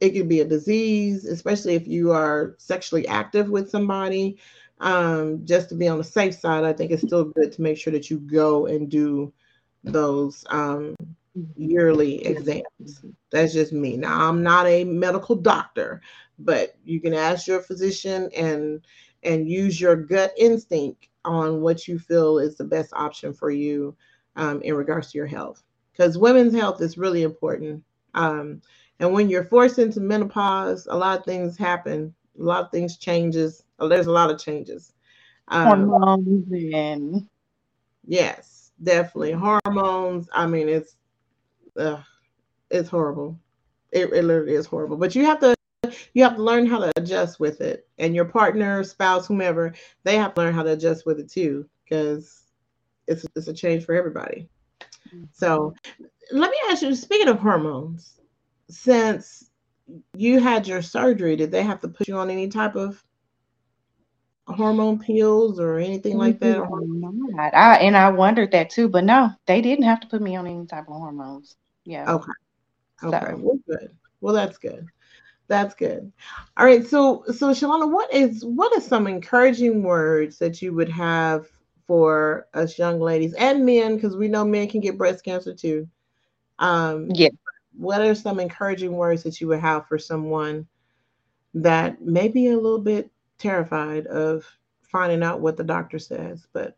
it 0.00 0.10
could 0.10 0.28
be 0.28 0.40
a 0.40 0.44
disease, 0.44 1.24
especially 1.24 1.74
if 1.74 1.86
you 1.86 2.12
are 2.12 2.54
sexually 2.58 3.06
active 3.08 3.50
with 3.50 3.70
somebody. 3.70 4.38
Um, 4.80 5.44
just 5.44 5.68
to 5.70 5.74
be 5.74 5.88
on 5.88 5.98
the 5.98 6.04
safe 6.04 6.34
side, 6.34 6.64
I 6.64 6.72
think 6.72 6.92
it's 6.92 7.02
still 7.02 7.24
good 7.24 7.50
to 7.52 7.62
make 7.62 7.78
sure 7.78 7.92
that 7.92 8.10
you 8.10 8.18
go 8.18 8.66
and 8.66 8.88
do 8.88 9.32
those 9.82 10.44
um, 10.50 10.94
yearly 11.56 12.24
exams. 12.24 13.04
That's 13.30 13.52
just 13.52 13.72
me. 13.72 13.96
Now, 13.96 14.28
I'm 14.28 14.42
not 14.42 14.66
a 14.66 14.84
medical 14.84 15.34
doctor, 15.34 16.00
but 16.38 16.76
you 16.84 17.00
can 17.00 17.14
ask 17.14 17.46
your 17.46 17.60
physician 17.60 18.30
and 18.36 18.84
and 19.24 19.48
use 19.48 19.80
your 19.80 19.96
gut 19.96 20.32
instinct 20.38 21.08
on 21.24 21.60
what 21.60 21.88
you 21.88 21.98
feel 21.98 22.38
is 22.38 22.56
the 22.56 22.64
best 22.64 22.92
option 22.92 23.32
for 23.32 23.50
you 23.50 23.96
um, 24.36 24.62
in 24.62 24.74
regards 24.74 25.10
to 25.10 25.18
your 25.18 25.26
health. 25.26 25.64
Because 25.90 26.16
women's 26.16 26.54
health 26.54 26.80
is 26.80 26.96
really 26.96 27.24
important. 27.24 27.82
Um, 28.14 28.62
and 29.00 29.12
when 29.12 29.28
you're 29.28 29.44
forced 29.44 29.78
into 29.78 30.00
menopause, 30.00 30.86
a 30.90 30.96
lot 30.96 31.18
of 31.18 31.24
things 31.24 31.56
happen. 31.56 32.14
A 32.38 32.42
lot 32.42 32.64
of 32.64 32.70
things 32.70 32.96
changes. 32.96 33.62
There's 33.78 34.06
a 34.06 34.12
lot 34.12 34.30
of 34.30 34.38
changes. 34.38 34.92
Um, 35.48 35.88
Hormones 35.88 36.52
and 36.74 37.28
yes, 38.06 38.72
definitely 38.82 39.32
hormones. 39.32 40.28
I 40.32 40.46
mean, 40.46 40.68
it's 40.68 40.96
uh, 41.78 42.02
it's 42.70 42.88
horrible. 42.88 43.38
It, 43.92 44.12
it 44.12 44.24
literally 44.24 44.54
is 44.54 44.66
horrible. 44.66 44.96
But 44.96 45.14
you 45.14 45.24
have 45.24 45.40
to 45.40 45.54
you 46.12 46.22
have 46.22 46.36
to 46.36 46.42
learn 46.42 46.66
how 46.66 46.78
to 46.78 46.92
adjust 46.96 47.40
with 47.40 47.60
it 47.60 47.88
and 47.98 48.14
your 48.14 48.24
partner 48.24 48.82
spouse 48.82 49.26
whomever 49.26 49.72
they 50.02 50.16
have 50.16 50.34
to 50.34 50.40
learn 50.40 50.52
how 50.52 50.62
to 50.62 50.72
adjust 50.72 51.06
with 51.06 51.20
it 51.20 51.30
too 51.30 51.68
because 51.84 52.42
it's, 53.06 53.24
it's 53.36 53.48
a 53.48 53.52
change 53.52 53.84
for 53.84 53.94
everybody 53.94 54.48
mm-hmm. 55.08 55.24
so 55.32 55.72
let 56.32 56.50
me 56.50 56.56
ask 56.68 56.82
you 56.82 56.94
speaking 56.94 57.28
of 57.28 57.38
hormones 57.38 58.17
since 58.68 59.50
you 60.14 60.40
had 60.40 60.66
your 60.66 60.82
surgery 60.82 61.36
did 61.36 61.50
they 61.50 61.62
have 61.62 61.80
to 61.80 61.88
put 61.88 62.08
you 62.08 62.16
on 62.16 62.30
any 62.30 62.48
type 62.48 62.76
of 62.76 63.02
hormone 64.46 64.98
pills 64.98 65.58
or 65.60 65.78
anything 65.78 66.16
like 66.16 66.38
that 66.40 66.58
not. 66.70 67.54
I, 67.54 67.76
and 67.78 67.96
i 67.96 68.08
wondered 68.10 68.52
that 68.52 68.70
too 68.70 68.88
but 68.88 69.04
no 69.04 69.30
they 69.46 69.60
didn't 69.60 69.84
have 69.84 70.00
to 70.00 70.06
put 70.06 70.22
me 70.22 70.36
on 70.36 70.46
any 70.46 70.66
type 70.66 70.88
of 70.88 70.94
hormones 70.94 71.56
yeah 71.84 72.10
okay 72.14 72.32
okay 73.04 73.30
so. 73.30 73.36
well 73.38 73.58
good 73.66 73.96
well 74.20 74.34
that's 74.34 74.58
good 74.58 74.88
that's 75.48 75.74
good. 75.74 76.12
All 76.56 76.66
right. 76.66 76.86
So 76.86 77.24
so 77.28 77.50
Shalonna, 77.50 77.90
what 77.90 78.12
is 78.12 78.44
what 78.44 78.76
are 78.76 78.82
some 78.82 79.06
encouraging 79.06 79.82
words 79.82 80.38
that 80.38 80.62
you 80.62 80.74
would 80.74 80.90
have 80.90 81.46
for 81.86 82.46
us 82.52 82.78
young 82.78 83.00
ladies 83.00 83.32
and 83.32 83.64
men, 83.64 83.96
because 83.96 84.14
we 84.14 84.28
know 84.28 84.44
men 84.44 84.68
can 84.68 84.80
get 84.80 84.98
breast 84.98 85.24
cancer 85.24 85.54
too. 85.54 85.88
Um 86.58 87.08
yeah. 87.14 87.30
What 87.78 88.02
are 88.02 88.14
some 88.14 88.40
encouraging 88.40 88.92
words 88.92 89.22
that 89.22 89.40
you 89.40 89.48
would 89.48 89.60
have 89.60 89.86
for 89.86 89.98
someone 89.98 90.66
that 91.54 92.02
may 92.02 92.28
be 92.28 92.48
a 92.48 92.56
little 92.56 92.80
bit 92.80 93.10
terrified 93.38 94.06
of 94.08 94.44
finding 94.82 95.22
out 95.22 95.40
what 95.40 95.56
the 95.56 95.64
doctor 95.64 95.98
says, 95.98 96.46
but 96.52 96.76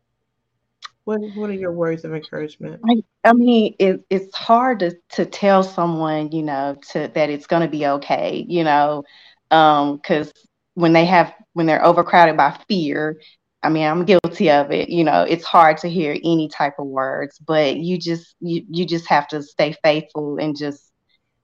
what 1.03 1.19
What 1.35 1.49
are 1.49 1.53
your 1.53 1.71
words 1.71 2.05
of 2.05 2.13
encouragement? 2.13 2.81
I, 2.87 3.01
I 3.23 3.33
mean, 3.33 3.75
it, 3.79 4.05
it's 4.09 4.35
hard 4.35 4.79
to 4.81 4.95
to 5.13 5.25
tell 5.25 5.63
someone, 5.63 6.31
you 6.31 6.43
know, 6.43 6.77
to 6.91 7.09
that 7.13 7.29
it's 7.29 7.47
going 7.47 7.63
to 7.63 7.67
be 7.67 7.87
okay, 7.87 8.45
you 8.47 8.63
know, 8.63 9.03
because 9.49 10.27
um, 10.27 10.33
when 10.75 10.93
they 10.93 11.05
have 11.05 11.33
when 11.53 11.65
they're 11.65 11.83
overcrowded 11.83 12.37
by 12.37 12.57
fear, 12.67 13.19
I 13.63 13.69
mean, 13.69 13.87
I'm 13.87 14.05
guilty 14.05 14.51
of 14.51 14.71
it. 14.71 14.89
You 14.89 15.03
know, 15.03 15.23
it's 15.23 15.43
hard 15.43 15.77
to 15.79 15.89
hear 15.89 16.15
any 16.23 16.47
type 16.49 16.75
of 16.77 16.85
words, 16.85 17.39
but 17.39 17.77
you 17.77 17.97
just 17.97 18.35
you 18.39 18.63
you 18.69 18.85
just 18.85 19.07
have 19.07 19.27
to 19.29 19.41
stay 19.41 19.75
faithful 19.83 20.37
and 20.37 20.55
just 20.55 20.90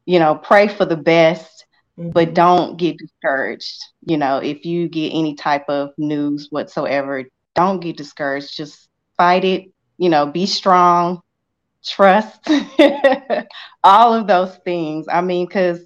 you 0.07 0.19
know 0.19 0.35
pray 0.35 0.67
for 0.67 0.85
the 0.85 0.97
best, 0.97 1.65
mm-hmm. 1.99 2.09
but 2.09 2.33
don't 2.33 2.77
get 2.77 2.97
discouraged. 2.97 3.83
You 4.05 4.17
know, 4.17 4.37
if 4.37 4.65
you 4.65 4.89
get 4.89 5.09
any 5.09 5.35
type 5.35 5.65
of 5.69 5.91
news 5.99 6.47
whatsoever, 6.49 7.25
don't 7.53 7.81
get 7.81 7.97
discouraged. 7.97 8.55
Just 8.55 8.89
fight 9.17 9.43
it, 9.45 9.65
you 9.97 10.09
know, 10.09 10.25
be 10.25 10.45
strong, 10.47 11.21
trust, 11.85 12.49
all 13.83 14.13
of 14.13 14.27
those 14.27 14.55
things. 14.63 15.07
I 15.11 15.21
mean, 15.21 15.45
because 15.45 15.85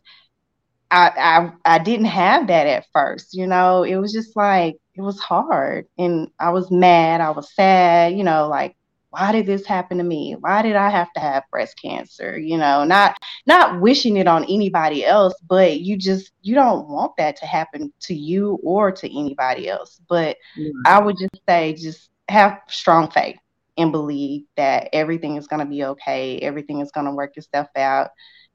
I, 0.92 1.52
I 1.66 1.76
I 1.76 1.80
didn't 1.80 2.06
have 2.06 2.48
that 2.48 2.68
at 2.68 2.86
first, 2.94 3.34
you 3.34 3.48
know. 3.48 3.84
It 3.84 3.96
was 3.96 4.14
just 4.14 4.36
like 4.36 4.78
it 4.94 5.02
was 5.02 5.20
hard, 5.20 5.88
and 5.98 6.30
I 6.40 6.52
was 6.52 6.70
mad. 6.70 7.22
I 7.22 7.32
was 7.32 7.54
sad, 7.56 8.14
you 8.16 8.24
know, 8.24 8.48
like 8.48 8.76
why 9.12 9.34
did 9.34 9.46
this 9.46 9.66
happen 9.66 9.98
to 9.98 10.04
me? 10.06 10.36
Why 10.40 10.62
did 10.62 10.78
I 10.78 10.90
have 10.90 11.12
to 11.14 11.20
have 11.20 11.44
breast 11.52 11.78
cancer? 11.80 12.40
You 12.40 12.58
know, 12.58 12.86
not 12.86 13.18
not 13.46 13.82
wishing 13.82 14.16
it 14.18 14.28
on 14.28 14.46
anybody 14.46 15.06
else, 15.06 15.34
but 15.48 15.82
you 15.82 15.98
just 15.98 16.32
you 16.42 16.56
don't 16.56 16.88
want 16.88 17.12
that 17.18 17.36
to 17.38 17.46
happen 17.46 17.94
to 18.04 18.16
you 18.16 18.58
or 18.64 18.92
to 18.94 19.20
anybody 19.20 19.70
else. 19.70 20.00
But 20.08 20.38
mm-hmm. 20.58 20.82
I 20.86 21.00
would 21.00 21.18
just 21.20 21.42
say 21.48 21.74
just 21.74 22.10
have 22.30 22.60
strong 22.70 23.12
faith 23.12 23.38
and 23.78 23.92
believe 23.92 24.46
that 24.56 24.88
everything 24.94 25.36
is 25.36 25.48
going 25.48 25.60
to 25.60 25.70
be 25.70 25.84
okay. 25.84 26.40
Everything 26.40 26.80
is 26.80 26.92
going 26.92 27.06
to 27.06 27.12
work 27.12 27.36
itself 27.36 27.68
out. 27.76 28.12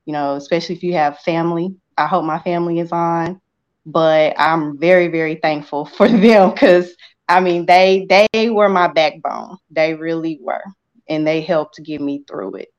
You 0.06 0.14
know, 0.14 0.36
especially 0.36 0.74
if 0.76 0.82
you 0.82 0.94
have 0.94 1.18
family. 1.18 1.74
I 1.98 2.06
hope 2.06 2.24
my 2.24 2.38
family 2.38 2.78
is 2.78 2.92
on, 2.92 3.40
but 3.84 4.34
I'm 4.38 4.78
very, 4.78 5.08
very 5.08 5.34
thankful 5.34 5.84
for 5.96 6.08
them 6.08 6.50
because 6.50 6.94
I 7.28 7.40
mean, 7.40 7.66
they 7.66 8.06
they 8.08 8.50
were 8.50 8.68
my 8.68 8.88
backbone. 8.88 9.58
They 9.70 9.94
really 9.94 10.38
were, 10.40 10.62
and 11.08 11.26
they 11.26 11.40
helped 11.40 11.74
to 11.76 11.82
get 11.82 12.00
me 12.00 12.24
through 12.28 12.56
it. 12.56 12.72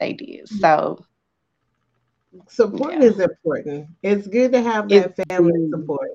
They 0.00 0.12
did. 0.14 0.48
So 0.48 1.04
support 2.48 2.94
yeah. 2.94 3.02
is 3.02 3.20
important. 3.20 3.88
It's 4.02 4.26
good 4.26 4.52
to 4.52 4.62
have 4.62 4.88
that 4.88 5.14
it's 5.18 5.28
family 5.28 5.68
support. 5.70 6.10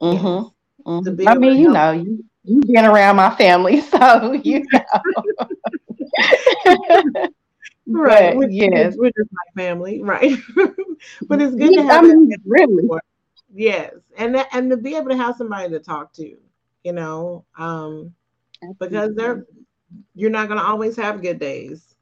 Mm-hmm. 0.00 0.88
mm-hmm. 0.88 1.28
I 1.28 1.34
mean, 1.34 1.58
you 1.58 1.70
know, 1.72 1.90
you 1.92 2.24
you've 2.44 2.64
been 2.64 2.84
around 2.84 3.16
my 3.16 3.34
family, 3.34 3.80
so 3.82 4.32
you 4.32 4.64
know. 4.72 4.84
right. 7.86 8.36
But, 8.36 8.52
yes. 8.52 8.94
We're 8.96 9.10
just 9.10 9.30
my 9.32 9.62
family, 9.62 10.02
right? 10.02 10.38
but 11.26 11.42
it's 11.42 11.54
good 11.54 11.74
to 11.74 11.82
have 11.82 12.04
I 12.04 12.08
mean, 12.08 12.34
really. 12.44 12.88
Yes. 13.52 13.94
And 14.16 14.34
that, 14.34 14.48
and 14.52 14.70
to 14.70 14.76
be 14.76 14.94
able 14.96 15.08
to 15.10 15.16
have 15.16 15.36
somebody 15.36 15.68
to 15.70 15.80
talk 15.80 16.12
to, 16.14 16.36
you 16.84 16.92
know, 16.92 17.44
um, 17.58 18.14
because 18.78 19.14
they're 19.14 19.44
you're 20.14 20.30
not 20.30 20.48
going 20.48 20.60
to 20.60 20.66
always 20.66 20.96
have 20.96 21.22
good 21.22 21.38
days. 21.38 21.96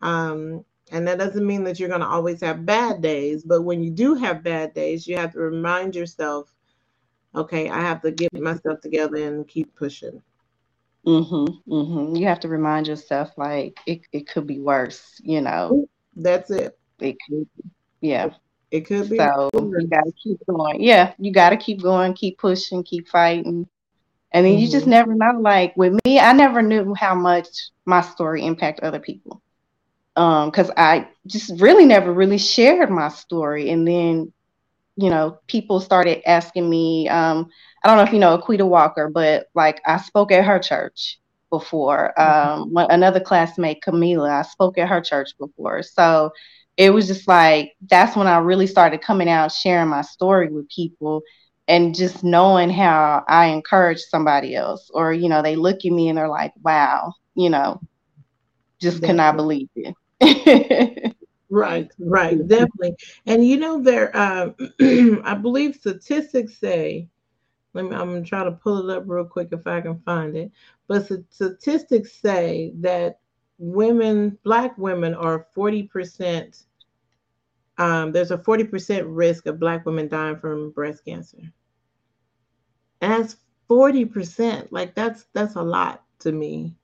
Um, 0.00 0.64
and 0.90 1.06
that 1.08 1.18
doesn't 1.18 1.46
mean 1.46 1.64
that 1.64 1.80
you're 1.80 1.88
going 1.88 2.00
to 2.00 2.06
always 2.06 2.40
have 2.42 2.66
bad 2.66 3.00
days, 3.00 3.44
but 3.44 3.62
when 3.62 3.82
you 3.82 3.90
do 3.90 4.14
have 4.14 4.42
bad 4.42 4.74
days, 4.74 5.06
you 5.06 5.16
have 5.16 5.32
to 5.32 5.40
remind 5.40 5.94
yourself, 5.94 6.52
okay, 7.34 7.70
I 7.70 7.80
have 7.80 8.02
to 8.02 8.10
get 8.10 8.32
myself 8.34 8.80
together 8.80 9.16
and 9.16 9.48
keep 9.48 9.74
pushing. 9.74 10.22
Mm-hmm, 11.06 11.72
mm-hmm. 11.72 12.16
You 12.16 12.26
have 12.26 12.40
to 12.40 12.48
remind 12.48 12.86
yourself 12.86 13.30
like 13.36 13.80
it, 13.86 14.02
it 14.12 14.28
could 14.28 14.46
be 14.46 14.60
worse, 14.60 15.20
you 15.24 15.40
know. 15.40 15.88
That's 16.14 16.50
it. 16.50 16.78
It 17.00 17.16
could 17.26 17.46
be. 17.56 17.70
Yeah. 18.00 18.30
It 18.70 18.86
could 18.86 19.08
be. 19.10 19.16
So 19.16 19.50
you 19.54 19.86
gotta 19.88 20.12
keep 20.22 20.38
going. 20.46 20.82
Yeah, 20.82 21.12
you 21.18 21.32
gotta 21.32 21.56
keep 21.56 21.82
going, 21.82 22.14
keep 22.14 22.38
pushing, 22.38 22.82
keep 22.82 23.08
fighting. 23.08 23.68
And 24.32 24.44
then 24.44 24.54
mm-hmm. 24.54 24.62
you 24.62 24.68
just 24.68 24.82
mm-hmm. 24.82 24.90
never 24.90 25.14
know. 25.14 25.40
Like 25.40 25.76
with 25.76 25.98
me, 26.04 26.18
I 26.18 26.32
never 26.32 26.62
knew 26.62 26.94
how 26.94 27.14
much 27.14 27.48
my 27.84 28.00
story 28.00 28.44
impact 28.44 28.80
other 28.80 29.00
people. 29.00 29.42
Um, 30.14 30.50
because 30.50 30.70
I 30.76 31.08
just 31.26 31.60
really 31.60 31.86
never 31.86 32.12
really 32.12 32.38
shared 32.38 32.90
my 32.90 33.08
story. 33.08 33.70
And 33.70 33.86
then, 33.88 34.32
you 34.96 35.08
know, 35.08 35.38
people 35.46 35.80
started 35.80 36.22
asking 36.28 36.68
me, 36.68 37.08
um, 37.08 37.48
I 37.82 37.88
don't 37.88 37.96
know 37.96 38.04
if 38.04 38.12
you 38.12 38.18
know 38.18 38.36
Aquita 38.36 38.66
Walker, 38.66 39.08
but 39.08 39.48
like 39.54 39.80
I 39.86 39.96
spoke 39.96 40.30
at 40.30 40.44
her 40.44 40.58
church 40.58 41.18
before. 41.50 42.12
Mm-hmm. 42.18 42.76
Um, 42.76 42.86
another 42.90 43.20
classmate, 43.20 43.82
Camila, 43.82 44.30
I 44.30 44.42
spoke 44.42 44.76
at 44.78 44.88
her 44.88 45.00
church 45.00 45.30
before. 45.38 45.82
So 45.82 46.32
it 46.76 46.90
was 46.90 47.06
just 47.06 47.28
like 47.28 47.74
that's 47.88 48.16
when 48.16 48.26
I 48.26 48.38
really 48.38 48.66
started 48.66 49.02
coming 49.02 49.28
out, 49.28 49.52
sharing 49.52 49.88
my 49.88 50.02
story 50.02 50.48
with 50.50 50.68
people, 50.68 51.22
and 51.68 51.94
just 51.94 52.24
knowing 52.24 52.70
how 52.70 53.24
I 53.28 53.46
encourage 53.46 54.00
somebody 54.00 54.54
else, 54.54 54.90
or 54.94 55.12
you 55.12 55.28
know, 55.28 55.42
they 55.42 55.56
look 55.56 55.84
at 55.84 55.92
me 55.92 56.08
and 56.08 56.18
they're 56.18 56.28
like, 56.28 56.52
"Wow," 56.62 57.12
you 57.34 57.50
know, 57.50 57.80
just 58.80 59.00
definitely. 59.00 59.06
cannot 59.06 59.36
believe 59.36 59.68
it. 59.76 61.16
right, 61.50 61.90
right, 61.98 62.38
definitely. 62.48 62.96
And 63.26 63.46
you 63.46 63.56
know, 63.58 63.82
there, 63.82 64.14
uh, 64.16 64.50
I 65.24 65.34
believe 65.34 65.76
statistics 65.76 66.58
say 66.58 67.08
let 67.74 67.84
me, 67.86 67.96
I'm 67.96 68.24
trying 68.24 68.44
to 68.46 68.52
pull 68.52 68.88
it 68.88 68.96
up 68.96 69.04
real 69.06 69.24
quick 69.24 69.48
if 69.52 69.66
I 69.66 69.80
can 69.80 69.98
find 70.00 70.36
it. 70.36 70.50
But 70.88 71.06
statistics 71.30 72.12
say 72.12 72.72
that 72.80 73.18
women, 73.58 74.38
black 74.44 74.76
women, 74.76 75.14
are 75.14 75.46
40%. 75.56 76.64
Um, 77.78 78.12
there's 78.12 78.30
a 78.30 78.38
40% 78.38 79.04
risk 79.06 79.46
of 79.46 79.58
black 79.58 79.86
women 79.86 80.08
dying 80.08 80.36
from 80.36 80.70
breast 80.72 81.04
cancer. 81.04 81.38
And 83.00 83.12
that's 83.12 83.36
40%. 83.68 84.68
Like 84.70 84.94
that's 84.94 85.26
that's 85.32 85.56
a 85.56 85.62
lot 85.62 86.04
to 86.20 86.32
me. 86.32 86.74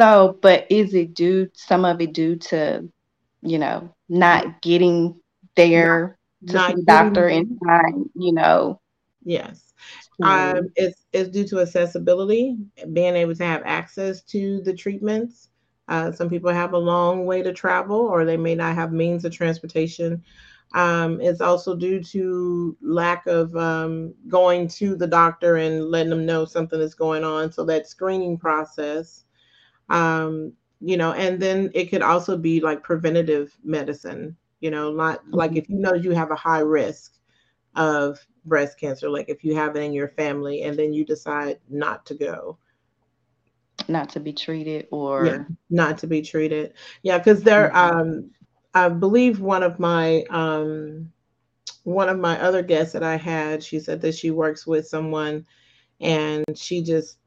So, 0.00 0.38
but 0.40 0.66
is 0.70 0.94
it 0.94 1.14
due 1.14 1.50
some 1.52 1.84
of 1.84 2.00
it 2.00 2.14
due 2.14 2.36
to, 2.36 2.88
you 3.42 3.58
know, 3.58 3.94
not 4.08 4.62
getting 4.62 5.20
there 5.56 6.18
to 6.46 6.52
not 6.54 6.70
see 6.70 6.76
the 6.76 6.82
doctor 6.82 7.28
in 7.28 7.58
time, 7.66 8.10
you 8.14 8.32
know? 8.32 8.80
Yes. 9.24 9.74
Um, 10.22 10.68
it's, 10.74 11.04
it's 11.12 11.28
due 11.30 11.46
to 11.48 11.60
accessibility, 11.60 12.56
being 12.92 13.14
able 13.14 13.34
to 13.34 13.44
have 13.44 13.62
access 13.64 14.22
to 14.24 14.62
the 14.62 14.74
treatments. 14.74 15.49
Uh, 15.90 16.12
some 16.12 16.30
people 16.30 16.50
have 16.50 16.72
a 16.72 16.78
long 16.78 17.26
way 17.26 17.42
to 17.42 17.52
travel, 17.52 17.98
or 17.98 18.24
they 18.24 18.36
may 18.36 18.54
not 18.54 18.76
have 18.76 18.92
means 18.92 19.24
of 19.24 19.32
transportation. 19.32 20.22
Um, 20.72 21.20
it's 21.20 21.40
also 21.40 21.74
due 21.74 22.00
to 22.04 22.76
lack 22.80 23.26
of 23.26 23.54
um, 23.56 24.14
going 24.28 24.68
to 24.68 24.94
the 24.94 25.08
doctor 25.08 25.56
and 25.56 25.90
letting 25.90 26.10
them 26.10 26.24
know 26.24 26.44
something 26.44 26.80
is 26.80 26.94
going 26.94 27.24
on. 27.24 27.50
So 27.50 27.64
that 27.64 27.88
screening 27.88 28.38
process, 28.38 29.24
um, 29.88 30.52
you 30.80 30.96
know, 30.96 31.12
and 31.12 31.42
then 31.42 31.72
it 31.74 31.90
could 31.90 32.02
also 32.02 32.36
be 32.36 32.60
like 32.60 32.84
preventative 32.84 33.58
medicine. 33.64 34.36
You 34.60 34.70
know, 34.70 34.92
not 34.92 35.22
like 35.30 35.56
if 35.56 35.68
you 35.68 35.80
know 35.80 35.94
you 35.94 36.12
have 36.12 36.30
a 36.30 36.36
high 36.36 36.60
risk 36.60 37.14
of 37.74 38.24
breast 38.44 38.78
cancer, 38.78 39.10
like 39.10 39.28
if 39.28 39.42
you 39.42 39.56
have 39.56 39.74
it 39.74 39.80
in 39.80 39.92
your 39.92 40.08
family 40.08 40.62
and 40.62 40.78
then 40.78 40.92
you 40.92 41.04
decide 41.04 41.58
not 41.68 42.06
to 42.06 42.14
go. 42.14 42.58
Not 43.88 44.10
to 44.10 44.20
be 44.20 44.32
treated 44.32 44.86
or 44.90 45.26
yeah, 45.26 45.44
not 45.68 45.98
to 45.98 46.06
be 46.06 46.22
treated. 46.22 46.74
Yeah, 47.02 47.18
because 47.18 47.42
there 47.42 47.70
mm-hmm. 47.70 47.98
um 47.98 48.30
I 48.74 48.88
believe 48.88 49.40
one 49.40 49.62
of 49.62 49.78
my 49.78 50.24
um 50.30 51.12
one 51.84 52.08
of 52.08 52.18
my 52.18 52.40
other 52.40 52.62
guests 52.62 52.92
that 52.92 53.02
I 53.02 53.16
had, 53.16 53.62
she 53.62 53.80
said 53.80 54.00
that 54.02 54.14
she 54.14 54.30
works 54.30 54.66
with 54.66 54.86
someone 54.86 55.46
and 56.00 56.44
she 56.54 56.82
just 56.82 57.18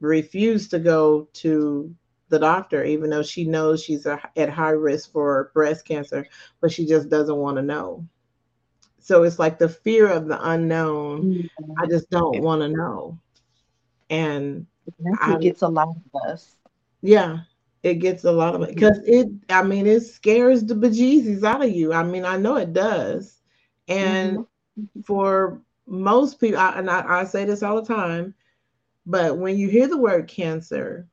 refused 0.00 0.70
to 0.70 0.78
go 0.78 1.28
to 1.34 1.94
the 2.28 2.38
doctor, 2.38 2.84
even 2.84 3.10
though 3.10 3.22
she 3.22 3.44
knows 3.44 3.82
she's 3.82 4.06
a, 4.06 4.20
at 4.36 4.48
high 4.48 4.70
risk 4.70 5.12
for 5.12 5.50
breast 5.54 5.84
cancer, 5.84 6.26
but 6.60 6.72
she 6.72 6.86
just 6.86 7.08
doesn't 7.08 7.36
want 7.36 7.56
to 7.56 7.62
know. 7.62 8.06
So 8.98 9.24
it's 9.24 9.38
like 9.38 9.58
the 9.58 9.68
fear 9.68 10.08
of 10.08 10.28
the 10.28 10.40
unknown. 10.48 11.22
Mm-hmm. 11.24 11.72
I 11.78 11.86
just 11.86 12.08
don't 12.08 12.40
want 12.40 12.62
to 12.62 12.68
know. 12.68 13.18
And 14.08 14.66
it 14.86 15.40
gets 15.40 15.62
a 15.62 15.68
lot 15.68 15.88
of 15.88 16.22
us. 16.28 16.56
Yeah, 17.02 17.38
it 17.82 17.94
gets 17.94 18.24
a 18.24 18.32
lot 18.32 18.54
of 18.54 18.62
it 18.62 18.74
because 18.74 18.98
it, 19.04 19.28
I 19.48 19.62
mean, 19.62 19.86
it 19.86 20.00
scares 20.00 20.64
the 20.64 20.74
bejesus 20.74 21.44
out 21.44 21.64
of 21.64 21.70
you. 21.70 21.92
I 21.92 22.02
mean, 22.02 22.24
I 22.24 22.36
know 22.36 22.56
it 22.56 22.72
does. 22.72 23.40
And 23.88 24.38
mm-hmm. 24.38 25.00
for 25.02 25.60
most 25.86 26.40
people, 26.40 26.58
I, 26.58 26.78
and 26.78 26.90
I, 26.90 27.20
I 27.20 27.24
say 27.24 27.44
this 27.44 27.62
all 27.62 27.82
the 27.82 27.94
time, 27.94 28.34
but 29.06 29.38
when 29.38 29.58
you 29.58 29.68
hear 29.68 29.88
the 29.88 29.96
word 29.96 30.28
cancer, 30.28 31.08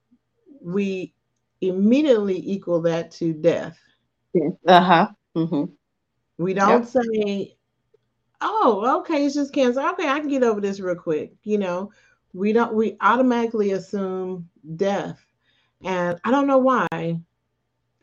we 0.62 1.14
immediately 1.62 2.42
equal 2.50 2.82
that 2.82 3.12
to 3.12 3.34
death. 3.34 3.80
Uh 4.68 4.82
huh. 4.82 5.10
Mm-hmm. 5.36 5.74
We 6.38 6.54
don't 6.54 6.84
yep. 6.94 7.06
say 7.06 7.58
oh, 8.42 9.00
okay, 9.00 9.26
it's 9.26 9.36
just 9.36 9.54
cancer. 9.54 9.82
Okay, 9.82 10.08
I 10.08 10.20
can 10.20 10.30
get 10.30 10.44
over 10.44 10.62
this 10.62 10.80
real 10.80 10.96
quick. 10.96 11.34
You 11.44 11.58
know, 11.58 11.92
we 12.34 12.54
don't 12.54 12.74
we 12.74 12.98
automatically 13.02 13.72
assume 13.72 14.50
death. 14.76 15.20
And 15.84 16.20
I 16.24 16.32
don't 16.32 16.48
know 16.48 16.58
why. 16.58 16.88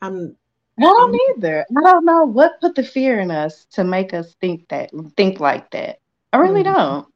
I'm 0.03 0.37
I 0.79 0.83
don't 0.83 1.19
either. 1.37 1.65
I 1.71 1.81
don't 1.81 2.05
know 2.05 2.25
what 2.25 2.61
put 2.61 2.75
the 2.75 2.83
fear 2.83 3.21
in 3.21 3.31
us 3.31 3.65
to 3.73 3.85
make 3.85 4.13
us 4.13 4.35
think 4.41 4.69
that 4.69 4.91
think 5.17 5.41
like 5.41 5.71
that. 5.71 6.01
I 6.33 6.39
really 6.39 6.63
mm-hmm. 6.63 6.75
don't. 6.75 7.09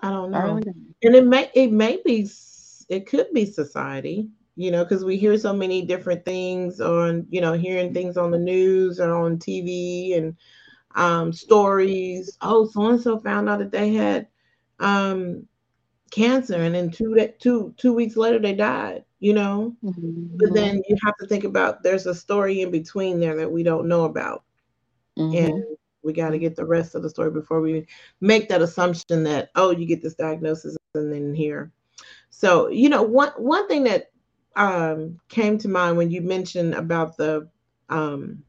I 0.00 0.10
don't 0.10 0.30
know. 0.30 0.38
I 0.38 0.42
really 0.42 0.62
don't. 0.62 0.94
And 1.02 1.14
it 1.14 1.26
may 1.26 1.50
it 1.54 1.72
may 1.72 2.00
be 2.04 2.28
it 2.88 3.06
could 3.06 3.32
be 3.32 3.46
society, 3.46 4.28
you 4.54 4.70
know, 4.70 4.84
because 4.84 5.04
we 5.04 5.16
hear 5.16 5.36
so 5.38 5.52
many 5.52 5.82
different 5.82 6.24
things 6.24 6.80
on, 6.80 7.26
you 7.30 7.40
know, 7.40 7.54
hearing 7.54 7.92
things 7.92 8.16
on 8.16 8.30
the 8.30 8.38
news 8.38 9.00
or 9.00 9.12
on 9.12 9.38
TV 9.38 10.16
and 10.16 10.36
um, 10.94 11.32
stories. 11.32 12.36
Oh, 12.40 12.66
so 12.68 12.86
and 12.86 13.00
so 13.00 13.18
found 13.18 13.48
out 13.48 13.58
that 13.58 13.72
they 13.72 13.92
had 13.92 14.28
um, 14.78 15.46
cancer, 16.16 16.56
and 16.56 16.74
then 16.74 16.90
two 16.90 17.28
two 17.38 17.74
two 17.76 17.92
weeks 17.92 18.16
later 18.16 18.38
they 18.38 18.54
died. 18.54 19.04
You 19.20 19.34
know, 19.34 19.76
mm-hmm. 19.84 20.36
but 20.36 20.52
then 20.54 20.82
you 20.88 20.96
have 21.04 21.16
to 21.18 21.26
think 21.26 21.44
about 21.44 21.82
there's 21.82 22.06
a 22.06 22.14
story 22.14 22.62
in 22.62 22.70
between 22.70 23.20
there 23.20 23.36
that 23.36 23.50
we 23.50 23.62
don't 23.62 23.88
know 23.88 24.04
about, 24.04 24.44
mm-hmm. 25.18 25.36
and 25.36 25.64
we 26.02 26.12
got 26.12 26.30
to 26.30 26.38
get 26.38 26.56
the 26.56 26.64
rest 26.64 26.94
of 26.94 27.02
the 27.02 27.10
story 27.10 27.30
before 27.30 27.60
we 27.60 27.86
make 28.20 28.48
that 28.48 28.62
assumption 28.62 29.24
that 29.24 29.50
oh, 29.54 29.70
you 29.70 29.86
get 29.86 30.02
this 30.02 30.14
diagnosis 30.14 30.76
and 30.94 31.12
then 31.12 31.34
here. 31.34 31.70
So 32.30 32.68
you 32.68 32.88
know, 32.88 33.02
one 33.02 33.32
one 33.36 33.68
thing 33.68 33.84
that 33.84 34.10
um, 34.56 35.20
came 35.28 35.58
to 35.58 35.68
mind 35.68 35.98
when 35.98 36.10
you 36.10 36.22
mentioned 36.22 36.74
about 36.74 37.16
the 37.16 37.48
um, 37.88 38.42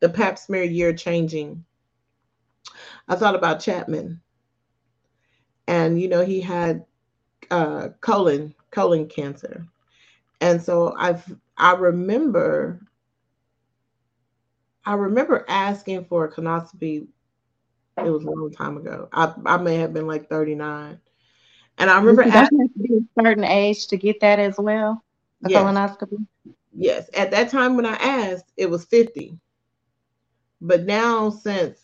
the 0.00 0.08
pap 0.08 0.38
smear 0.38 0.64
year 0.64 0.92
changing, 0.92 1.64
I 3.08 3.16
thought 3.16 3.34
about 3.34 3.60
Chapman. 3.60 4.20
And, 5.66 6.00
you 6.00 6.08
know, 6.08 6.24
he 6.24 6.40
had 6.40 6.84
uh, 7.50 7.88
colon, 8.00 8.54
colon 8.70 9.06
cancer. 9.06 9.66
And 10.40 10.60
so 10.60 10.94
I've, 10.96 11.24
I 11.56 11.74
remember, 11.74 12.80
I 14.84 14.94
remember 14.94 15.44
asking 15.48 16.04
for 16.06 16.24
a 16.24 16.32
colonoscopy. 16.32 17.06
It 17.96 18.10
was 18.10 18.24
a 18.24 18.30
long 18.30 18.50
time 18.50 18.76
ago. 18.76 19.08
I, 19.12 19.32
I 19.46 19.56
may 19.56 19.76
have 19.76 19.94
been 19.94 20.06
like 20.06 20.28
39. 20.28 21.00
And 21.78 21.90
I 21.90 21.98
remember 21.98 22.22
asking 22.22 22.68
a 22.90 23.22
certain 23.22 23.44
age 23.44 23.86
to 23.88 23.96
get 23.96 24.20
that 24.20 24.38
as 24.38 24.56
well, 24.58 25.02
a 25.44 25.50
yes. 25.50 25.62
colonoscopy. 25.62 26.26
Yes. 26.72 27.08
At 27.14 27.30
that 27.30 27.50
time 27.50 27.76
when 27.76 27.86
I 27.86 27.94
asked, 27.94 28.52
it 28.56 28.68
was 28.68 28.84
50. 28.84 29.38
But 30.60 30.84
now, 30.84 31.30
since 31.30 31.78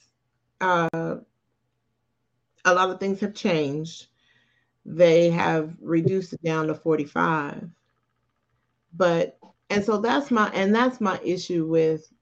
uh, 0.60 1.16
a 2.64 2.74
lot 2.74 2.90
of 2.90 3.00
things 3.00 3.20
have 3.20 3.34
changed, 3.34 4.06
they 4.84 5.30
have 5.30 5.74
reduced 5.80 6.32
it 6.32 6.42
down 6.42 6.66
to 6.66 6.74
45. 6.74 7.68
But 8.96 9.38
and 9.70 9.84
so 9.84 9.98
that's 9.98 10.30
my 10.30 10.50
and 10.50 10.74
that's 10.74 11.00
my 11.00 11.18
issue 11.24 11.66
with 11.66 12.12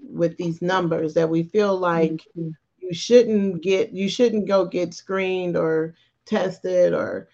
with 0.00 0.36
these 0.36 0.60
numbers 0.60 1.14
that 1.14 1.28
we 1.28 1.42
feel 1.44 1.76
like 1.76 2.12
mm-hmm. 2.12 2.50
you 2.80 2.92
shouldn't 2.92 3.62
get 3.62 3.92
you 3.92 4.08
shouldn't 4.08 4.46
go 4.46 4.64
get 4.64 4.92
screened 4.92 5.56
or 5.56 5.94
tested 6.26 6.92
or 6.92 7.28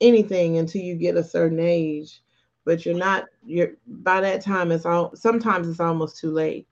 anything 0.00 0.58
until 0.58 0.80
you 0.80 0.94
get 0.94 1.16
a 1.16 1.24
certain 1.24 1.60
age 1.60 2.22
but 2.64 2.86
you're 2.86 2.94
not 2.94 3.26
you're 3.44 3.72
by 3.86 4.20
that 4.20 4.40
time 4.40 4.70
it's 4.70 4.86
all 4.86 5.14
sometimes 5.14 5.68
it's 5.68 5.80
almost 5.80 6.18
too 6.18 6.30
late 6.30 6.66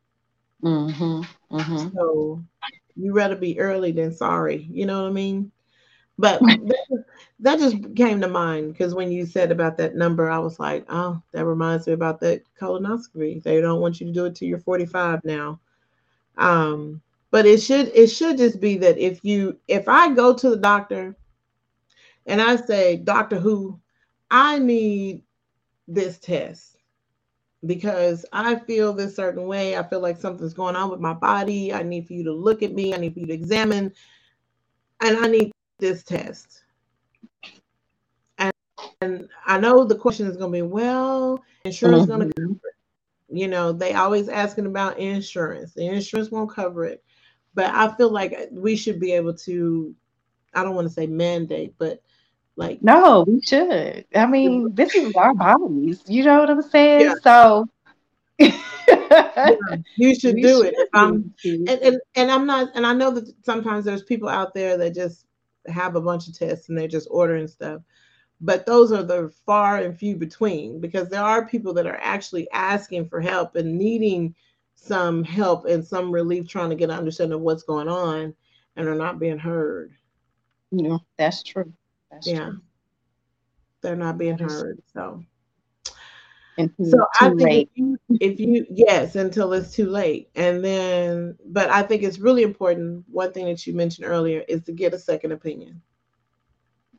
mm-hmm, 0.63 1.23
mm-hmm. 1.57 1.89
so 1.97 2.43
you 2.97 3.13
rather 3.13 3.37
be 3.37 3.59
early 3.59 3.93
than 3.93 4.13
sorry. 4.13 4.69
You 4.71 4.87
know 4.87 5.03
what 5.03 5.09
i 5.09 5.13
mean? 5.13 5.53
But 6.19 6.41
that, 6.41 7.05
that 7.41 7.59
just 7.59 7.95
came 7.95 8.21
to 8.23 8.29
mind 8.29 8.73
because 8.73 8.95
when 8.95 9.11
you 9.11 9.27
said 9.27 9.53
about 9.53 9.77
that 9.77 9.95
number 9.95 10.31
i 10.31 10.39
was 10.39 10.59
like 10.59 10.87
oh 10.89 11.21
that 11.33 11.45
reminds 11.45 11.87
me 11.87 11.93
about 11.93 12.21
that 12.21 12.43
colonoscopy. 12.59 13.43
They 13.43 13.61
don't 13.61 13.81
want 13.81 14.01
you 14.01 14.07
to 14.07 14.13
do 14.13 14.25
it 14.25 14.35
till 14.35 14.49
you're 14.49 14.59
45 14.59 15.21
now. 15.25 15.61
Um 16.39 17.03
but 17.31 17.45
it 17.45 17.61
should 17.61 17.89
it 17.95 18.07
should 18.09 18.39
just 18.39 18.61
be 18.61 18.79
that 18.79 18.99
if 18.99 19.23
you 19.23 19.59
if 19.69 19.89
i 19.89 20.13
go 20.15 20.33
to 20.35 20.51
the 20.51 20.57
doctor 20.57 21.17
and 22.27 22.43
I 22.43 22.57
say, 22.57 22.97
Doctor 22.97 23.39
Who, 23.39 23.81
I 24.31 24.59
need 24.59 25.23
this 25.89 26.19
test 26.19 26.76
because 27.65 28.27
I 28.33 28.57
feel 28.57 28.93
this 28.93 29.17
certain 29.17 29.47
way. 29.47 29.77
I 29.77 29.83
feel 29.83 30.01
like 30.01 30.19
something's 30.19 30.55
going 30.55 30.77
on 30.77 30.91
with 30.91 31.01
my 31.01 31.15
body. 31.15 31.73
I 31.73 31.83
need 31.83 32.07
for 32.07 32.13
you 32.13 32.25
to 32.25 32.33
look 32.33 32.63
at 32.63 32.75
me. 32.75 32.93
I 32.93 32.99
need 32.99 33.15
for 33.15 33.21
you 33.21 33.27
to 33.27 33.33
examine, 33.33 33.93
and 35.01 35.17
I 35.17 35.29
need 35.29 35.53
this 35.79 36.03
test. 36.03 36.65
And, 38.39 38.53
and 39.01 39.29
I 39.47 39.59
know 39.59 39.85
the 39.85 39.97
question 39.97 40.27
is 40.27 40.37
going 40.37 40.53
to 40.53 40.59
be, 40.59 40.63
well, 40.63 41.43
insurance 41.65 42.03
mm-hmm. 42.03 42.19
going 42.19 42.29
to 42.29 42.35
cover 42.35 42.53
it. 42.53 42.75
You 43.29 43.49
know, 43.49 43.73
they 43.73 43.95
always 43.95 44.29
asking 44.29 44.67
about 44.67 44.99
insurance. 44.99 45.73
The 45.75 45.87
insurance 45.87 46.31
won't 46.31 46.53
cover 46.53 46.85
it, 46.85 47.03
but 47.55 47.67
I 47.75 47.93
feel 47.97 48.11
like 48.11 48.37
we 48.53 48.77
should 48.77 49.01
be 49.01 49.13
able 49.13 49.35
to. 49.35 49.95
I 50.55 50.63
don't 50.63 50.75
want 50.75 50.89
to 50.89 50.95
say 50.95 51.07
mandate, 51.07 51.75
but 51.77 52.01
like 52.57 52.83
no, 52.83 53.25
we 53.27 53.41
should. 53.43 54.07
I 54.15 54.27
mean, 54.27 54.75
this 54.75 54.95
is 54.95 55.15
our 55.15 55.35
bodies. 55.35 56.03
You 56.07 56.25
know 56.25 56.41
what 56.41 56.51
I'm 56.51 56.63
saying? 56.63 57.03
Yeah. 57.03 57.15
So 57.23 57.69
yeah, 58.39 58.59
you 59.97 60.15
should 60.15 60.37
do 60.37 60.65
should 60.65 60.75
it. 60.75 60.89
Um, 60.95 61.35
and, 61.45 61.69
and 61.69 62.01
and 62.15 62.31
I'm 62.31 62.47
not, 62.47 62.71
and 62.75 62.87
I 62.87 62.95
know 62.95 63.11
that 63.11 63.33
sometimes 63.45 63.85
there's 63.85 64.03
people 64.03 64.29
out 64.29 64.55
there 64.55 64.77
that 64.79 64.95
just 64.95 65.27
have 65.67 65.97
a 65.97 66.01
bunch 66.01 66.29
of 66.29 66.39
tests 66.39 66.69
and 66.69 66.79
they're 66.79 66.89
just 66.89 67.09
ordering 67.11 67.49
stuff. 67.49 67.83
But 68.41 68.67
those 68.67 68.93
are 68.93 69.03
the 69.03 69.33
far 69.45 69.79
and 69.79 69.99
few 69.99 70.17
between 70.17 70.81
because 70.81 71.09
there 71.09 71.23
are 71.23 71.47
people 71.47 71.73
that 71.75 71.87
are 71.87 71.99
actually 72.01 72.51
asking 72.53 73.09
for 73.09 73.21
help 73.21 73.57
and 73.57 73.79
needing 73.79 74.35
some 74.75 75.25
help 75.25 75.65
and 75.65 75.85
some 75.85 76.11
relief 76.11 76.47
trying 76.47 76.71
to 76.71 76.77
get 76.77 76.91
an 76.91 76.99
understanding 76.99 77.37
of 77.37 77.41
what's 77.41 77.63
going 77.63 77.89
on 77.89 78.35
and 78.77 78.89
are 78.89 78.95
not 78.95 79.19
being 79.19 79.39
heard. 79.39 79.93
Yeah, 80.71 80.99
that's 81.17 81.43
true. 81.43 81.73
That's 82.17 82.27
yeah. 82.27 82.47
True. 82.47 82.61
They're 83.83 83.97
not 83.97 84.19
being 84.19 84.39
heard. 84.39 84.83
So 84.93 85.23
so 86.59 87.07
I 87.21 87.31
think 87.35 87.69
if 87.75 87.77
you, 87.77 87.99
if 88.21 88.41
you, 88.41 88.67
yes, 88.71 89.15
until 89.15 89.53
it's 89.53 89.75
too 89.75 89.89
late. 89.91 90.31
And 90.35 90.65
then 90.65 91.37
but 91.45 91.69
I 91.69 91.83
think 91.83 92.03
it's 92.03 92.19
really 92.19 92.43
important. 92.43 93.05
One 93.11 93.33
thing 93.33 93.45
that 93.47 93.67
you 93.67 93.75
mentioned 93.75 94.07
earlier 94.07 94.43
is 94.49 94.63
to 94.65 94.73
get 94.73 94.95
a 94.95 94.99
second 94.99 95.33
opinion. 95.33 95.83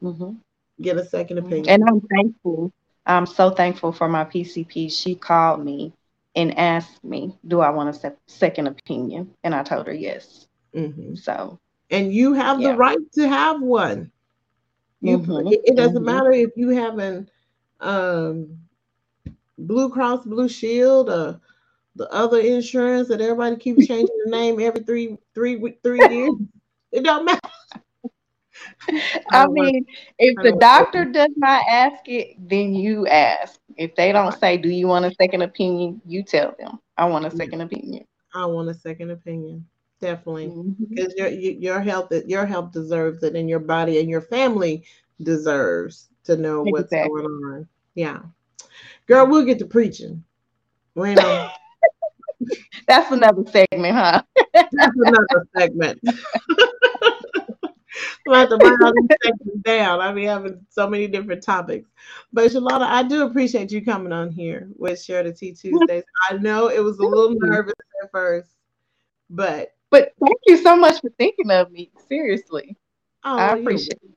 Mm-hmm. 0.01 0.33
Get 0.81 0.97
a 0.97 1.01
2nd 1.01 1.31
mm-hmm. 1.31 1.37
opinion. 1.39 1.69
And 1.69 1.83
I'm 1.89 2.01
thankful. 2.01 2.71
I'm 3.07 3.25
so 3.25 3.49
thankful 3.49 3.91
for 3.91 4.07
my 4.07 4.25
PCP. 4.25 4.91
She 4.91 5.15
called 5.15 5.65
me 5.65 5.93
and 6.35 6.57
asked 6.57 7.03
me, 7.03 7.35
"Do 7.47 7.61
I 7.61 7.71
want 7.71 7.89
a 7.89 7.93
se- 7.93 8.15
second 8.27 8.67
opinion?" 8.67 9.33
And 9.43 9.55
I 9.55 9.63
told 9.63 9.87
her 9.87 9.93
yes. 9.93 10.47
Mm-hmm. 10.75 11.15
So, 11.15 11.57
and 11.89 12.13
you 12.13 12.33
have 12.33 12.61
yeah. 12.61 12.71
the 12.71 12.77
right 12.77 13.11
to 13.13 13.27
have 13.27 13.59
one. 13.59 14.11
You, 15.01 15.19
mm-hmm. 15.19 15.47
it, 15.47 15.61
it, 15.63 15.75
doesn't 15.75 15.95
mm-hmm. 15.95 16.05
matter 16.05 16.31
if 16.31 16.51
you 16.55 16.69
have 16.69 16.97
an 16.97 17.29
um, 17.79 18.57
Blue 19.57 19.89
Cross 19.89 20.25
Blue 20.25 20.49
Shield 20.49 21.09
or 21.09 21.39
the 21.95 22.11
other 22.11 22.39
insurance 22.39 23.07
that 23.09 23.21
everybody 23.21 23.55
keeps 23.57 23.87
changing 23.87 24.15
the 24.25 24.31
name 24.37 24.59
every 24.59 24.83
three 24.83 25.17
three 25.33 25.77
three 25.83 25.99
years. 26.09 26.35
It 26.91 27.03
don't 27.03 27.25
matter. 27.25 27.39
I, 28.89 29.43
I 29.43 29.47
mean, 29.47 29.85
if 30.17 30.35
the 30.41 30.57
doctor 30.59 31.05
does 31.05 31.31
not 31.35 31.63
ask 31.69 32.07
it, 32.07 32.35
then 32.39 32.73
you 32.73 33.07
ask. 33.07 33.59
If 33.75 33.95
they 33.95 34.11
don't 34.11 34.37
say, 34.39 34.57
"Do 34.57 34.69
you 34.69 34.87
want 34.87 35.05
a 35.05 35.13
second 35.15 35.43
opinion?" 35.43 36.01
you 36.05 36.23
tell 36.23 36.55
them, 36.57 36.79
"I 36.97 37.05
want 37.05 37.25
a 37.25 37.31
second 37.31 37.61
opinion." 37.61 38.05
I 38.33 38.45
want 38.45 38.69
a 38.69 38.73
second 38.73 39.11
opinion 39.11 39.65
definitely 39.99 40.47
mm-hmm. 40.47 40.83
because 40.89 41.13
your 41.17 41.27
your 41.29 41.79
health 41.79 42.11
your 42.25 42.45
health 42.45 42.71
deserves 42.71 43.23
it 43.23 43.35
and 43.35 43.49
your 43.49 43.59
body 43.59 43.99
and 43.99 44.09
your 44.09 44.21
family 44.21 44.83
deserves 45.23 46.09
to 46.23 46.37
know 46.37 46.65
exactly. 46.65 47.09
what's 47.09 47.23
going 47.23 47.25
on 47.25 47.67
yeah 47.95 48.19
girl 49.07 49.27
we'll 49.27 49.45
get 49.45 49.59
to 49.59 49.65
preaching 49.65 50.23
that's 52.87 53.11
another 53.11 53.43
segment 53.51 53.95
huh 53.95 54.21
that's 54.53 54.75
another 54.75 55.47
segment 55.55 55.99
we 58.27 58.35
have 58.35 58.49
to 58.49 58.57
write 58.57 58.77
all 58.83 58.93
these 58.93 59.17
segments 59.23 59.61
down. 59.63 59.99
I 60.01 60.13
mean, 60.13 60.27
having 60.27 60.65
so 60.69 60.89
many 60.89 61.07
different 61.07 61.43
topics. 61.43 61.89
But 62.33 62.51
Shalonna, 62.51 62.87
I 62.87 63.03
do 63.03 63.25
appreciate 63.25 63.71
you 63.71 63.83
coming 63.83 64.11
on 64.11 64.31
here 64.31 64.67
with 64.75 65.01
Share 65.01 65.23
the 65.23 65.33
Tea 65.33 65.53
Tuesdays. 65.53 66.03
I 66.29 66.37
know 66.37 66.67
it 66.67 66.83
was 66.83 66.99
a 66.99 67.03
little 67.03 67.35
nervous 67.39 67.73
at 68.03 68.11
first, 68.11 68.49
but 69.29 69.69
but 69.89 70.13
thank 70.23 70.37
you 70.45 70.57
so 70.57 70.75
much 70.75 71.01
for 71.01 71.09
thinking 71.17 71.51
of 71.51 71.71
me. 71.71 71.91
Seriously. 72.07 72.77
Oh, 73.23 73.37
I 73.37 73.57
appreciate 73.57 73.99
it. 74.03 74.11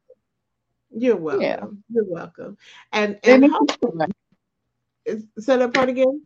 You're 0.91 1.17
welcome. 1.17 1.43
Yeah. 1.43 1.65
You're 1.93 2.05
welcome. 2.05 2.59
And 2.93 3.19
and, 3.23 3.45
and 3.45 3.53
how, 3.53 3.67
is, 5.05 5.25
say 5.39 5.57
that 5.57 5.73
part 5.73 5.89
again. 5.89 6.23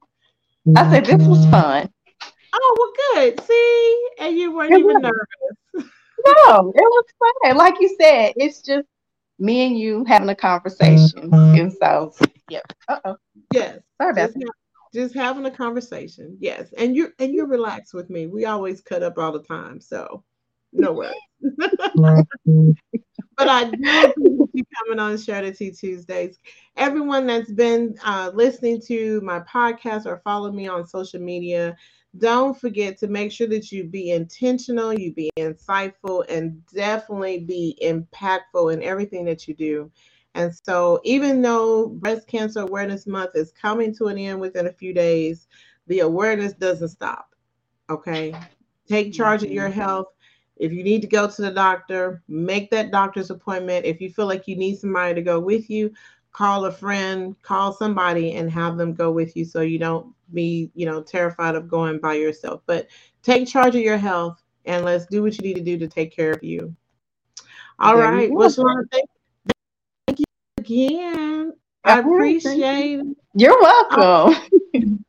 I 0.76 0.90
said 0.90 1.04
this 1.04 1.26
was 1.26 1.44
fun. 1.46 1.90
Oh 2.52 2.76
well, 2.78 3.24
good. 3.24 3.40
See, 3.44 4.08
and 4.18 4.38
you 4.38 4.54
weren't 4.54 4.72
it 4.72 4.78
even 4.78 5.02
was. 5.02 5.02
nervous. 5.02 5.90
no, 6.26 6.72
it 6.74 6.82
was 6.82 7.04
fun. 7.42 7.56
Like 7.56 7.74
you 7.80 7.94
said, 8.00 8.32
it's 8.36 8.62
just 8.62 8.86
me 9.38 9.66
and 9.66 9.78
you 9.78 10.04
having 10.04 10.28
a 10.28 10.34
conversation, 10.34 11.32
and 11.32 11.72
so 11.72 12.14
yeah. 12.48 12.60
Uh 12.88 13.00
oh. 13.04 13.16
Yes. 13.52 13.80
Sorry 14.00 14.12
about 14.12 14.32
that 14.32 14.52
just 14.94 15.14
having 15.14 15.44
a 15.44 15.50
conversation. 15.50 16.36
Yes. 16.40 16.72
And 16.78 16.96
you 16.96 17.12
and 17.18 17.34
you're 17.34 17.48
relaxed 17.48 17.92
with 17.92 18.08
me. 18.08 18.26
We 18.26 18.46
always 18.46 18.80
cut 18.80 19.02
up 19.02 19.18
all 19.18 19.32
the 19.32 19.42
time. 19.42 19.80
So 19.80 20.22
no 20.72 20.92
worries. 20.92 21.14
but 23.36 23.48
I 23.48 23.64
do 23.64 23.76
appreciate 23.76 24.50
you 24.54 24.64
coming 24.86 24.98
on 24.98 25.18
Tea 25.18 25.70
Tuesdays. 25.70 26.38
Everyone 26.76 27.26
that's 27.26 27.52
been 27.52 27.96
uh, 28.04 28.30
listening 28.34 28.80
to 28.86 29.20
my 29.20 29.40
podcast 29.40 30.06
or 30.06 30.20
follow 30.24 30.50
me 30.52 30.68
on 30.68 30.86
social 30.86 31.20
media, 31.20 31.76
don't 32.18 32.58
forget 32.58 32.96
to 32.98 33.08
make 33.08 33.32
sure 33.32 33.48
that 33.48 33.72
you 33.72 33.84
be 33.84 34.12
intentional, 34.12 34.92
you 34.92 35.12
be 35.12 35.30
insightful, 35.36 36.24
and 36.28 36.64
definitely 36.66 37.40
be 37.40 37.76
impactful 37.82 38.72
in 38.72 38.82
everything 38.82 39.24
that 39.24 39.48
you 39.48 39.54
do. 39.54 39.90
And 40.34 40.52
so, 40.54 41.00
even 41.04 41.42
though 41.42 41.88
Breast 41.88 42.26
Cancer 42.26 42.60
Awareness 42.60 43.06
Month 43.06 43.32
is 43.34 43.52
coming 43.52 43.94
to 43.96 44.06
an 44.06 44.18
end 44.18 44.40
within 44.40 44.66
a 44.66 44.72
few 44.72 44.92
days, 44.92 45.46
the 45.86 46.00
awareness 46.00 46.52
doesn't 46.54 46.88
stop. 46.88 47.28
Okay. 47.88 48.34
Take 48.88 49.12
charge 49.12 49.42
of 49.42 49.50
your 49.50 49.68
mm-hmm. 49.68 49.80
health. 49.80 50.08
If 50.56 50.72
you 50.72 50.82
need 50.82 51.02
to 51.02 51.08
go 51.08 51.28
to 51.28 51.42
the 51.42 51.50
doctor, 51.50 52.22
make 52.28 52.70
that 52.70 52.90
doctor's 52.90 53.30
appointment. 53.30 53.86
If 53.86 54.00
you 54.00 54.10
feel 54.10 54.26
like 54.26 54.46
you 54.46 54.56
need 54.56 54.78
somebody 54.78 55.14
to 55.14 55.22
go 55.22 55.40
with 55.40 55.68
you, 55.68 55.92
call 56.32 56.64
a 56.64 56.72
friend, 56.72 57.40
call 57.42 57.72
somebody 57.72 58.34
and 58.34 58.50
have 58.50 58.76
them 58.76 58.94
go 58.94 59.10
with 59.10 59.36
you 59.36 59.44
so 59.44 59.60
you 59.60 59.78
don't 59.78 60.12
be, 60.32 60.70
you 60.74 60.86
know, 60.86 61.02
terrified 61.02 61.54
of 61.54 61.68
going 61.68 61.98
by 61.98 62.14
yourself. 62.14 62.60
But 62.66 62.88
take 63.22 63.48
charge 63.48 63.74
of 63.74 63.82
your 63.82 63.96
health 63.96 64.42
and 64.64 64.84
let's 64.84 65.06
do 65.06 65.22
what 65.22 65.36
you 65.38 65.42
need 65.42 65.54
to 65.54 65.62
do 65.62 65.78
to 65.78 65.88
take 65.88 66.14
care 66.14 66.32
of 66.32 66.42
you. 66.42 66.74
All 67.78 67.96
there 67.96 68.04
right. 68.04 68.30
Well, 68.30 68.50
thank 68.50 69.08
again. 70.64 71.52
I 71.84 71.98
appreciate 71.98 73.00
it. 73.00 73.06
You're 73.34 73.60
welcome. 73.60 74.36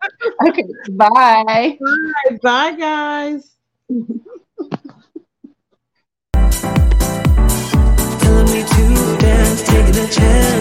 okay, 0.48 0.64
bye. 0.92 1.78
Bye, 1.80 2.38
bye, 2.42 2.72
guys. 2.74 3.52
Telling 8.20 8.46
me 8.52 8.64
to 8.64 9.18
dance, 9.20 9.64
taking 9.64 9.96
a 9.96 10.08
chance. 10.08 10.46